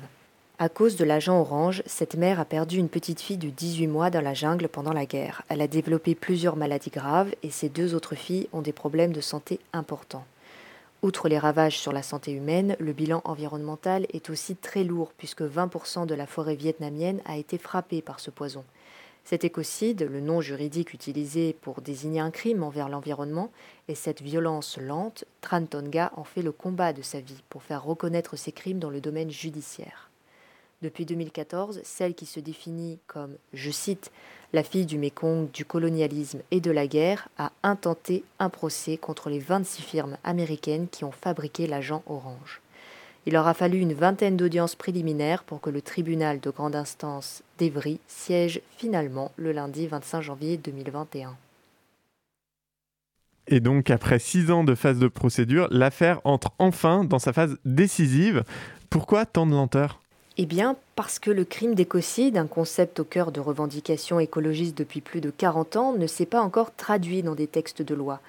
À 0.57 0.67
cause 0.67 0.95
de 0.95 1.05
l'agent 1.05 1.39
orange, 1.39 1.83
cette 1.85 2.15
mère 2.15 2.39
a 2.39 2.45
perdu 2.45 2.77
une 2.77 2.89
petite 2.89 3.21
fille 3.21 3.37
de 3.37 3.49
18 3.49 3.85
mois 3.85 4.09
dans 4.09 4.21
la 4.21 4.33
jungle 4.33 4.67
pendant 4.67 4.93
la 4.93 5.05
guerre. 5.05 5.43
Elle 5.47 5.61
a 5.61 5.67
développé 5.67 6.15
plusieurs 6.15 6.55
maladies 6.55 6.89
graves 6.89 7.35
et 7.43 7.51
ses 7.51 7.69
deux 7.69 7.93
autres 7.93 8.15
filles 8.15 8.49
ont 8.51 8.61
des 8.63 8.73
problèmes 8.73 9.13
de 9.13 9.21
santé 9.21 9.59
importants. 9.71 10.25
Outre 11.03 11.29
les 11.29 11.37
ravages 11.37 11.77
sur 11.77 11.91
la 11.91 12.01
santé 12.01 12.31
humaine, 12.31 12.75
le 12.79 12.93
bilan 12.93 13.21
environnemental 13.25 14.07
est 14.11 14.31
aussi 14.31 14.55
très 14.55 14.83
lourd 14.83 15.11
puisque 15.17 15.43
20% 15.43 16.07
de 16.07 16.15
la 16.15 16.25
forêt 16.25 16.55
vietnamienne 16.55 17.21
a 17.25 17.37
été 17.37 17.59
frappée 17.59 18.01
par 18.01 18.19
ce 18.19 18.31
poison. 18.31 18.63
Cet 19.25 19.45
écocide, 19.45 20.07
le 20.11 20.19
nom 20.19 20.41
juridique 20.41 20.93
utilisé 20.93 21.53
pour 21.61 21.81
désigner 21.81 22.19
un 22.19 22.31
crime 22.31 22.61
envers 22.61 22.89
l'environnement, 22.89 23.51
et 23.87 23.95
cette 23.95 24.21
violence 24.21 24.77
lente, 24.77 25.23
Tran 25.39 25.65
Tonga 25.65 26.11
en 26.17 26.25
fait 26.25 26.41
le 26.41 26.51
combat 26.51 26.91
de 26.91 27.01
sa 27.01 27.21
vie 27.21 27.41
pour 27.49 27.63
faire 27.63 27.83
reconnaître 27.83 28.35
ces 28.35 28.51
crimes 28.51 28.79
dans 28.79 28.89
le 28.89 28.99
domaine 28.99 29.31
judiciaire. 29.31 30.09
Depuis 30.81 31.05
2014, 31.05 31.79
celle 31.85 32.13
qui 32.13 32.25
se 32.25 32.41
définit 32.41 32.99
comme, 33.07 33.37
je 33.53 33.71
cite, 33.71 34.11
la 34.51 34.63
fille 34.63 34.85
du 34.85 34.97
Mékong, 34.97 35.49
du 35.49 35.63
colonialisme 35.63 36.41
et 36.51 36.59
de 36.59 36.71
la 36.71 36.87
guerre, 36.87 37.29
a 37.37 37.53
intenté 37.63 38.25
un 38.39 38.49
procès 38.49 38.97
contre 38.97 39.29
les 39.29 39.39
26 39.39 39.81
firmes 39.81 40.17
américaines 40.25 40.89
qui 40.89 41.05
ont 41.05 41.13
fabriqué 41.13 41.67
l'agent 41.67 42.03
orange. 42.05 42.62
Il 43.25 43.37
aura 43.37 43.53
fallu 43.53 43.79
une 43.79 43.93
vingtaine 43.93 44.35
d'audiences 44.35 44.75
préliminaires 44.75 45.43
pour 45.43 45.61
que 45.61 45.69
le 45.69 45.81
tribunal 45.81 46.39
de 46.39 46.49
grande 46.49 46.75
instance 46.75 47.41
d'Evry 47.57 47.99
siège 48.07 48.61
finalement 48.77 49.31
le 49.37 49.51
lundi 49.51 49.87
25 49.87 50.21
janvier 50.21 50.57
2021. 50.57 51.35
Et 53.47 53.59
donc, 53.59 53.89
après 53.89 54.19
six 54.19 54.51
ans 54.51 54.63
de 54.63 54.75
phase 54.75 54.99
de 54.99 55.07
procédure, 55.07 55.67
l'affaire 55.69 56.21
entre 56.23 56.51
enfin 56.59 57.03
dans 57.03 57.19
sa 57.19 57.33
phase 57.33 57.57
décisive. 57.65 58.43
Pourquoi 58.89 59.25
tant 59.25 59.45
de 59.45 59.51
lenteur? 59.51 59.99
Eh 60.37 60.45
bien, 60.45 60.75
parce 60.95 61.19
que 61.19 61.29
le 61.29 61.45
crime 61.45 61.75
d'écocide, 61.75 62.37
un 62.37 62.47
concept 62.47 62.99
au 62.99 63.03
cœur 63.03 63.31
de 63.31 63.39
revendications 63.39 64.19
écologistes 64.19 64.77
depuis 64.77 65.01
plus 65.01 65.21
de 65.21 65.29
40 65.29 65.75
ans, 65.75 65.93
ne 65.93 66.07
s'est 66.07 66.25
pas 66.25 66.41
encore 66.41 66.73
traduit 66.75 67.21
dans 67.21 67.35
des 67.35 67.47
textes 67.47 67.83
de 67.83 67.93
loi. 67.93 68.19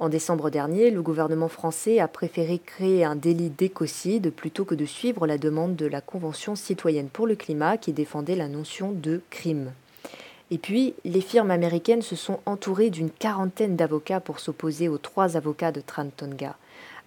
En 0.00 0.08
décembre 0.08 0.48
dernier, 0.48 0.90
le 0.90 1.02
gouvernement 1.02 1.48
français 1.48 2.00
a 2.00 2.08
préféré 2.08 2.58
créer 2.58 3.04
un 3.04 3.16
délit 3.16 3.50
d'écocide 3.50 4.32
plutôt 4.32 4.64
que 4.64 4.74
de 4.74 4.86
suivre 4.86 5.26
la 5.26 5.36
demande 5.36 5.76
de 5.76 5.84
la 5.84 6.00
Convention 6.00 6.56
citoyenne 6.56 7.10
pour 7.10 7.26
le 7.26 7.36
climat 7.36 7.76
qui 7.76 7.92
défendait 7.92 8.34
la 8.34 8.48
notion 8.48 8.92
de 8.92 9.20
crime. 9.28 9.72
Et 10.50 10.56
puis, 10.56 10.94
les 11.04 11.20
firmes 11.20 11.50
américaines 11.50 12.00
se 12.00 12.16
sont 12.16 12.40
entourées 12.46 12.88
d'une 12.88 13.10
quarantaine 13.10 13.76
d'avocats 13.76 14.20
pour 14.20 14.40
s'opposer 14.40 14.88
aux 14.88 14.96
trois 14.96 15.36
avocats 15.36 15.70
de 15.70 15.82
Tran 15.82 16.08
Tonga. 16.16 16.56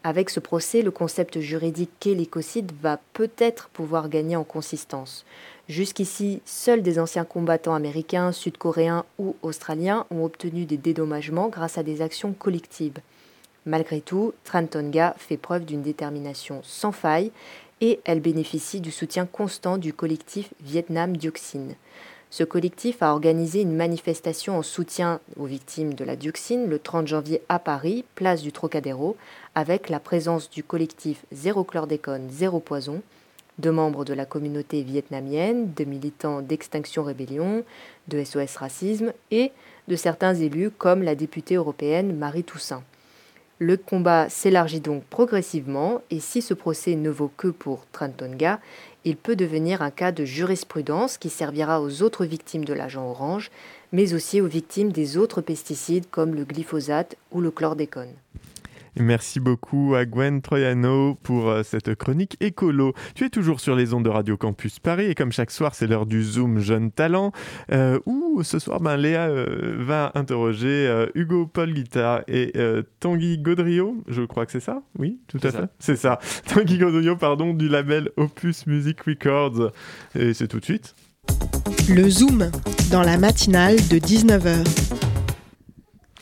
Avec 0.06 0.30
ce 0.30 0.42
procès, 0.42 0.82
le 0.82 0.92
concept 0.92 1.40
juridique 1.40 1.92
qu'est 2.02 2.14
l'écocide 2.14 2.74
va 2.82 3.00
peut-être 3.14 3.70
pouvoir 3.70 4.10
gagner 4.10 4.36
en 4.36 4.44
consistance. 4.44 5.26
Jusqu'ici, 5.70 6.42
seuls 6.44 6.82
des 6.82 7.00
anciens 7.00 7.24
combattants 7.24 7.74
américains, 7.74 8.34
sud-coréens 8.34 9.06
ou 9.18 9.38
australiens 9.42 10.06
ont 10.12 10.26
obtenu 10.26 10.66
des 10.66 10.76
dédommagements 10.76 11.48
grâce 11.48 11.78
à 11.78 11.84
des 11.84 12.02
actions 12.02 12.34
collectives. 12.34 12.98
Malgré 13.66 14.02
tout, 14.02 14.34
Tran 14.44 14.66
Tonga 14.66 15.16
fait 15.18 15.38
preuve 15.38 15.64
d'une 15.64 15.82
détermination 15.82 16.60
sans 16.64 16.92
faille 16.92 17.32
et 17.80 18.02
elle 18.04 18.20
bénéficie 18.20 18.82
du 18.82 18.92
soutien 18.92 19.26
constant 19.26 19.78
du 19.78 19.94
collectif 19.94 20.54
Vietnam 20.60 21.16
Dioxine. 21.16 21.76
Ce 22.30 22.44
collectif 22.44 23.04
a 23.04 23.12
organisé 23.12 23.62
une 23.62 23.76
manifestation 23.76 24.58
en 24.58 24.64
soutien 24.64 25.20
aux 25.38 25.46
victimes 25.46 25.94
de 25.94 26.04
la 26.04 26.16
dioxine 26.16 26.68
le 26.68 26.80
30 26.80 27.08
janvier 27.08 27.44
à 27.48 27.60
Paris, 27.60 28.06
place 28.16 28.42
du 28.42 28.52
Trocadéro, 28.52 29.16
avec 29.56 29.90
la 29.90 30.00
présence 30.00 30.50
du 30.50 30.64
collectif 30.64 31.26
Zéro 31.32 31.64
chlordécone, 31.64 32.30
Zéro 32.30 32.60
poison, 32.60 33.02
de 33.60 33.70
membres 33.70 34.06
de 34.06 34.14
la 34.14 34.26
communauté 34.26 34.82
vietnamienne, 34.82 35.74
de 35.74 35.84
militants 35.84 36.42
d'Extinction 36.42 37.04
Rébellion, 37.04 37.64
de 38.08 38.24
SOS 38.24 38.56
Racisme 38.58 39.14
et 39.32 39.52
de 39.88 39.96
certains 39.96 40.34
élus 40.34 40.72
comme 40.72 41.04
la 41.04 41.16
députée 41.16 41.56
européenne 41.56 42.16
Marie 42.16 42.44
Toussaint. 42.44 42.84
Le 43.60 43.78
combat 43.78 44.28
s'élargit 44.30 44.80
donc 44.80 45.04
progressivement 45.04 46.02
et 46.10 46.20
si 46.20 46.42
ce 46.42 46.54
procès 46.54 46.96
ne 46.96 47.10
vaut 47.10 47.32
que 47.38 47.48
pour 47.48 47.86
Trantonga, 47.92 48.60
il 49.06 49.16
peut 49.16 49.36
devenir 49.36 49.82
un 49.82 49.92
cas 49.92 50.12
de 50.12 50.26
jurisprudence 50.26 51.18
qui 51.18 51.30
servira 51.30 51.82
aux 51.82 52.02
autres 52.02 52.26
victimes 52.26 52.66
de 52.66 52.74
l'agent 52.74 53.08
orange, 53.08 53.52
mais 53.92 54.14
aussi 54.16 54.42
aux 54.42 54.48
victimes 54.48 54.92
des 54.92 55.18
autres 55.18 55.42
pesticides 55.42 56.10
comme 56.10 56.34
le 56.34 56.46
glyphosate 56.46 57.16
ou 57.32 57.42
le 57.42 57.52
chlordécone. 57.52 58.14
Merci 59.00 59.40
beaucoup 59.40 59.96
à 59.96 60.06
Gwen 60.06 60.42
Troyano 60.42 61.16
pour 61.24 61.50
euh, 61.50 61.64
cette 61.64 61.96
chronique 61.96 62.38
écolo. 62.42 62.94
Tu 63.16 63.24
es 63.26 63.30
toujours 63.30 63.60
sur 63.60 63.76
les 63.76 63.94
ondes 63.94 64.06
de 64.06 64.10
Radio 64.10 64.38
Campus 64.38 64.80
Paris 64.80 65.06
et 65.06 65.16
comme 65.16 65.32
chaque 65.32 65.50
soir, 65.50 65.74
c'est 65.74 65.88
l'heure 65.88 66.06
du 66.06 66.24
Zoom 66.24 66.60
Jeune 66.60 66.92
Talent 66.92 67.32
euh, 67.72 68.00
où 68.06 68.44
ce 68.44 68.60
soir, 68.60 68.80
ben, 68.80 68.96
Léa 68.98 69.28
euh, 69.30 69.76
va 69.80 70.12
interroger 70.14 70.68
euh, 70.88 71.08
Hugo 71.16 71.48
Paul 71.48 71.74
Guitar 71.74 72.22
et 72.28 72.52
euh, 72.56 72.84
Tanguy 73.00 73.40
Gaudrio. 73.40 73.98
Je 74.08 74.22
crois 74.22 74.46
que 74.46 74.52
c'est 74.52 74.60
ça? 74.60 74.84
Oui, 75.00 75.20
tout 75.28 75.40
à 75.44 75.52
fait. 75.52 75.66
C'est 75.80 75.96
ça. 75.96 76.20
Tanguy 76.54 76.78
Gaudrio, 76.78 77.16
pardon, 77.16 77.54
du 77.56 77.68
label 77.70 78.10
Opus 78.18 78.68
Music 78.68 79.02
Records. 79.02 79.72
Et 80.16 80.34
c'est 80.36 80.48
tout 80.48 80.60
de 80.60 80.66
suite. 80.66 80.94
Le 81.90 82.08
Zoom, 82.10 82.52
dans 82.92 83.02
la 83.02 83.18
matinale 83.18 83.76
de 83.76 83.98
19h. 83.98 84.64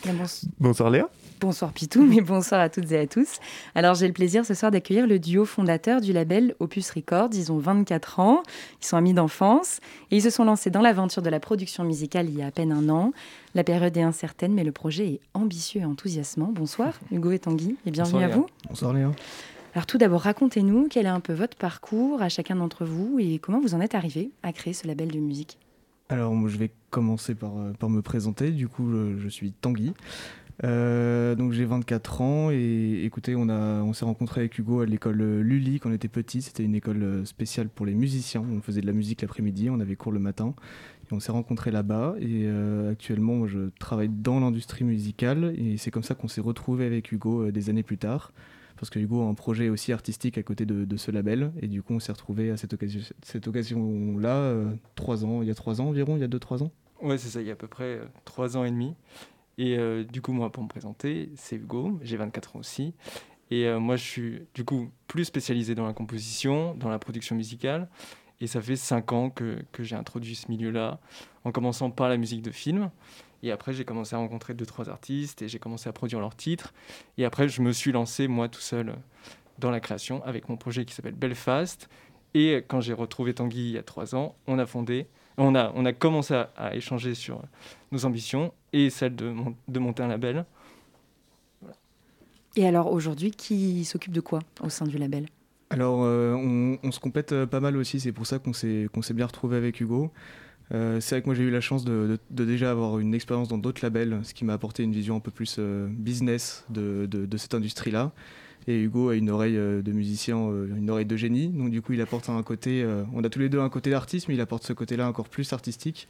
Bien, 0.04 0.14
bons- 0.14 0.46
Bonsoir 0.60 0.90
Léa. 0.90 1.10
Bonsoir 1.42 1.74
Pitou, 1.74 2.06
mais 2.06 2.22
bonsoir 2.22 2.62
à 2.62 2.70
toutes 2.70 2.92
et 2.92 3.00
à 3.00 3.08
tous. 3.08 3.40
Alors 3.74 3.96
j'ai 3.96 4.06
le 4.06 4.14
plaisir 4.14 4.46
ce 4.46 4.54
soir 4.54 4.70
d'accueillir 4.70 5.08
le 5.08 5.18
duo 5.18 5.44
fondateur 5.44 6.00
du 6.00 6.14
label 6.14 6.54
Opus 6.60 6.92
Records. 6.92 7.30
Ils 7.34 7.52
ont 7.52 7.58
24 7.58 8.20
ans, 8.20 8.44
ils 8.80 8.86
sont 8.86 8.96
amis 8.96 9.16
d'enfance 9.16 9.80
et 10.12 10.18
ils 10.18 10.22
se 10.22 10.30
sont 10.30 10.44
lancés 10.44 10.70
dans 10.70 10.82
l'aventure 10.82 11.24
de 11.24 11.32
la 11.32 11.40
production 11.40 11.84
musicale 11.84 12.30
il 12.30 12.38
y 12.38 12.44
a 12.44 12.46
à 12.46 12.52
peine 12.52 12.72
un 12.72 12.90
an. 12.90 13.12
La 13.56 13.64
période 13.64 13.98
est 13.98 14.04
incertaine, 14.04 14.54
mais 14.54 14.64
le 14.64 14.72
projet 14.72 15.14
est 15.14 15.20
ambitieux 15.34 15.82
et 15.82 15.86
enthousiasmant. 15.86 16.52
Bonsoir 16.54 16.94
Hugo 17.12 17.32
et 17.32 17.40
Tanguy 17.40 17.76
et 17.88 17.92
bienvenue 17.92 18.22
Bonsoir, 18.22 18.32
à 18.32 18.36
vous. 18.36 18.46
Bonsoir 18.70 18.94
Léa. 18.94 19.12
Alors 19.74 19.88
tout 19.88 19.98
d'abord, 19.98 20.22
racontez-nous 20.22 20.90
quel 20.92 21.08
est 21.08 21.10
un 21.10 21.22
peu 21.22 21.34
votre 21.34 21.58
parcours 21.58 22.22
à 22.22 22.30
chacun 22.30 22.56
d'entre 22.58 22.86
vous 22.86 23.18
et 23.20 23.40
comment 23.40 23.60
vous 23.60 23.74
en 23.74 23.82
êtes 23.82 23.96
arrivé 23.96 24.30
à 24.44 24.54
créer 24.54 24.74
ce 24.74 24.86
label 24.86 25.10
de 25.10 25.18
musique? 25.18 25.58
Alors 26.10 26.34
moi, 26.34 26.50
je 26.50 26.58
vais 26.58 26.72
commencer 26.90 27.36
par, 27.36 27.58
euh, 27.58 27.72
par 27.72 27.90
me 27.90 28.02
présenter. 28.02 28.52
Du 28.52 28.68
coup, 28.68 28.92
je, 28.92 29.18
je 29.18 29.30
suis 29.30 29.54
Tanguy. 29.54 29.94
Euh, 30.64 31.34
donc 31.34 31.54
j'ai 31.54 31.66
24 31.66 32.22
ans 32.22 32.52
et 32.52 33.02
écoutez, 33.04 33.36
on, 33.36 33.50
on 33.50 33.94
s'est 33.94 34.06
rencontré 34.06 34.42
avec 34.42 34.58
Hugo 34.60 34.82
à 34.82 34.86
l'école 34.86 35.22
euh, 35.22 35.42
Lully 35.42 35.80
quand 35.80 35.90
on 35.90 35.94
était 35.94 36.08
petit. 36.08 36.42
C'était 36.42 36.64
une 36.64 36.76
école 36.76 37.02
euh, 37.02 37.26
spéciale 37.26 37.68
pour 37.70 37.86
les 37.86 37.96
musiciens. 37.96 38.42
On 38.42 38.62
faisait 38.62 38.82
de 38.82 38.86
la 38.86 38.94
musique 38.94 39.22
l'après-midi, 39.22 39.70
on 39.70 39.80
avait 39.80 39.96
cours 39.96 40.12
le 40.12 40.20
matin. 40.20 40.54
Et 41.10 41.14
on 41.14 41.20
s'est 41.20 41.32
rencontrés 41.32 41.72
là-bas 41.72 42.16
et 42.20 42.48
actuellement 42.90 43.46
je 43.46 43.70
travaille 43.80 44.08
dans 44.08 44.40
l'industrie 44.40 44.86
musicale 44.86 45.54
et 45.58 45.76
c'est 45.78 45.92
comme 45.92 46.04
ça 46.04 46.16
qu'on 46.16 46.30
s'est 46.30 46.40
retrouvé 46.40 46.86
avec 46.86 47.12
Hugo 47.12 47.52
des 47.52 47.70
années 47.70 47.84
plus 47.84 47.98
tard. 47.98 48.32
Parce 48.78 48.90
que 48.90 48.98
Hugo 48.98 49.22
a 49.22 49.26
un 49.26 49.34
projet 49.34 49.68
aussi 49.68 49.92
artistique 49.92 50.38
à 50.38 50.44
côté 50.44 50.66
de, 50.66 50.86
de 50.86 50.98
ce 50.98 51.12
label 51.12 51.52
et 51.62 51.68
du 51.68 51.84
coup 51.84 51.94
on 51.94 52.00
s'est 52.00 52.14
retrouvé 52.14 52.50
à 52.52 52.56
cette 52.56 52.74
occasion, 52.74 53.02
cette 53.24 53.46
occasion-là, 53.46 54.56
trois 54.96 55.26
ans, 55.26 55.42
il 55.42 55.50
y 55.50 55.52
a 55.52 55.56
trois 55.56 55.82
ans 55.82 55.88
environ, 55.90 56.16
il 56.16 56.22
y 56.22 56.24
a 56.24 56.30
deux 56.30 56.40
trois 56.40 56.64
ans. 56.64 56.72
Ouais, 57.02 57.18
c'est 57.18 57.28
ça, 57.28 57.42
il 57.42 57.48
y 57.48 57.50
a 57.50 57.54
à 57.54 57.58
peu 57.58 57.68
près 57.68 58.00
trois 58.24 58.56
ans 58.56 58.64
et 58.64 58.72
demi. 58.72 58.94
Et 59.62 59.78
euh, 59.78 60.04
du 60.04 60.24
coup, 60.24 60.34
moi, 60.34 60.52
pour 60.52 60.64
me 60.64 60.68
présenter, 60.68 61.30
c'est 61.36 61.56
Hugo, 61.56 62.00
j'ai 62.02 62.18
24 62.18 62.56
ans 62.56 62.60
aussi. 62.60 62.96
Et 63.52 63.68
euh, 63.68 63.80
moi, 63.80 63.96
je 63.96 64.04
suis 64.04 64.42
du 64.56 64.66
coup 64.66 64.90
plus 65.06 65.26
spécialisé 65.26 65.76
dans 65.76 65.86
la 65.86 65.94
composition, 65.94 66.74
dans 66.74 66.90
la 66.90 66.98
production 66.98 67.36
musicale. 67.36 67.88
Et 68.40 68.48
ça 68.48 68.60
fait 68.60 68.76
cinq 68.76 69.12
ans 69.14 69.30
que, 69.30 69.64
que 69.72 69.84
j'ai 69.84 69.96
introduit 69.96 70.34
ce 70.34 70.50
milieu-là, 70.50 71.00
en 71.44 71.52
commençant 71.52 71.92
par 71.92 72.10
la 72.10 72.18
musique 72.18 72.42
de 72.42 72.50
film. 72.50 72.90
Et 73.44 73.52
après, 73.52 73.72
j'ai 73.72 73.86
commencé 73.86 74.16
à 74.16 74.18
rencontrer 74.18 74.56
deux, 74.56 74.66
trois 74.66 74.90
artistes 74.90 75.44
et 75.44 75.48
j'ai 75.48 75.60
commencé 75.60 75.88
à 75.88 75.94
produire 75.94 76.20
leurs 76.22 76.36
titres. 76.36 76.74
Et 77.20 77.26
après, 77.26 77.48
je 77.48 77.62
me 77.62 77.72
suis 77.72 77.92
lancé, 77.92 78.28
moi, 78.28 78.50
tout 78.50 78.62
seul, 78.62 78.96
dans 79.60 79.70
la 79.70 79.80
création 79.80 80.24
avec 80.24 80.50
mon 80.50 80.58
projet 80.58 80.86
qui 80.86 80.96
s'appelle 80.96 81.14
Belfast. 81.14 81.88
Et 82.34 82.56
euh, 82.56 82.62
quand 82.66 82.82
j'ai 82.82 82.94
retrouvé 82.94 83.34
Tanguy 83.34 83.62
il 83.70 83.72
y 83.72 83.78
a 83.78 83.84
trois 83.84 84.16
ans, 84.16 84.36
on 84.48 84.60
a 84.60 84.66
fondé 84.66 85.08
on 85.38 85.56
a, 85.56 85.72
on 85.76 85.86
a 85.86 85.94
commencé 85.94 86.34
à, 86.36 86.52
à 86.58 86.76
échanger 86.76 87.16
sur 87.16 87.42
nos 87.92 88.06
ambitions 88.06 88.54
et 88.74 88.90
celle 88.90 89.16
de, 89.16 89.30
mon- 89.30 89.56
de 89.68 89.80
monter 89.80 90.04
un 90.04 90.08
label. 90.10 90.46
Et 92.56 92.66
alors 92.68 92.92
aujourd'hui, 92.92 93.32
qui 93.32 93.86
s'occupe 93.86 94.12
de 94.14 94.22
quoi 94.22 94.40
au 94.62 94.70
sein 94.70 94.86
du 94.86 94.98
label? 94.98 95.26
Alors, 95.70 96.04
euh, 96.04 96.34
on, 96.34 96.78
on 96.84 96.92
se 96.92 97.00
complète 97.00 97.32
euh, 97.32 97.46
pas 97.46 97.62
mal 97.62 97.78
aussi, 97.78 98.00
c'est 98.02 98.12
pour 98.12 98.28
ça 98.28 98.40
qu'on 98.40 98.52
s'est 98.52 98.88
qu'on 98.94 99.02
s'est 99.02 99.14
bien 99.14 99.26
retrouvé 99.26 99.56
avec 99.56 99.80
Hugo. 99.80 100.12
Euh, 100.74 101.00
c'est 101.02 101.16
vrai 101.16 101.22
que 101.22 101.28
moi 101.28 101.36
j'ai 101.36 101.44
eu 101.44 101.52
la 101.52 101.62
chance 101.62 101.86
de, 101.86 101.92
de- 102.08 102.20
de 102.32 102.46
déjà 102.46 102.72
avoir 102.72 103.00
une 103.00 103.14
expérience 103.16 103.48
dans 103.50 103.58
d'autres 103.58 103.82
labels, 103.84 104.20
ce 104.24 104.34
qui 104.34 104.46
m'a 104.46 104.54
apporté 104.54 104.84
une 104.84 104.94
vision 104.94 105.18
un 105.18 105.20
peu 105.22 105.32
plus 105.32 105.58
euh, 105.60 105.88
business 105.90 106.66
de, 106.70 107.08
de- 107.08 107.26
de 107.26 107.38
cette 107.38 107.54
industrie-là. 107.54 108.12
Et 108.68 108.80
Hugo 108.80 109.10
a 109.10 109.16
une 109.16 109.30
oreille 109.30 109.58
euh, 109.58 109.82
de 109.82 109.92
musicien, 109.92 110.38
euh, 110.38 110.76
une 110.76 110.90
oreille 110.90 111.06
de 111.06 111.18
génie. 111.18 111.50
Donc 111.50 111.72
du 111.72 111.82
coup, 111.82 111.94
il 111.94 112.02
apporte 112.02 112.30
un 112.30 112.44
côté. 112.44 112.84
euh, 112.84 113.04
on 113.14 113.24
a 113.24 113.30
tous 113.30 113.40
les 113.40 113.50
deux 113.50 113.60
un 113.60 113.70
côté 113.70 113.90
d'artiste, 113.90 114.28
mais 114.28 114.36
il 114.36 114.42
apporte 114.42 114.64
ce 114.66 114.74
côté-là 114.74 115.08
encore 115.08 115.30
plus 115.30 115.52
artistique. 115.54 116.08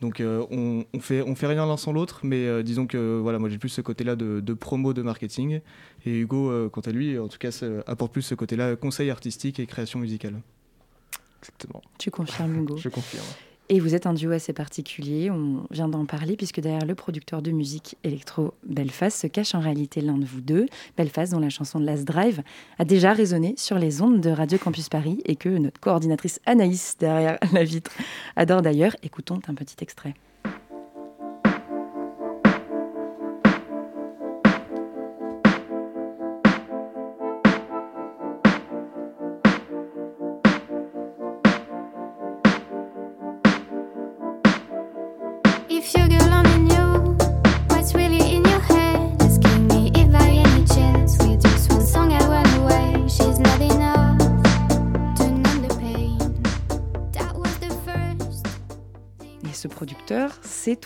Donc 0.00 0.20
euh, 0.20 0.44
on, 0.50 0.84
on 0.94 1.00
fait 1.00 1.22
on 1.22 1.36
fait 1.36 1.46
rien 1.46 1.64
l'un 1.64 1.76
sans 1.76 1.92
l'autre, 1.92 2.20
mais 2.24 2.46
euh, 2.46 2.62
disons 2.62 2.86
que 2.86 3.18
voilà, 3.20 3.38
moi 3.38 3.48
j'ai 3.48 3.58
plus 3.58 3.68
ce 3.68 3.82
côté-là 3.82 4.16
de, 4.16 4.40
de 4.40 4.54
promo, 4.54 4.94
de 4.94 5.02
marketing. 5.02 5.60
Et 6.06 6.18
Hugo, 6.18 6.50
euh, 6.50 6.68
quant 6.68 6.80
à 6.80 6.90
lui, 6.90 7.18
en 7.18 7.28
tout 7.28 7.38
cas, 7.38 7.52
ça 7.52 7.66
apporte 7.86 8.12
plus 8.12 8.22
ce 8.22 8.34
côté-là 8.34 8.74
conseil 8.74 9.10
artistique 9.10 9.60
et 9.60 9.66
création 9.66 10.00
musicale. 10.00 10.40
Exactement. 11.40 11.82
Tu 11.98 12.10
confirmes 12.10 12.62
Hugo? 12.62 12.76
Je 12.78 12.88
confirme. 12.88 13.26
Et 13.68 13.80
vous 13.80 13.94
êtes 13.94 14.06
un 14.06 14.12
duo 14.12 14.32
assez 14.32 14.52
particulier, 14.52 15.30
on 15.30 15.66
vient 15.70 15.88
d'en 15.88 16.04
parler, 16.04 16.36
puisque 16.36 16.60
derrière 16.60 16.84
le 16.84 16.94
producteur 16.94 17.42
de 17.42 17.50
musique 17.50 17.96
électro 18.04 18.54
Belfast 18.64 19.18
se 19.18 19.26
cache 19.26 19.54
en 19.54 19.60
réalité 19.60 20.00
l'un 20.00 20.18
de 20.18 20.24
vous 20.24 20.40
deux, 20.40 20.66
Belfast, 20.96 21.32
dont 21.32 21.38
la 21.38 21.48
chanson 21.48 21.80
de 21.80 21.86
Last 21.86 22.04
Drive 22.04 22.42
a 22.78 22.84
déjà 22.84 23.12
résonné 23.12 23.54
sur 23.56 23.78
les 23.78 24.02
ondes 24.02 24.20
de 24.20 24.30
Radio 24.30 24.58
Campus 24.58 24.88
Paris 24.88 25.22
et 25.24 25.36
que 25.36 25.48
notre 25.48 25.80
coordinatrice 25.80 26.40
Anaïs, 26.44 26.96
derrière 26.98 27.38
la 27.52 27.64
vitre, 27.64 27.92
adore 28.36 28.62
d'ailleurs. 28.62 28.96
Écoutons 29.02 29.40
un 29.48 29.54
petit 29.54 29.76
extrait. 29.80 30.14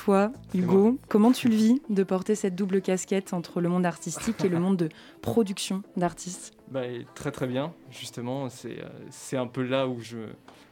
Toi, 0.06 0.30
Hugo. 0.54 1.00
Comment 1.08 1.32
tu 1.32 1.48
le 1.48 1.56
vis 1.56 1.82
de 1.90 2.04
porter 2.04 2.36
cette 2.36 2.54
double 2.54 2.80
casquette 2.80 3.32
entre 3.32 3.60
le 3.60 3.68
monde 3.68 3.84
artistique 3.84 4.44
et 4.44 4.48
le 4.48 4.60
monde 4.60 4.76
de 4.76 4.88
production 5.20 5.82
d'artistes? 5.96 6.56
Bah, 6.70 6.82
très 7.16 7.32
très 7.32 7.48
bien, 7.48 7.74
justement. 7.90 8.48
C'est 8.48 8.78
euh, 8.78 9.40
un 9.40 9.48
peu 9.48 9.64
là 9.64 9.88
où 9.88 10.00
je, 10.00 10.18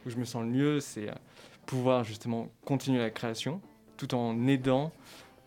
où 0.05 0.09
je 0.09 0.15
me 0.15 0.23
sens 0.23 0.43
le 0.43 0.47
mieux, 0.47 0.79
c'est 0.79 1.09
euh, 1.09 1.13
pouvoir 1.65 2.05
justement 2.05 2.47
continuer 2.63 2.99
la 2.99 3.09
création 3.09 3.59
tout 3.97 4.15
en 4.15 4.47
aidant 4.47 4.93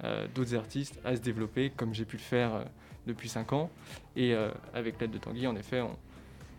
euh, 0.05 0.27
d'autres 0.35 0.55
artistes 0.55 1.01
à 1.03 1.17
se 1.17 1.23
développer 1.23 1.71
comme 1.71 1.95
j'ai 1.95 2.05
pu 2.05 2.19
le 2.19 2.23
faire 2.23 2.67
depuis 3.07 3.31
5 3.31 3.55
ans. 3.55 3.71
Et 4.17 4.35
avec 4.75 5.01
l'aide 5.01 5.13
de 5.13 5.19
Tanguy, 5.19 5.47
en 5.47 5.57
effet, 5.57 5.81
on, 5.81 5.97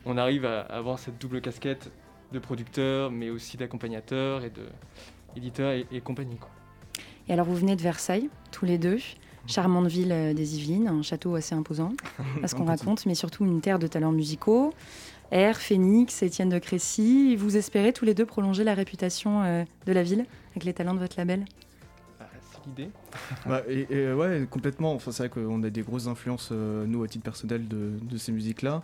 on 0.08 0.18
arrive 0.18 0.46
à 0.46 0.62
avoir 0.62 0.98
cette 0.98 1.22
double 1.22 1.42
casquette 1.42 1.92
de 2.32 2.40
producteur, 2.40 3.12
mais 3.12 3.30
aussi 3.30 3.56
d'accompagnateur 3.56 4.44
et 4.44 4.50
de 4.50 4.66
éditeur 5.36 5.74
et, 5.74 5.86
et 5.92 6.02
compagnie. 6.02 6.38
Quoi. 6.38 6.50
Et 7.30 7.34
alors, 7.34 7.46
vous 7.46 7.56
venez 7.56 7.76
de 7.76 7.82
Versailles, 7.82 8.30
tous 8.52 8.66
les 8.66 8.78
deux. 8.78 8.98
Charmante 9.48 9.88
ville 9.88 10.12
euh, 10.12 10.34
des 10.34 10.58
Yvelines, 10.58 10.88
un 10.88 11.02
château 11.02 11.36
assez 11.36 11.56
imposant, 11.56 11.94
à 12.44 12.48
ce 12.48 12.56
qu'on 12.56 12.66
raconte, 12.66 13.06
mais 13.06 13.16
surtout 13.16 13.46
une 13.46 13.62
terre 13.62 13.80
de 13.80 13.88
talents 13.88 14.12
musicaux. 14.12 14.74
Air, 15.32 15.58
Phoenix, 15.58 16.24
Étienne 16.24 16.50
de 16.50 16.58
Crécy. 16.60 17.36
Vous 17.36 17.56
espérez 17.56 17.94
tous 17.94 18.04
les 18.04 18.16
deux 18.16 18.26
prolonger 18.26 18.64
la 18.64 18.74
réputation 18.74 19.44
euh, 19.44 19.64
de 19.86 19.94
la 19.94 20.04
ville 20.04 20.26
avec 20.52 20.64
les 20.64 20.74
talents 20.74 20.96
de 20.96 21.00
votre 21.00 21.18
label? 21.18 21.46
Ah, 22.20 22.26
c'est 22.52 22.66
l'idée. 22.68 22.90
Bah, 23.46 23.62
et, 23.70 23.88
et, 23.92 24.12
ouais, 24.12 24.48
complètement. 24.50 24.94
Enfin, 24.94 25.12
c'est 25.12 25.28
vrai 25.28 25.30
qu'on 25.30 25.62
a 25.64 25.70
des 25.70 25.82
grosses 25.84 26.08
influences, 26.08 26.50
euh, 26.52 26.86
nous, 26.88 27.04
à 27.04 27.08
titre 27.08 27.24
personnel, 27.24 27.68
de, 27.68 27.92
de 28.02 28.18
ces 28.18 28.32
musiques-là. 28.32 28.82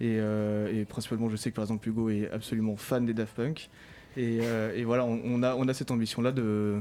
Et, 0.00 0.18
euh, 0.20 0.72
et 0.72 0.84
principalement, 0.84 1.30
je 1.30 1.36
sais 1.36 1.50
que 1.50 1.56
par 1.56 1.64
exemple, 1.64 1.88
Hugo 1.88 2.10
est 2.10 2.30
absolument 2.30 2.76
fan 2.76 3.06
des 3.06 3.14
Daft 3.14 3.34
Punk. 3.34 3.70
Et, 4.16 4.40
euh, 4.42 4.74
et 4.74 4.84
voilà, 4.84 5.04
on, 5.04 5.20
on 5.24 5.42
a, 5.42 5.54
on 5.54 5.68
a 5.68 5.74
cette 5.74 5.90
ambition-là 5.90 6.32
de. 6.32 6.80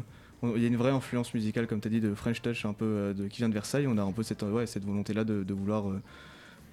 Il 0.55 0.61
y 0.61 0.65
a 0.65 0.67
une 0.67 0.77
vraie 0.77 0.91
influence 0.91 1.33
musicale, 1.33 1.67
comme 1.67 1.81
tu 1.81 1.87
as 1.87 1.91
dit, 1.91 2.01
de 2.01 2.13
French 2.13 2.41
Touch, 2.41 2.65
un 2.65 2.73
peu 2.73 2.85
euh, 2.85 3.13
de, 3.13 3.27
qui 3.27 3.37
vient 3.37 3.49
de 3.49 3.53
Versailles. 3.53 3.87
On 3.87 3.97
a 3.97 4.03
un 4.03 4.11
peu 4.11 4.23
cette, 4.23 4.43
ouais, 4.43 4.65
cette 4.65 4.85
volonté-là 4.85 5.23
de, 5.23 5.43
de 5.43 5.53
vouloir 5.53 5.89
euh, 5.89 6.01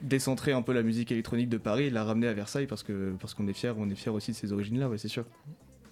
décentrer 0.02 0.52
un 0.52 0.62
peu 0.62 0.72
la 0.72 0.82
musique 0.82 1.12
électronique 1.12 1.48
de 1.48 1.58
Paris 1.58 1.84
et 1.84 1.90
la 1.90 2.04
ramener 2.04 2.26
à 2.26 2.32
Versailles 2.32 2.66
parce 2.66 2.82
que 2.82 3.14
parce 3.20 3.34
qu'on 3.34 3.46
est 3.46 3.52
fier, 3.52 3.74
on 3.78 3.88
est 3.88 3.94
fier 3.94 4.12
aussi 4.12 4.32
de 4.32 4.36
ces 4.36 4.52
origines-là, 4.52 4.88
ouais, 4.88 4.98
c'est 4.98 5.08
sûr. 5.08 5.24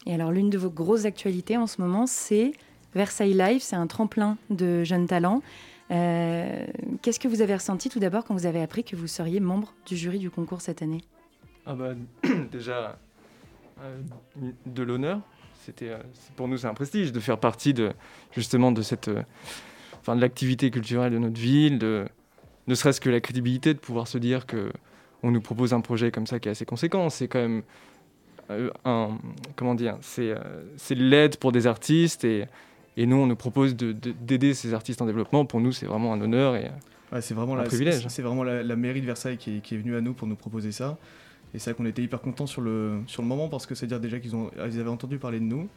Et 0.06 0.14
alors, 0.14 0.32
l'une 0.32 0.50
de 0.50 0.58
vos 0.58 0.70
grosses 0.70 1.04
actualités 1.04 1.56
en 1.56 1.66
ce 1.66 1.80
moment, 1.80 2.06
c'est 2.06 2.52
Versailles 2.94 3.34
Live. 3.34 3.60
C'est 3.60 3.76
un 3.76 3.86
tremplin 3.86 4.36
de 4.48 4.82
jeunes 4.84 5.06
talents. 5.06 5.42
Euh, 5.90 6.66
Qu'est-ce 7.02 7.20
que 7.20 7.28
vous 7.28 7.42
avez 7.42 7.54
ressenti 7.54 7.88
tout 7.88 7.98
d'abord 7.98 8.24
quand 8.24 8.34
vous 8.34 8.46
avez 8.46 8.62
appris 8.62 8.84
que 8.84 8.96
vous 8.96 9.06
seriez 9.06 9.40
membre 9.40 9.74
du 9.86 9.96
jury 9.96 10.18
du 10.18 10.30
concours 10.30 10.60
cette 10.60 10.82
année? 10.82 11.02
Ah 11.66 11.74
bah 11.74 11.94
déjà 12.52 12.98
euh, 13.82 14.00
de 14.66 14.82
l'honneur. 14.82 15.20
C'était 15.66 15.90
euh, 15.90 15.98
pour 16.36 16.48
nous 16.48 16.56
c'est 16.56 16.66
un 16.66 16.74
prestige 16.74 17.12
de 17.12 17.20
faire 17.20 17.38
partie 17.38 17.74
de 17.74 17.92
justement 18.32 18.72
de 18.72 18.82
cette 18.82 19.08
euh, 19.08 19.22
enfin 20.00 20.16
de 20.16 20.20
l'activité 20.20 20.70
culturelle 20.70 21.12
de 21.12 21.18
notre 21.18 21.38
ville, 21.40 21.78
de 21.78 22.06
ne 22.66 22.74
serait-ce 22.74 23.00
que 23.00 23.10
la 23.10 23.20
crédibilité 23.20 23.74
de 23.74 23.78
pouvoir 23.78 24.06
se 24.08 24.18
dire 24.18 24.46
que 24.46 24.72
on 25.22 25.30
nous 25.30 25.40
propose 25.40 25.74
un 25.74 25.80
projet 25.82 26.10
comme 26.10 26.26
ça 26.26 26.38
qui 26.40 26.48
est 26.48 26.52
assez 26.52 26.64
conséquent. 26.64 27.10
C'est 27.10 27.28
quand 27.28 27.40
même 27.40 27.62
euh, 28.50 28.70
un 28.84 29.18
comment 29.56 29.74
dire, 29.74 29.96
c'est 30.00 30.34
c'est 30.76 30.94
de 30.94 31.04
l'aide 31.04 31.36
pour 31.36 31.52
des 31.52 31.66
artistes 31.66 32.24
et 32.24 32.46
et 32.96 33.06
nous 33.06 33.16
on 33.16 33.26
nous 33.26 33.36
propose 33.36 33.76
de- 33.76 33.92
de- 33.92 34.12
d'aider 34.12 34.54
ces 34.54 34.74
artistes 34.74 35.00
en 35.02 35.06
développement. 35.06 35.44
Pour 35.44 35.60
nous 35.60 35.72
c'est 35.72 35.86
vraiment 35.86 36.12
un 36.12 36.20
honneur 36.20 36.56
et 36.56 36.70
Ouais, 37.12 37.20
c'est 37.20 37.34
vraiment, 37.34 37.54
un 37.54 37.58
la, 37.58 37.64
privilège. 37.64 38.02
c'est- 38.04 38.08
c'est 38.08 38.22
vraiment 38.22 38.44
la, 38.44 38.62
la 38.62 38.76
mairie 38.76 39.00
de 39.00 39.06
Versailles 39.06 39.36
qui 39.36 39.56
est, 39.56 39.60
qui 39.60 39.74
est 39.74 39.78
venue 39.78 39.96
à 39.96 40.00
nous 40.00 40.12
pour 40.14 40.28
nous 40.28 40.36
proposer 40.36 40.70
ça. 40.72 40.96
Et 41.54 41.58
c'est 41.58 41.70
vrai 41.70 41.76
qu'on 41.76 41.86
était 41.86 42.02
hyper 42.02 42.20
contents 42.20 42.46
sur 42.46 42.60
le, 42.62 43.00
sur 43.06 43.22
le 43.22 43.28
moment 43.28 43.48
parce 43.48 43.66
que 43.66 43.74
c'est-à-dire 43.74 44.00
déjà 44.00 44.20
qu'ils 44.20 44.36
ont, 44.36 44.50
ils 44.56 44.80
avaient 44.80 44.88
entendu 44.88 45.18
parler 45.18 45.40
de 45.40 45.44
nous, 45.44 45.68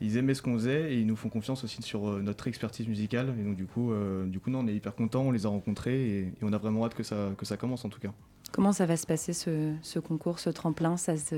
ils 0.00 0.16
aimaient 0.16 0.34
ce 0.34 0.42
qu'on 0.42 0.54
faisait 0.54 0.92
et 0.92 1.00
ils 1.00 1.06
nous 1.06 1.16
font 1.16 1.28
confiance 1.28 1.64
aussi 1.64 1.82
sur 1.82 2.08
euh, 2.08 2.20
notre 2.22 2.46
expertise 2.48 2.86
musicale. 2.86 3.34
Et 3.40 3.42
donc 3.42 3.56
du 3.56 3.66
coup, 3.66 3.92
euh, 3.92 4.26
du 4.26 4.38
coup 4.40 4.50
non, 4.50 4.60
on 4.60 4.66
est 4.68 4.74
hyper 4.74 4.94
contents, 4.94 5.22
on 5.22 5.32
les 5.32 5.46
a 5.46 5.48
rencontrés 5.48 6.00
et, 6.00 6.18
et 6.20 6.32
on 6.42 6.52
a 6.52 6.58
vraiment 6.58 6.84
hâte 6.84 6.94
que 6.94 7.02
ça, 7.02 7.30
que 7.36 7.44
ça 7.44 7.56
commence 7.56 7.84
en 7.84 7.88
tout 7.88 8.00
cas. 8.00 8.12
Comment 8.52 8.72
ça 8.72 8.86
va 8.86 8.96
se 8.96 9.06
passer 9.06 9.32
ce, 9.32 9.74
ce 9.82 9.98
concours, 9.98 10.38
ce 10.38 10.50
tremplin? 10.50 10.96
Ça 10.96 11.16
se 11.16 11.34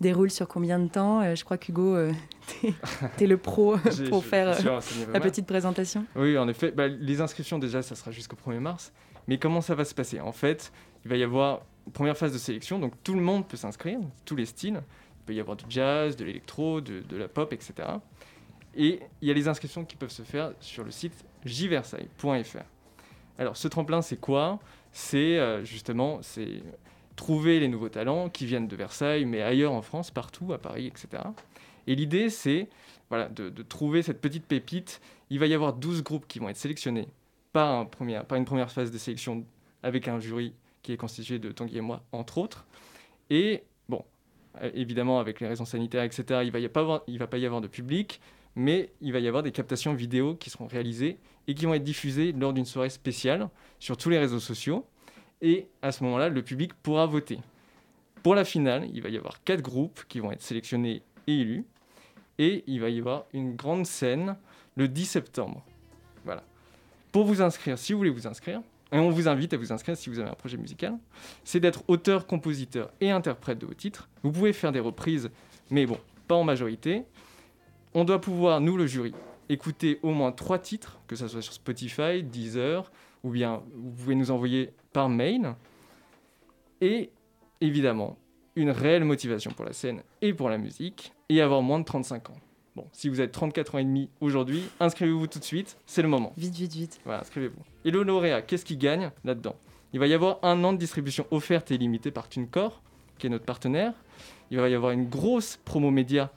déroule 0.00 0.30
sur 0.30 0.48
combien 0.48 0.78
de 0.78 0.88
temps? 0.88 1.20
Euh, 1.20 1.34
Je 1.34 1.44
crois 1.44 1.58
qu'Hugo, 1.58 1.94
euh, 1.94 2.12
t'es 3.16 3.24
es 3.24 3.26
le 3.26 3.36
pro 3.36 3.76
pour 4.08 4.24
faire 4.24 4.48
euh, 4.48 4.80
la 5.12 5.20
petite 5.20 5.46
présentation. 5.46 6.04
Oui, 6.16 6.38
en 6.38 6.48
effet. 6.48 6.70
Bah, 6.70 6.88
les 6.88 7.20
inscriptions, 7.20 7.58
déjà, 7.58 7.82
ça 7.82 7.94
sera 7.94 8.10
jusqu'au 8.10 8.36
1er 8.36 8.60
mars. 8.60 8.92
Mais 9.26 9.38
comment 9.38 9.60
ça 9.60 9.74
va 9.74 9.84
se 9.84 9.94
passer? 9.94 10.20
En 10.20 10.32
fait, 10.32 10.72
il 11.04 11.10
va 11.10 11.16
y 11.16 11.22
avoir 11.22 11.62
première 11.92 12.16
phase 12.16 12.32
de 12.32 12.38
sélection. 12.38 12.78
Donc, 12.78 12.92
tout 13.02 13.14
le 13.14 13.20
monde 13.20 13.46
peut 13.46 13.56
s'inscrire, 13.56 13.98
tous 14.24 14.36
les 14.36 14.46
styles. 14.46 14.82
Il 15.20 15.24
peut 15.26 15.34
y 15.34 15.40
avoir 15.40 15.56
du 15.56 15.64
jazz, 15.68 16.16
de 16.16 16.24
l'électro, 16.24 16.80
de, 16.80 17.16
la 17.16 17.28
pop, 17.28 17.52
etc. 17.52 17.74
Et 18.74 19.00
il 19.20 19.28
y 19.28 19.30
a 19.30 19.34
les 19.34 19.48
inscriptions 19.48 19.84
qui 19.84 19.96
peuvent 19.96 20.10
se 20.10 20.22
faire 20.22 20.52
sur 20.60 20.84
le 20.84 20.90
site 20.90 21.24
jversailles.fr. 21.44 22.64
Alors, 23.38 23.56
ce 23.56 23.68
tremplin, 23.68 24.02
c'est 24.02 24.18
quoi? 24.18 24.58
C'est 24.92 25.38
euh, 25.38 25.64
justement 25.64 26.20
c'est 26.22 26.62
trouver 27.14 27.60
les 27.60 27.68
nouveaux 27.68 27.88
talents 27.88 28.30
qui 28.30 28.46
viennent 28.46 28.68
de 28.68 28.76
Versailles, 28.76 29.26
mais 29.26 29.42
ailleurs 29.42 29.72
en 29.72 29.82
France, 29.82 30.10
partout, 30.10 30.52
à 30.52 30.58
Paris, 30.58 30.86
etc. 30.86 31.22
Et 31.86 31.94
l'idée, 31.94 32.30
c'est 32.30 32.68
voilà, 33.10 33.28
de, 33.28 33.50
trouver 33.62 34.02
cette 34.02 34.20
petite 34.20 34.44
pépite. 34.44 35.00
Il 35.30 35.38
va 35.38 35.46
y 35.46 35.54
avoir 35.54 35.72
12 35.72 36.02
groupes 36.02 36.26
qui 36.28 36.38
vont 36.38 36.48
être 36.48 36.56
sélectionnés 36.56 37.08
par, 37.52 37.80
un 37.80 37.84
par 37.86 38.38
une 38.38 38.44
première 38.44 38.70
phase 38.70 38.90
de 38.90 38.98
sélection 38.98 39.44
avec 39.82 40.08
un 40.08 40.20
jury 40.20 40.54
qui 40.88 40.94
est 40.94 40.96
constitué 40.96 41.38
de 41.38 41.52
Tanguy 41.52 41.76
et 41.76 41.80
moi, 41.82 42.02
entre 42.12 42.38
autres. 42.38 42.66
Et 43.28 43.62
bon, 43.90 44.02
euh, 44.62 44.70
évidemment, 44.72 45.20
avec 45.20 45.38
les 45.38 45.46
raisons 45.46 45.66
sanitaires, 45.66 46.02
etc., 46.02 46.40
il 46.42 46.46
ne 46.46 46.50
va, 46.50 46.60
y 46.60 46.68
pas 46.68 46.80
avoir- 46.80 47.02
il 47.06 47.18
va 47.18 47.26
pas 47.26 47.36
y 47.36 47.44
avoir 47.44 47.60
de 47.60 47.66
public, 47.66 48.22
mais 48.56 48.90
il 49.02 49.12
va 49.12 49.18
y 49.18 49.28
avoir 49.28 49.42
des 49.42 49.52
captations 49.52 49.92
vidéo 49.92 50.34
qui 50.36 50.48
seront 50.48 50.66
réalisées 50.66 51.18
et 51.46 51.54
qui 51.54 51.66
vont 51.66 51.74
être 51.74 51.84
diffusées 51.84 52.32
lors 52.32 52.54
d'une 52.54 52.64
soirée 52.64 52.88
spéciale 52.88 53.50
sur 53.78 53.98
tous 53.98 54.08
les 54.08 54.18
réseaux 54.18 54.40
sociaux. 54.40 54.86
Et 55.42 55.68
à 55.82 55.92
ce 55.92 56.02
moment-là, 56.04 56.30
le 56.30 56.40
public 56.42 56.72
pourra 56.72 57.04
voter. 57.04 57.38
Pour 58.22 58.34
la 58.34 58.46
finale, 58.46 58.88
il 58.94 59.02
va 59.02 59.10
y 59.10 59.18
avoir 59.18 59.44
quatre 59.44 59.60
groupes 59.60 60.04
qui 60.08 60.20
vont 60.20 60.32
être 60.32 60.40
sélectionnés 60.40 61.02
et 61.26 61.34
élus. 61.34 61.66
Et 62.38 62.64
il 62.66 62.80
va 62.80 62.88
y 62.88 62.98
avoir 62.98 63.26
une 63.34 63.56
grande 63.56 63.84
scène 63.84 64.38
le 64.74 64.88
10 64.88 65.04
septembre. 65.04 65.62
Voilà. 66.24 66.44
Pour 67.12 67.26
vous 67.26 67.42
inscrire, 67.42 67.76
si 67.76 67.92
vous 67.92 67.98
voulez 67.98 68.10
vous 68.10 68.26
inscrire, 68.26 68.62
et 68.92 68.98
on 68.98 69.10
vous 69.10 69.28
invite 69.28 69.52
à 69.52 69.56
vous 69.56 69.72
inscrire 69.72 69.96
si 69.96 70.08
vous 70.08 70.18
avez 70.18 70.30
un 70.30 70.34
projet 70.34 70.56
musical, 70.56 70.96
c'est 71.44 71.60
d'être 71.60 71.84
auteur, 71.88 72.26
compositeur 72.26 72.90
et 73.00 73.10
interprète 73.10 73.58
de 73.58 73.66
vos 73.66 73.74
titres. 73.74 74.08
Vous 74.22 74.32
pouvez 74.32 74.52
faire 74.52 74.72
des 74.72 74.80
reprises, 74.80 75.30
mais 75.70 75.84
bon, 75.86 75.98
pas 76.26 76.34
en 76.34 76.44
majorité. 76.44 77.04
On 77.94 78.04
doit 78.04 78.20
pouvoir, 78.20 78.60
nous 78.60 78.76
le 78.76 78.86
jury, 78.86 79.12
écouter 79.48 79.98
au 80.02 80.10
moins 80.10 80.32
trois 80.32 80.58
titres, 80.58 81.00
que 81.06 81.16
ce 81.16 81.28
soit 81.28 81.42
sur 81.42 81.52
Spotify, 81.52 82.22
Deezer, 82.22 82.90
ou 83.22 83.30
bien 83.30 83.62
vous 83.74 83.90
pouvez 83.90 84.14
nous 84.14 84.30
envoyer 84.30 84.72
par 84.92 85.08
mail. 85.08 85.54
Et 86.80 87.10
évidemment, 87.60 88.16
une 88.56 88.70
réelle 88.70 89.04
motivation 89.04 89.50
pour 89.50 89.64
la 89.64 89.72
scène 89.72 90.02
et 90.22 90.32
pour 90.32 90.48
la 90.48 90.58
musique, 90.58 91.12
et 91.28 91.42
avoir 91.42 91.60
moins 91.62 91.78
de 91.78 91.84
35 91.84 92.30
ans. 92.30 92.36
Bon, 92.78 92.86
si 92.92 93.08
vous 93.08 93.20
êtes 93.20 93.32
34 93.32 93.74
ans 93.74 93.78
et 93.78 93.84
demi 93.84 94.08
aujourd'hui, 94.20 94.62
inscrivez-vous 94.78 95.26
tout 95.26 95.40
de 95.40 95.44
suite, 95.44 95.76
c'est 95.84 96.00
le 96.00 96.06
moment. 96.06 96.32
Vite, 96.36 96.54
vite, 96.54 96.72
vite. 96.74 97.00
Voilà, 97.04 97.22
inscrivez-vous. 97.22 97.60
Et 97.84 97.90
le 97.90 98.04
lauréat, 98.04 98.40
qu'est-ce 98.42 98.64
qu'il 98.64 98.78
gagne 98.78 99.10
là-dedans? 99.24 99.56
Il 99.92 99.98
va 99.98 100.06
y 100.06 100.14
avoir 100.14 100.38
un 100.44 100.62
an 100.62 100.72
de 100.72 100.78
distribution 100.78 101.26
offerte 101.32 101.72
et 101.72 101.76
limitée 101.78 102.12
par 102.12 102.28
TuneCore, 102.28 102.80
qui 103.18 103.26
est 103.26 103.30
notre 103.30 103.44
partenaire. 103.46 103.94
Il 104.52 104.58
va 104.60 104.68
y 104.68 104.74
avoir 104.76 104.92
une 104.92 105.08
grosse 105.08 105.56
promo 105.64 105.90
média 105.90 106.30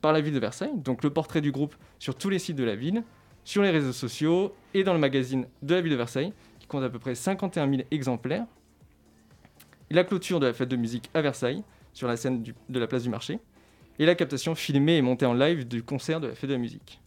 par 0.00 0.14
la 0.14 0.22
ville 0.22 0.32
de 0.32 0.38
Versailles, 0.38 0.72
donc 0.76 1.04
le 1.04 1.10
portrait 1.10 1.42
du 1.42 1.52
groupe 1.52 1.74
sur 1.98 2.14
tous 2.14 2.30
les 2.30 2.38
sites 2.38 2.56
de 2.56 2.64
la 2.64 2.74
ville, 2.74 3.02
sur 3.44 3.60
les 3.62 3.70
réseaux 3.70 3.92
sociaux 3.92 4.54
et 4.72 4.84
dans 4.84 4.94
le 4.94 4.98
magazine 4.98 5.46
de 5.60 5.74
la 5.74 5.82
ville 5.82 5.92
de 5.92 5.96
Versailles, 5.96 6.32
qui 6.58 6.66
compte 6.68 6.84
à 6.84 6.88
peu 6.88 6.98
près 6.98 7.14
51 7.14 7.68
000 7.68 7.82
exemplaires. 7.90 8.46
Et 9.90 9.94
la 9.94 10.04
clôture 10.04 10.40
de 10.40 10.46
la 10.46 10.54
fête 10.54 10.70
de 10.70 10.76
musique 10.76 11.10
à 11.12 11.20
Versailles, 11.20 11.62
sur 11.92 12.08
la 12.08 12.16
scène 12.16 12.42
du- 12.42 12.54
de 12.70 12.78
la 12.80 12.86
place 12.86 13.02
du 13.02 13.10
marché. 13.10 13.38
Et 14.02 14.04
la 14.04 14.16
captation 14.16 14.56
filmée 14.56 14.96
et 14.96 15.00
montée 15.00 15.26
en 15.26 15.32
live 15.32 15.68
du 15.68 15.84
concert 15.84 16.18
de 16.18 16.26
la 16.26 16.34
fête 16.34 16.50
de 16.50 16.54
la 16.54 16.58
musique. 16.58 17.00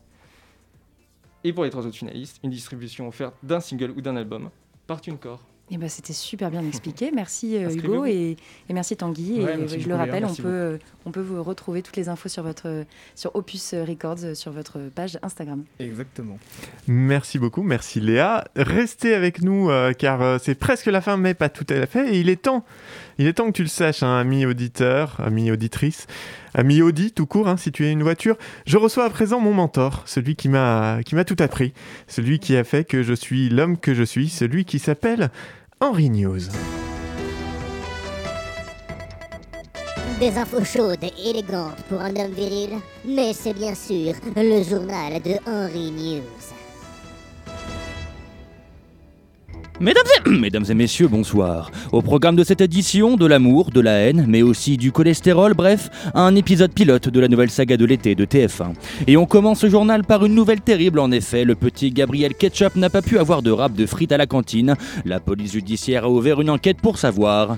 Et 1.43 1.51
pour 1.51 1.65
les 1.65 1.69
trois 1.69 1.85
autres 1.85 1.97
finalistes, 1.97 2.39
une 2.41 2.51
distribution 2.51 3.05
offerte 3.09 3.35
d'un 3.43 3.59
single 3.59 3.91
ou 3.97 3.99
d'un 3.99 4.15
album 4.15 4.49
par 4.87 5.01
TuneCore. 5.01 5.43
Eh 5.71 5.77
ben, 5.77 5.89
C'était 5.89 6.13
super 6.13 6.49
bien 6.51 6.65
expliqué. 6.65 7.11
Merci 7.13 7.57
euh. 7.57 7.69
Hugo 7.69 8.05
et, 8.05 8.37
et 8.69 8.73
merci 8.73 8.95
Tanguy. 8.95 9.41
Ouais, 9.41 9.55
et 9.55 9.57
merci 9.57 9.81
je 9.81 9.89
le 9.89 9.95
rappelle, 9.95 10.23
on 10.23 10.35
peut, 10.35 10.79
on 11.05 11.11
peut 11.11 11.19
vous 11.19 11.43
retrouver 11.43 11.81
toutes 11.81 11.97
les 11.97 12.07
infos 12.07 12.29
sur, 12.29 12.43
votre, 12.43 12.85
sur 13.13 13.35
Opus 13.35 13.73
Records, 13.73 14.35
sur 14.35 14.53
votre 14.53 14.79
page 14.93 15.19
Instagram. 15.21 15.65
Exactement. 15.79 16.37
Merci 16.87 17.39
beaucoup, 17.39 17.63
merci 17.63 17.99
Léa. 17.99 18.45
Restez 18.55 19.15
avec 19.15 19.41
nous 19.41 19.69
euh, 19.69 19.91
car 19.91 20.21
euh, 20.21 20.37
c'est 20.41 20.55
presque 20.55 20.85
la 20.85 21.01
fin, 21.01 21.17
mais 21.17 21.33
pas 21.33 21.49
tout 21.49 21.65
à 21.67 21.85
fait. 21.87 22.15
Et 22.15 22.19
il 22.21 22.29
est 22.29 22.43
temps, 22.43 22.63
il 23.17 23.27
est 23.27 23.33
temps 23.33 23.47
que 23.47 23.57
tu 23.57 23.63
le 23.63 23.67
saches, 23.67 24.01
hein, 24.01 24.17
ami 24.17 24.45
auditeur, 24.45 25.19
ami 25.19 25.51
auditrice, 25.51 26.05
ami 26.56 26.82
Audi 26.82 27.12
tout 27.12 27.26
court, 27.26 27.47
hein, 27.47 27.58
si 27.58 27.72
tu 27.72 27.86
es 27.86 27.91
une 27.91 28.01
voiture. 28.01 28.38
Je 28.66 28.78
reçois 28.78 29.03
à 29.03 29.10
présent 29.10 29.39
mon 29.39 29.53
mentor, 29.53 30.03
celui 30.06 30.36
qui 30.36 30.47
m'a 30.47 31.01
tout 31.28 31.36
appris, 31.39 31.74
celui 32.08 32.39
qui 32.39 32.56
a 32.56 32.64
fait 32.64 32.86
que 32.86 33.03
je 33.03 33.14
suis 33.14 33.49
l'homme 33.49 33.78
que 33.78 33.93
je 33.93 34.03
suis, 34.03 34.30
celui 34.30 34.64
qui 34.66 34.80
s'appelle 34.80 35.30
Henri 35.82 36.10
News. 36.10 36.39
Des 40.20 40.38
infos 40.38 40.64
chaudes 40.64 41.03
et 41.03 41.30
élégantes 41.30 41.84
pour 41.89 41.99
un 41.99 42.16
homme 42.16 42.32
viril, 42.32 42.70
mais 43.06 43.34
c'est 43.34 43.53
bien 43.53 43.76
sûr 43.76 44.14
le 44.38 44.64
journal 44.64 45.22
de 45.22 45.34
Henry 45.45 45.91
News. 45.91 46.55
Mesdames 49.82 50.63
et, 50.69 50.73
messieurs, 50.73 51.09
bonsoir. 51.09 51.69
Au 51.91 52.01
programme 52.01 52.38
de 52.38 52.45
cette 52.45 52.61
édition, 52.61 53.17
de 53.17 53.26
l'amour, 53.26 53.71
de 53.71 53.82
la 53.82 53.91
haine, 53.91 54.26
mais 54.26 54.41
aussi 54.41 54.78
du 54.78 54.93
cholestérol, 54.93 55.53
bref, 55.53 55.89
un 56.13 56.34
épisode 56.36 56.71
pilote 56.71 57.09
de 57.09 57.19
la 57.19 57.28
nouvelle 57.28 57.49
saga 57.49 57.76
de 57.76 57.84
l'été 57.84 58.15
de 58.15 58.23
TF1. 58.23 58.73
Et 59.07 59.17
on 59.17 59.26
commence 59.26 59.59
ce 59.59 59.69
journal 59.69 60.05
par 60.05 60.23
une 60.23 60.34
nouvelle 60.34 60.61
terrible 60.61 60.99
en 60.99 61.11
effet, 61.11 61.43
le 61.43 61.55
petit 61.55 61.91
Gabriel 61.91 62.36
Ketchup 62.36 62.78
n'a 62.78 62.89
pas 62.89 63.01
pu 63.01 63.19
avoir 63.19 63.41
de 63.41 63.51
rap 63.51 63.73
de 63.73 63.86
frites 63.86 64.13
à 64.13 64.17
la 64.17 64.28
cantine. 64.28 64.76
La 65.03 65.19
police 65.19 65.51
judiciaire 65.51 66.05
a 66.05 66.09
ouvert 66.09 66.39
une 66.39 66.49
enquête 66.49 66.78
pour 66.78 66.97
savoir 66.97 67.57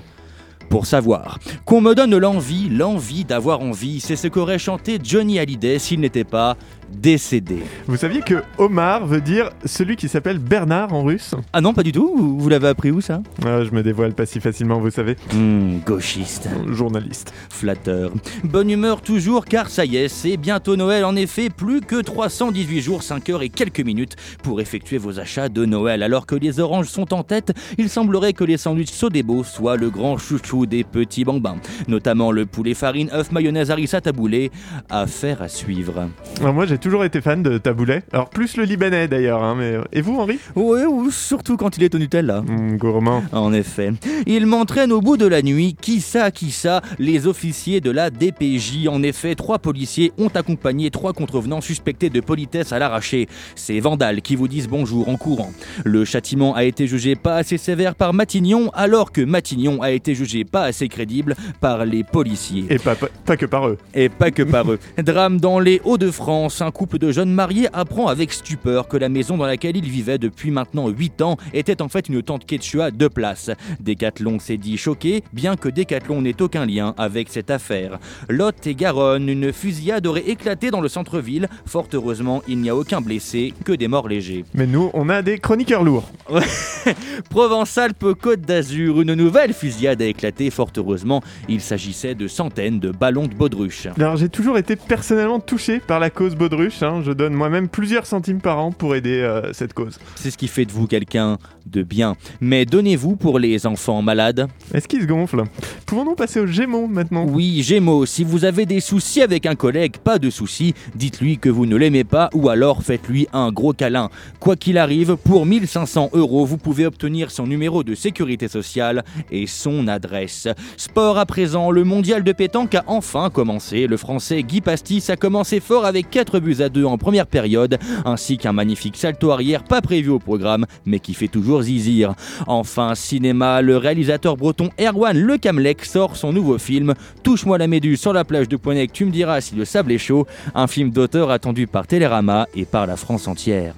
pour 0.68 0.86
savoir. 0.86 1.38
Qu'on 1.64 1.80
me 1.80 1.94
donne 1.94 2.16
l'envie, 2.16 2.68
l'envie 2.68 3.24
d'avoir 3.24 3.60
envie, 3.60 4.00
c'est 4.00 4.16
ce 4.16 4.28
qu'aurait 4.28 4.58
chanté 4.58 4.98
Johnny 5.02 5.38
Hallyday 5.38 5.78
s'il 5.78 6.00
n'était 6.00 6.24
pas 6.24 6.56
décédé. 6.92 7.58
Vous 7.86 7.96
saviez 7.96 8.22
que 8.22 8.42
Omar 8.58 9.06
veut 9.06 9.20
dire 9.20 9.50
celui 9.64 9.96
qui 9.96 10.08
s'appelle 10.08 10.38
Bernard 10.38 10.92
en 10.92 11.02
russe 11.04 11.34
Ah 11.52 11.60
non, 11.60 11.74
pas 11.74 11.82
du 11.82 11.92
tout, 11.92 12.12
vous, 12.16 12.38
vous 12.38 12.48
l'avez 12.48 12.68
appris 12.68 12.90
où 12.90 13.00
ça? 13.00 13.22
Ah, 13.44 13.62
Je 13.64 13.70
me 13.70 13.82
dévoile 13.82 14.14
pas 14.14 14.26
si 14.26 14.40
facilement, 14.40 14.78
vous 14.80 14.90
savez. 14.90 15.16
Hmm, 15.32 15.78
gauchiste. 15.86 16.48
Journaliste. 16.68 17.32
Flatteur. 17.50 18.12
Bonne 18.44 18.70
humeur 18.70 19.00
toujours 19.02 19.44
car 19.44 19.68
ça 19.70 19.84
y 19.84 19.96
est, 19.96 20.08
c'est 20.08 20.36
bientôt 20.36 20.76
Noël 20.76 21.04
en 21.04 21.16
effet, 21.16 21.50
plus 21.50 21.80
que 21.80 22.00
318 22.00 22.80
jours, 22.80 23.02
5 23.02 23.28
heures 23.30 23.42
et 23.42 23.48
quelques 23.48 23.80
minutes 23.80 24.16
pour 24.42 24.60
effectuer 24.60 24.98
vos 24.98 25.18
achats 25.20 25.48
de 25.48 25.64
Noël. 25.64 26.02
Alors 26.02 26.26
que 26.26 26.34
les 26.34 26.60
oranges 26.60 26.88
sont 26.88 27.12
en 27.14 27.22
tête, 27.22 27.52
il 27.78 27.88
semblerait 27.88 28.32
que 28.32 28.44
les 28.44 28.56
sandwichs 28.56 28.90
Sodebo 28.92 29.44
soient 29.44 29.76
le 29.76 29.90
grand 29.90 30.16
chouchou 30.18 30.66
des 30.66 30.84
petits 30.84 31.24
bambins, 31.24 31.56
notamment 31.88 32.32
le 32.32 32.46
poulet 32.46 32.74
farine, 32.74 33.10
œuf, 33.12 33.30
mayonnaise, 33.32 33.70
harissa, 33.70 34.00
taboulé. 34.00 34.50
Affaire 34.90 35.42
à 35.42 35.48
suivre. 35.48 36.08
Alors 36.40 36.54
moi 36.54 36.66
j'ai 36.66 36.77
toujours 36.78 37.04
été 37.04 37.20
fan 37.20 37.42
de 37.42 37.58
taboulet. 37.58 38.02
Alors 38.12 38.30
plus 38.30 38.56
le 38.56 38.64
libanais 38.64 39.08
d'ailleurs. 39.08 39.42
hein, 39.42 39.54
mais... 39.56 39.76
Et 39.92 40.00
vous 40.00 40.18
Henri? 40.18 40.38
Oui, 40.56 40.80
ou 40.88 41.10
surtout 41.10 41.56
quand 41.56 41.76
il 41.76 41.82
est 41.82 41.94
au 41.94 41.98
Nutella. 41.98 42.42
Mmh, 42.42 42.76
gourmand. 42.76 43.22
En 43.32 43.52
effet. 43.52 43.92
Il 44.26 44.46
m'entraîne 44.46 44.92
au 44.92 45.00
bout 45.00 45.16
de 45.16 45.26
la 45.26 45.42
nuit, 45.42 45.76
qui 45.80 46.00
ça, 46.00 46.30
qui 46.30 46.50
ça, 46.50 46.82
les 46.98 47.26
officiers 47.26 47.80
de 47.80 47.90
la 47.90 48.10
DPJ. 48.10 48.88
En 48.88 49.02
effet, 49.02 49.34
trois 49.34 49.58
policiers 49.58 50.12
ont 50.18 50.28
accompagné 50.28 50.90
trois 50.90 51.12
contrevenants 51.12 51.60
suspectés 51.60 52.10
de 52.10 52.20
politesse 52.20 52.72
à 52.72 52.78
l'arraché. 52.78 53.28
Ces 53.54 53.80
vandales 53.80 54.22
qui 54.22 54.36
vous 54.36 54.48
disent 54.48 54.68
bonjour 54.68 55.08
en 55.08 55.16
courant. 55.16 55.52
Le 55.84 56.04
châtiment 56.04 56.54
a 56.54 56.64
été 56.64 56.86
jugé 56.86 57.16
pas 57.16 57.36
assez 57.36 57.58
sévère 57.58 57.94
par 57.94 58.14
Matignon, 58.14 58.70
alors 58.74 59.12
que 59.12 59.20
Matignon 59.20 59.82
a 59.82 59.90
été 59.90 60.14
jugé 60.14 60.44
pas 60.44 60.64
assez 60.64 60.88
crédible 60.88 61.34
par 61.60 61.84
les 61.84 62.04
policiers. 62.04 62.66
Et 62.70 62.78
pas, 62.78 62.94
pas, 62.94 63.08
pas 63.24 63.36
que 63.36 63.46
par 63.46 63.68
eux. 63.68 63.78
Et 63.94 64.08
pas 64.08 64.30
que 64.30 64.42
par 64.42 64.70
eux. 64.70 64.78
Drame 64.98 65.40
dans 65.40 65.58
les 65.58 65.80
Hauts-de-France. 65.84 66.62
Un 66.68 66.70
couple 66.70 66.98
de 66.98 67.10
jeunes 67.12 67.32
mariés 67.32 67.66
apprend 67.72 68.08
avec 68.08 68.30
stupeur 68.30 68.88
que 68.88 68.98
la 68.98 69.08
maison 69.08 69.38
dans 69.38 69.46
laquelle 69.46 69.78
ils 69.78 69.88
vivaient 69.88 70.18
depuis 70.18 70.50
maintenant 70.50 70.88
8 70.88 71.22
ans 71.22 71.38
était 71.54 71.80
en 71.80 71.88
fait 71.88 72.10
une 72.10 72.22
tente 72.22 72.44
quechua 72.44 72.90
de 72.90 73.08
place. 73.08 73.50
Decathlon 73.80 74.38
s'est 74.38 74.58
dit 74.58 74.76
choqué, 74.76 75.24
bien 75.32 75.56
que 75.56 75.70
Decathlon 75.70 76.20
n'ait 76.20 76.42
aucun 76.42 76.66
lien 76.66 76.94
avec 76.98 77.30
cette 77.30 77.50
affaire. 77.50 77.98
Lot 78.28 78.66
et 78.66 78.74
Garonne, 78.74 79.30
une 79.30 79.50
fusillade 79.50 80.06
aurait 80.06 80.28
éclaté 80.28 80.70
dans 80.70 80.82
le 80.82 80.88
centre-ville. 80.88 81.48
Fort 81.64 81.88
heureusement, 81.94 82.42
il 82.46 82.58
n'y 82.58 82.68
a 82.68 82.76
aucun 82.76 83.00
blessé, 83.00 83.54
que 83.64 83.72
des 83.72 83.88
morts 83.88 84.06
légers. 84.06 84.44
Mais 84.52 84.66
nous, 84.66 84.90
on 84.92 85.08
a 85.08 85.22
des 85.22 85.38
chroniqueurs 85.38 85.84
lourds. 85.84 86.10
Provence-Alpes-Côte 87.30 88.42
d'Azur, 88.42 89.00
une 89.00 89.14
nouvelle 89.14 89.54
fusillade 89.54 90.02
a 90.02 90.04
éclaté. 90.04 90.50
Fort 90.50 90.72
heureusement, 90.76 91.22
il 91.48 91.62
s'agissait 91.62 92.14
de 92.14 92.28
centaines 92.28 92.78
de 92.78 92.90
ballons 92.90 93.26
de 93.26 93.34
baudruche. 93.34 93.86
Alors 93.96 94.18
j'ai 94.18 94.28
toujours 94.28 94.58
été 94.58 94.76
personnellement 94.76 95.40
touché 95.40 95.80
par 95.80 95.98
la 95.98 96.10
cause 96.10 96.36
Baudruche. 96.36 96.57
Hein. 96.82 97.02
Je 97.04 97.12
donne 97.12 97.34
moi-même 97.34 97.68
plusieurs 97.68 98.06
centimes 98.06 98.40
par 98.40 98.58
an 98.58 98.72
pour 98.72 98.94
aider 98.94 99.20
euh, 99.20 99.52
cette 99.52 99.74
cause. 99.74 99.98
C'est 100.16 100.30
ce 100.30 100.38
qui 100.38 100.48
fait 100.48 100.64
de 100.64 100.72
vous 100.72 100.86
quelqu'un 100.86 101.38
de 101.66 101.82
bien. 101.82 102.16
Mais 102.40 102.64
donnez-vous 102.64 103.16
pour 103.16 103.38
les 103.38 103.66
enfants 103.66 104.02
malades. 104.02 104.48
Est-ce 104.72 104.88
qu'il 104.88 105.02
se 105.02 105.06
gonfle 105.06 105.44
Pouvons-nous 105.86 106.14
passer 106.14 106.40
aux 106.40 106.46
Gémeaux 106.46 106.86
maintenant? 106.86 107.26
Oui, 107.26 107.62
Gémeaux, 107.62 108.06
si 108.06 108.24
vous 108.24 108.44
avez 108.44 108.66
des 108.66 108.80
soucis 108.80 109.22
avec 109.22 109.46
un 109.46 109.54
collègue, 109.54 109.98
pas 109.98 110.18
de 110.18 110.30
soucis, 110.30 110.74
dites-lui 110.94 111.38
que 111.38 111.48
vous 111.48 111.66
ne 111.66 111.76
l'aimez 111.76 112.04
pas 112.04 112.30
ou 112.34 112.48
alors 112.48 112.82
faites-lui 112.82 113.28
un 113.32 113.52
gros 113.52 113.72
câlin. 113.72 114.10
Quoi 114.40 114.56
qu'il 114.56 114.78
arrive, 114.78 115.16
pour 115.16 115.46
1500 115.46 116.10
euros, 116.14 116.44
vous 116.44 116.58
pouvez 116.58 116.86
obtenir 116.86 117.30
son 117.30 117.46
numéro 117.46 117.82
de 117.82 117.94
sécurité 117.94 118.48
sociale 118.48 119.04
et 119.30 119.46
son 119.46 119.88
adresse. 119.88 120.48
Sport 120.76 121.18
à 121.18 121.26
présent, 121.26 121.70
le 121.70 121.84
mondial 121.84 122.24
de 122.24 122.32
pétanque 122.32 122.74
a 122.74 122.84
enfin 122.86 123.30
commencé. 123.30 123.86
Le 123.86 123.96
français 123.96 124.42
Guy 124.42 124.60
Pastis 124.60 125.10
a 125.10 125.16
commencé 125.16 125.60
fort 125.60 125.84
avec 125.84 126.10
4 126.10 126.40
buts 126.40 126.47
à 126.60 126.68
2 126.68 126.84
en 126.84 126.98
première 126.98 127.26
période, 127.26 127.78
ainsi 128.04 128.38
qu'un 128.38 128.52
magnifique 128.52 128.96
salto 128.96 129.30
arrière 129.30 129.64
pas 129.64 129.80
prévu 129.80 130.10
au 130.10 130.18
programme, 130.18 130.66
mais 130.86 130.98
qui 130.98 131.14
fait 131.14 131.28
toujours 131.28 131.62
zizir. 131.62 132.14
Enfin, 132.46 132.94
cinéma, 132.94 133.62
le 133.62 133.76
réalisateur 133.76 134.36
breton 134.36 134.70
Erwan 134.80 135.18
Le 135.18 135.38
Camlec 135.38 135.84
sort 135.84 136.16
son 136.16 136.32
nouveau 136.32 136.58
film 136.58 136.94
Touche-moi 137.22 137.58
la 137.58 137.66
méduse 137.66 138.00
sur 138.00 138.12
la 138.12 138.24
plage 138.24 138.48
de 138.48 138.56
Poignec, 138.56 138.92
tu 138.92 139.04
me 139.04 139.10
diras 139.10 139.40
si 139.40 139.54
le 139.54 139.64
sable 139.64 139.92
est 139.92 139.98
chaud, 139.98 140.26
un 140.54 140.66
film 140.66 140.90
d'auteur 140.90 141.30
attendu 141.30 141.66
par 141.66 141.86
Télérama 141.86 142.46
et 142.54 142.64
par 142.64 142.86
la 142.86 142.96
France 142.96 143.28
entière. 143.28 143.74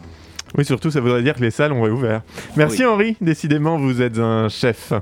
Oui, 0.57 0.65
surtout, 0.65 0.91
ça 0.91 1.01
voudrait 1.01 1.23
dire 1.23 1.35
que 1.35 1.41
les 1.41 1.51
salles 1.51 1.73
ont 1.73 1.83
réouvert. 1.83 2.23
Merci 2.57 2.79
Oui. 2.81 2.87
Henri, 2.87 3.17
décidément, 3.21 3.79
vous 3.79 4.03
êtes 4.03 4.19
un 4.19 4.49
chef. 4.49 4.93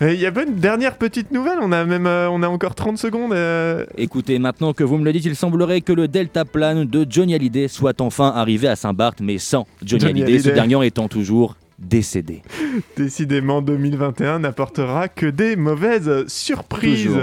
Il 0.00 0.14
y 0.18 0.26
a 0.26 0.32
pas 0.32 0.42
une 0.42 0.56
dernière 0.56 0.96
petite 0.96 1.30
nouvelle, 1.30 1.58
on 1.62 1.70
a 1.70 1.84
même 1.84 2.06
euh, 2.08 2.28
on 2.28 2.42
a 2.42 2.48
encore 2.48 2.74
30 2.74 2.98
secondes. 2.98 3.32
euh, 3.32 3.86
Écoutez, 3.96 4.38
maintenant 4.40 4.72
que 4.72 4.82
vous 4.82 4.98
me 4.98 5.04
le 5.04 5.12
dites, 5.12 5.24
il 5.26 5.36
semblerait 5.36 5.80
que 5.80 5.92
le 5.92 6.08
Delta 6.08 6.44
Plane 6.44 6.84
de 6.86 7.06
Johnny 7.08 7.34
Hallyday 7.34 7.68
soit 7.68 8.00
enfin 8.00 8.32
arrivé 8.34 8.66
à 8.66 8.74
Saint-Barth, 8.74 9.20
mais 9.20 9.38
sans 9.38 9.66
Johnny, 9.84 10.00
Johnny 10.02 10.22
Hallyday, 10.24 10.38
ce 10.40 10.48
dernier 10.50 10.84
étant 10.86 11.06
toujours 11.06 11.56
décédé. 11.78 12.42
Décidément, 12.96 13.62
2021 13.62 14.40
n'apportera 14.40 15.06
que 15.08 15.26
des 15.26 15.54
mauvaises 15.54 16.26
surprises. 16.26 17.18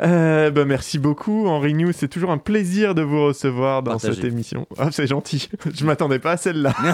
Euh, 0.00 0.50
bah, 0.52 0.64
merci 0.64 1.00
beaucoup, 1.00 1.46
Henri 1.48 1.74
News. 1.74 1.92
C'est 1.96 2.08
toujours 2.08 2.30
un 2.30 2.38
plaisir 2.38 2.94
de 2.94 3.02
vous 3.02 3.24
recevoir 3.26 3.82
dans 3.82 3.92
Partagez. 3.92 4.14
cette 4.14 4.24
émission. 4.24 4.66
Ah, 4.78 4.88
c'est 4.92 5.06
gentil. 5.08 5.48
Je 5.74 5.84
m'attendais 5.84 6.18
pas 6.20 6.32
à 6.32 6.36
celle-là. 6.36 6.74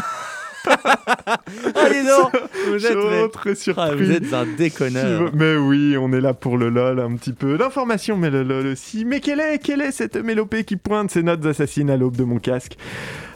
Allez 1.75 2.03
non 2.03 2.31
Vous 2.69 2.87
êtes, 2.87 2.97
mais- 2.97 3.29
très 3.29 3.55
surpris. 3.55 3.85
Ah, 3.91 3.95
vous 3.95 4.11
êtes 4.11 4.33
un 4.33 4.47
déconneur. 4.47 5.31
Mais 5.35 5.57
oui, 5.57 5.97
on 5.99 6.13
est 6.13 6.21
là 6.21 6.35
pour 6.35 6.59
le 6.59 6.69
lol, 6.69 7.01
un 7.01 7.15
petit 7.17 7.33
peu 7.33 7.57
d'information, 7.59 8.17
mais 8.17 8.31
le 8.31 8.43
lol 8.43 8.67
aussi. 8.67 9.05
Mais 9.05 9.21
quelle 9.21 9.41
est, 9.41 9.59
quelle 9.59 9.81
est 9.81 9.93
cette 9.93 10.17
mélopée 10.17 10.65
qui 10.65 10.77
pointe 10.77 11.11
ses 11.11 11.23
notes 11.23 11.45
assassines 11.47 11.91
à 11.91 11.97
l'aube 11.97 12.17
de 12.17 12.25
mon 12.25 12.39
casque? 12.39 12.77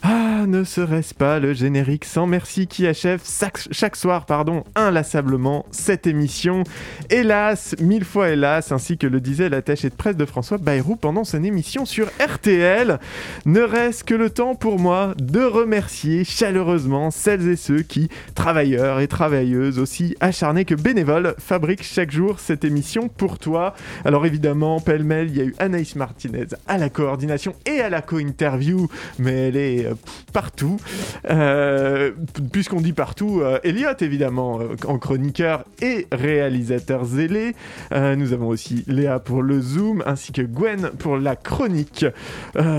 Ah, 0.07 0.45
ne 0.47 0.65
serait-ce 0.65 1.15
pas 1.15 1.39
le 1.39 1.55
générique 1.55 2.05
sans 2.05 2.27
merci 2.27 2.67
qui 2.67 2.87
achève 2.87 3.23
chaque, 3.25 3.59
chaque 3.71 3.97
soir, 3.97 4.27
pardon, 4.27 4.63
inlassablement 4.75 5.65
cette 5.71 6.07
émission 6.07 6.63
Hélas, 7.09 7.75
mille 7.81 8.05
fois 8.05 8.29
hélas, 8.29 8.71
ainsi 8.71 8.99
que 8.99 9.07
le 9.07 9.21
disait 9.23 9.49
l'attaché 9.49 9.89
de 9.89 9.95
presse 9.95 10.17
de 10.17 10.27
François 10.27 10.59
Bayrou 10.59 10.97
pendant 10.97 11.25
son 11.25 11.43
émission 11.43 11.87
sur 11.87 12.09
RTL, 12.21 12.99
ne 13.47 13.61
reste 13.63 14.05
que 14.05 14.15
le 14.15 14.29
temps 14.29 14.55
pour 14.55 14.79
moi 14.79 15.15
de 15.17 15.41
remercier 15.43 16.25
chaleureusement 16.25 17.11
celles 17.15 17.49
et 17.49 17.57
ceux 17.57 17.83
qui, 17.83 18.09
travailleurs 18.35 19.01
et 19.01 19.09
travailleuses 19.09 19.79
aussi 19.79 20.17
acharnés 20.21 20.65
que 20.65 20.75
bénévoles, 20.75 21.35
fabriquent 21.39 21.85
chaque 21.85 22.11
jour 22.11 22.41
cette 22.41 22.65
émission 22.65 23.09
pour 23.09 23.39
toi. 23.39 23.75
Alors 24.05 24.27
évidemment, 24.27 24.81
pêle-mêle, 24.81 25.29
il 25.31 25.37
y 25.37 25.41
a 25.41 25.45
eu 25.45 25.55
Anaïs 25.59 25.97
Martinez 25.97 26.47
à 26.67 26.77
la 26.77 26.91
coordination 26.91 27.55
et 27.67 27.81
à 27.81 27.89
la 27.89 28.03
co-interview, 28.03 28.89
mais 29.19 29.49
elle 29.49 29.57
est 29.57 29.87
euh, 29.87 29.95
partout. 30.33 30.79
Euh, 31.31 32.13
Puisqu'on 32.53 32.81
dit 32.81 32.93
partout, 32.93 33.41
euh, 33.41 33.59
Elliot 33.63 33.89
évidemment, 34.01 34.61
en 34.87 34.99
chroniqueur 34.99 35.65
et 35.81 36.07
réalisateur 36.11 37.05
zélé. 37.05 37.55
Nous 37.93 38.33
avons 38.33 38.49
aussi 38.49 38.85
Léa 38.87 39.19
pour 39.19 39.43
le 39.43 39.61
Zoom, 39.61 40.03
ainsi 40.07 40.33
que 40.33 40.43
Gwen 40.43 40.91
pour 40.99 41.17
la 41.17 41.37
chronique. 41.37 42.05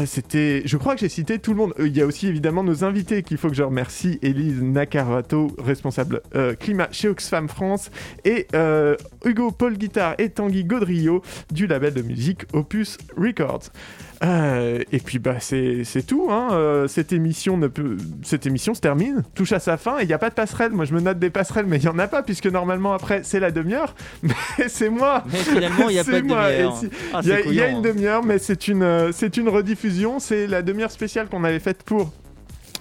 C'était, 0.05 0.61
je 0.65 0.77
crois 0.77 0.95
que 0.95 1.01
j'ai 1.01 1.09
cité 1.09 1.39
tout 1.39 1.51
le 1.51 1.57
monde. 1.57 1.73
Il 1.79 1.95
y 1.95 2.01
a 2.01 2.05
aussi 2.05 2.27
évidemment 2.27 2.63
nos 2.63 2.83
invités 2.83 3.23
qu'il 3.23 3.37
faut 3.37 3.49
que 3.49 3.55
je 3.55 3.63
remercie. 3.63 4.19
Élise 4.25 4.61
Nakarato, 4.61 5.47
responsable 5.63 6.21
euh, 6.35 6.55
climat 6.55 6.87
chez 6.91 7.07
Oxfam 7.09 7.47
France, 7.47 7.91
et 8.23 8.47
euh, 8.55 8.95
Hugo 9.23 9.51
Paul 9.51 9.77
Guitare 9.77 10.15
et 10.17 10.29
Tanguy 10.29 10.63
Gaudrio 10.65 11.21
du 11.51 11.67
label 11.67 11.93
de 11.93 12.01
musique 12.01 12.43
Opus 12.53 12.97
Records. 13.17 13.69
Euh, 14.23 14.79
et 14.93 14.99
puis 14.99 15.19
bah 15.19 15.35
c'est 15.39 15.83
c'est 15.83 16.01
tout. 16.03 16.27
Hein. 16.31 16.47
Euh, 16.53 16.87
cette 16.87 17.11
émission 17.11 17.57
ne 17.57 17.67
peut, 17.67 17.97
cette 18.23 18.45
émission 18.45 18.73
se 18.73 18.79
termine, 18.81 19.23
touche 19.35 19.51
à 19.51 19.59
sa 19.59 19.75
fin 19.77 19.99
et 19.99 20.03
il 20.03 20.07
n'y 20.07 20.13
a 20.13 20.17
pas 20.17 20.29
de 20.29 20.35
passerelle. 20.35 20.71
Moi 20.71 20.85
je 20.85 20.93
me 20.93 21.01
note 21.01 21.19
des 21.19 21.29
passerelles, 21.29 21.65
mais 21.67 21.77
il 21.77 21.83
y 21.83 21.87
en 21.89 21.99
a 21.99 22.07
pas 22.07 22.23
puisque 22.23 22.47
normalement 22.47 22.93
après 22.93 23.21
c'est 23.23 23.39
la 23.41 23.51
demi-heure. 23.51 23.93
Mais 24.23 24.69
c'est 24.69 24.89
moi. 24.89 25.23
Mais 25.31 25.37
finalement, 25.39 25.89
il 25.89 25.95
y 25.95 25.99
a 25.99 26.03
C'est 26.03 26.11
pas 26.11 26.17
de 26.17 26.21
demi-heure. 26.23 26.77
Si- 26.77 26.89
Ah, 27.13 27.19
Il 27.23 27.29
y 27.29 27.31
a, 27.33 27.39
il 27.41 27.53
y 27.53 27.57
une 27.59 27.63
hein. 27.77 27.81
demi-heure, 27.81 28.23
mais 28.23 28.39
c'est 28.39 28.67
une, 28.67 29.11
c'est 29.11 29.37
une 29.37 29.49
rediffusion. 29.49 30.19
C'est 30.19 30.47
la 30.47 30.61
demi-heure 30.61 30.91
spéciale 30.91 31.27
qu'on 31.27 31.43
avait 31.43 31.59
faite 31.59 31.83
pour. 31.83 32.11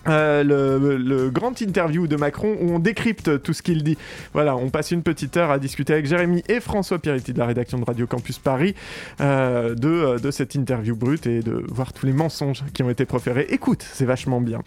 Euh, 0.09 0.42
le, 0.42 1.30
grand 1.30 1.61
interview 1.61 2.07
de 2.07 2.16
Macron 2.16 2.57
où 2.61 2.72
on 2.72 2.78
décrypte 2.78 3.42
tout 3.42 3.52
ce 3.52 3.62
qu'il 3.62 3.82
dit. 3.82 3.96
Voilà, 4.32 4.57
on 4.57 4.70
passe 4.70 4.90
une 4.90 5.02
petite 5.02 5.36
heure 5.36 5.50
à 5.50 5.59
discuter 5.59 5.92
avec 5.92 6.07
Jérémy 6.07 6.42
et 6.48 6.61
François 6.61 6.98
Pierretti 6.98 7.32
de 7.32 7.38
la 7.38 7.46
rédaction 7.46 7.78
de 7.78 7.84
Radio 7.84 8.07
Campus 8.07 8.38
Paris 8.38 8.74
euh, 9.20 9.74
de, 9.74 9.88
euh, 9.88 10.18
de 10.18 10.30
cette 10.30 10.55
interview 10.55 10.96
brute 10.96 11.26
et 11.26 11.40
de 11.40 11.64
voir 11.68 11.92
tous 11.92 12.07
les 12.07 12.12
mensonges 12.12 12.64
qui 12.72 12.82
ont 12.82 12.90
été 12.90 13.05
proférés. 13.05 13.46
Écoute, 13.50 13.84
c'est 13.92 14.05
vachement 14.05 14.40
bien. 14.40 14.61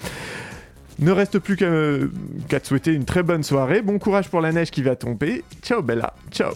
Ne 0.99 1.11
reste 1.11 1.37
plus 1.37 1.55
qu'à 1.55 2.59
te 2.59 2.67
souhaiter 2.67 2.91
une 2.91 3.05
très 3.05 3.21
bonne 3.21 3.43
soirée. 3.43 3.81
Bon 3.81 3.99
courage 3.99 4.29
pour 4.29 4.41
la 4.41 4.51
neige 4.51 4.71
qui 4.71 4.81
va 4.81 4.95
tomber. 4.95 5.43
Ciao 5.61 5.83
Bella. 5.83 6.13
Ciao. 6.31 6.53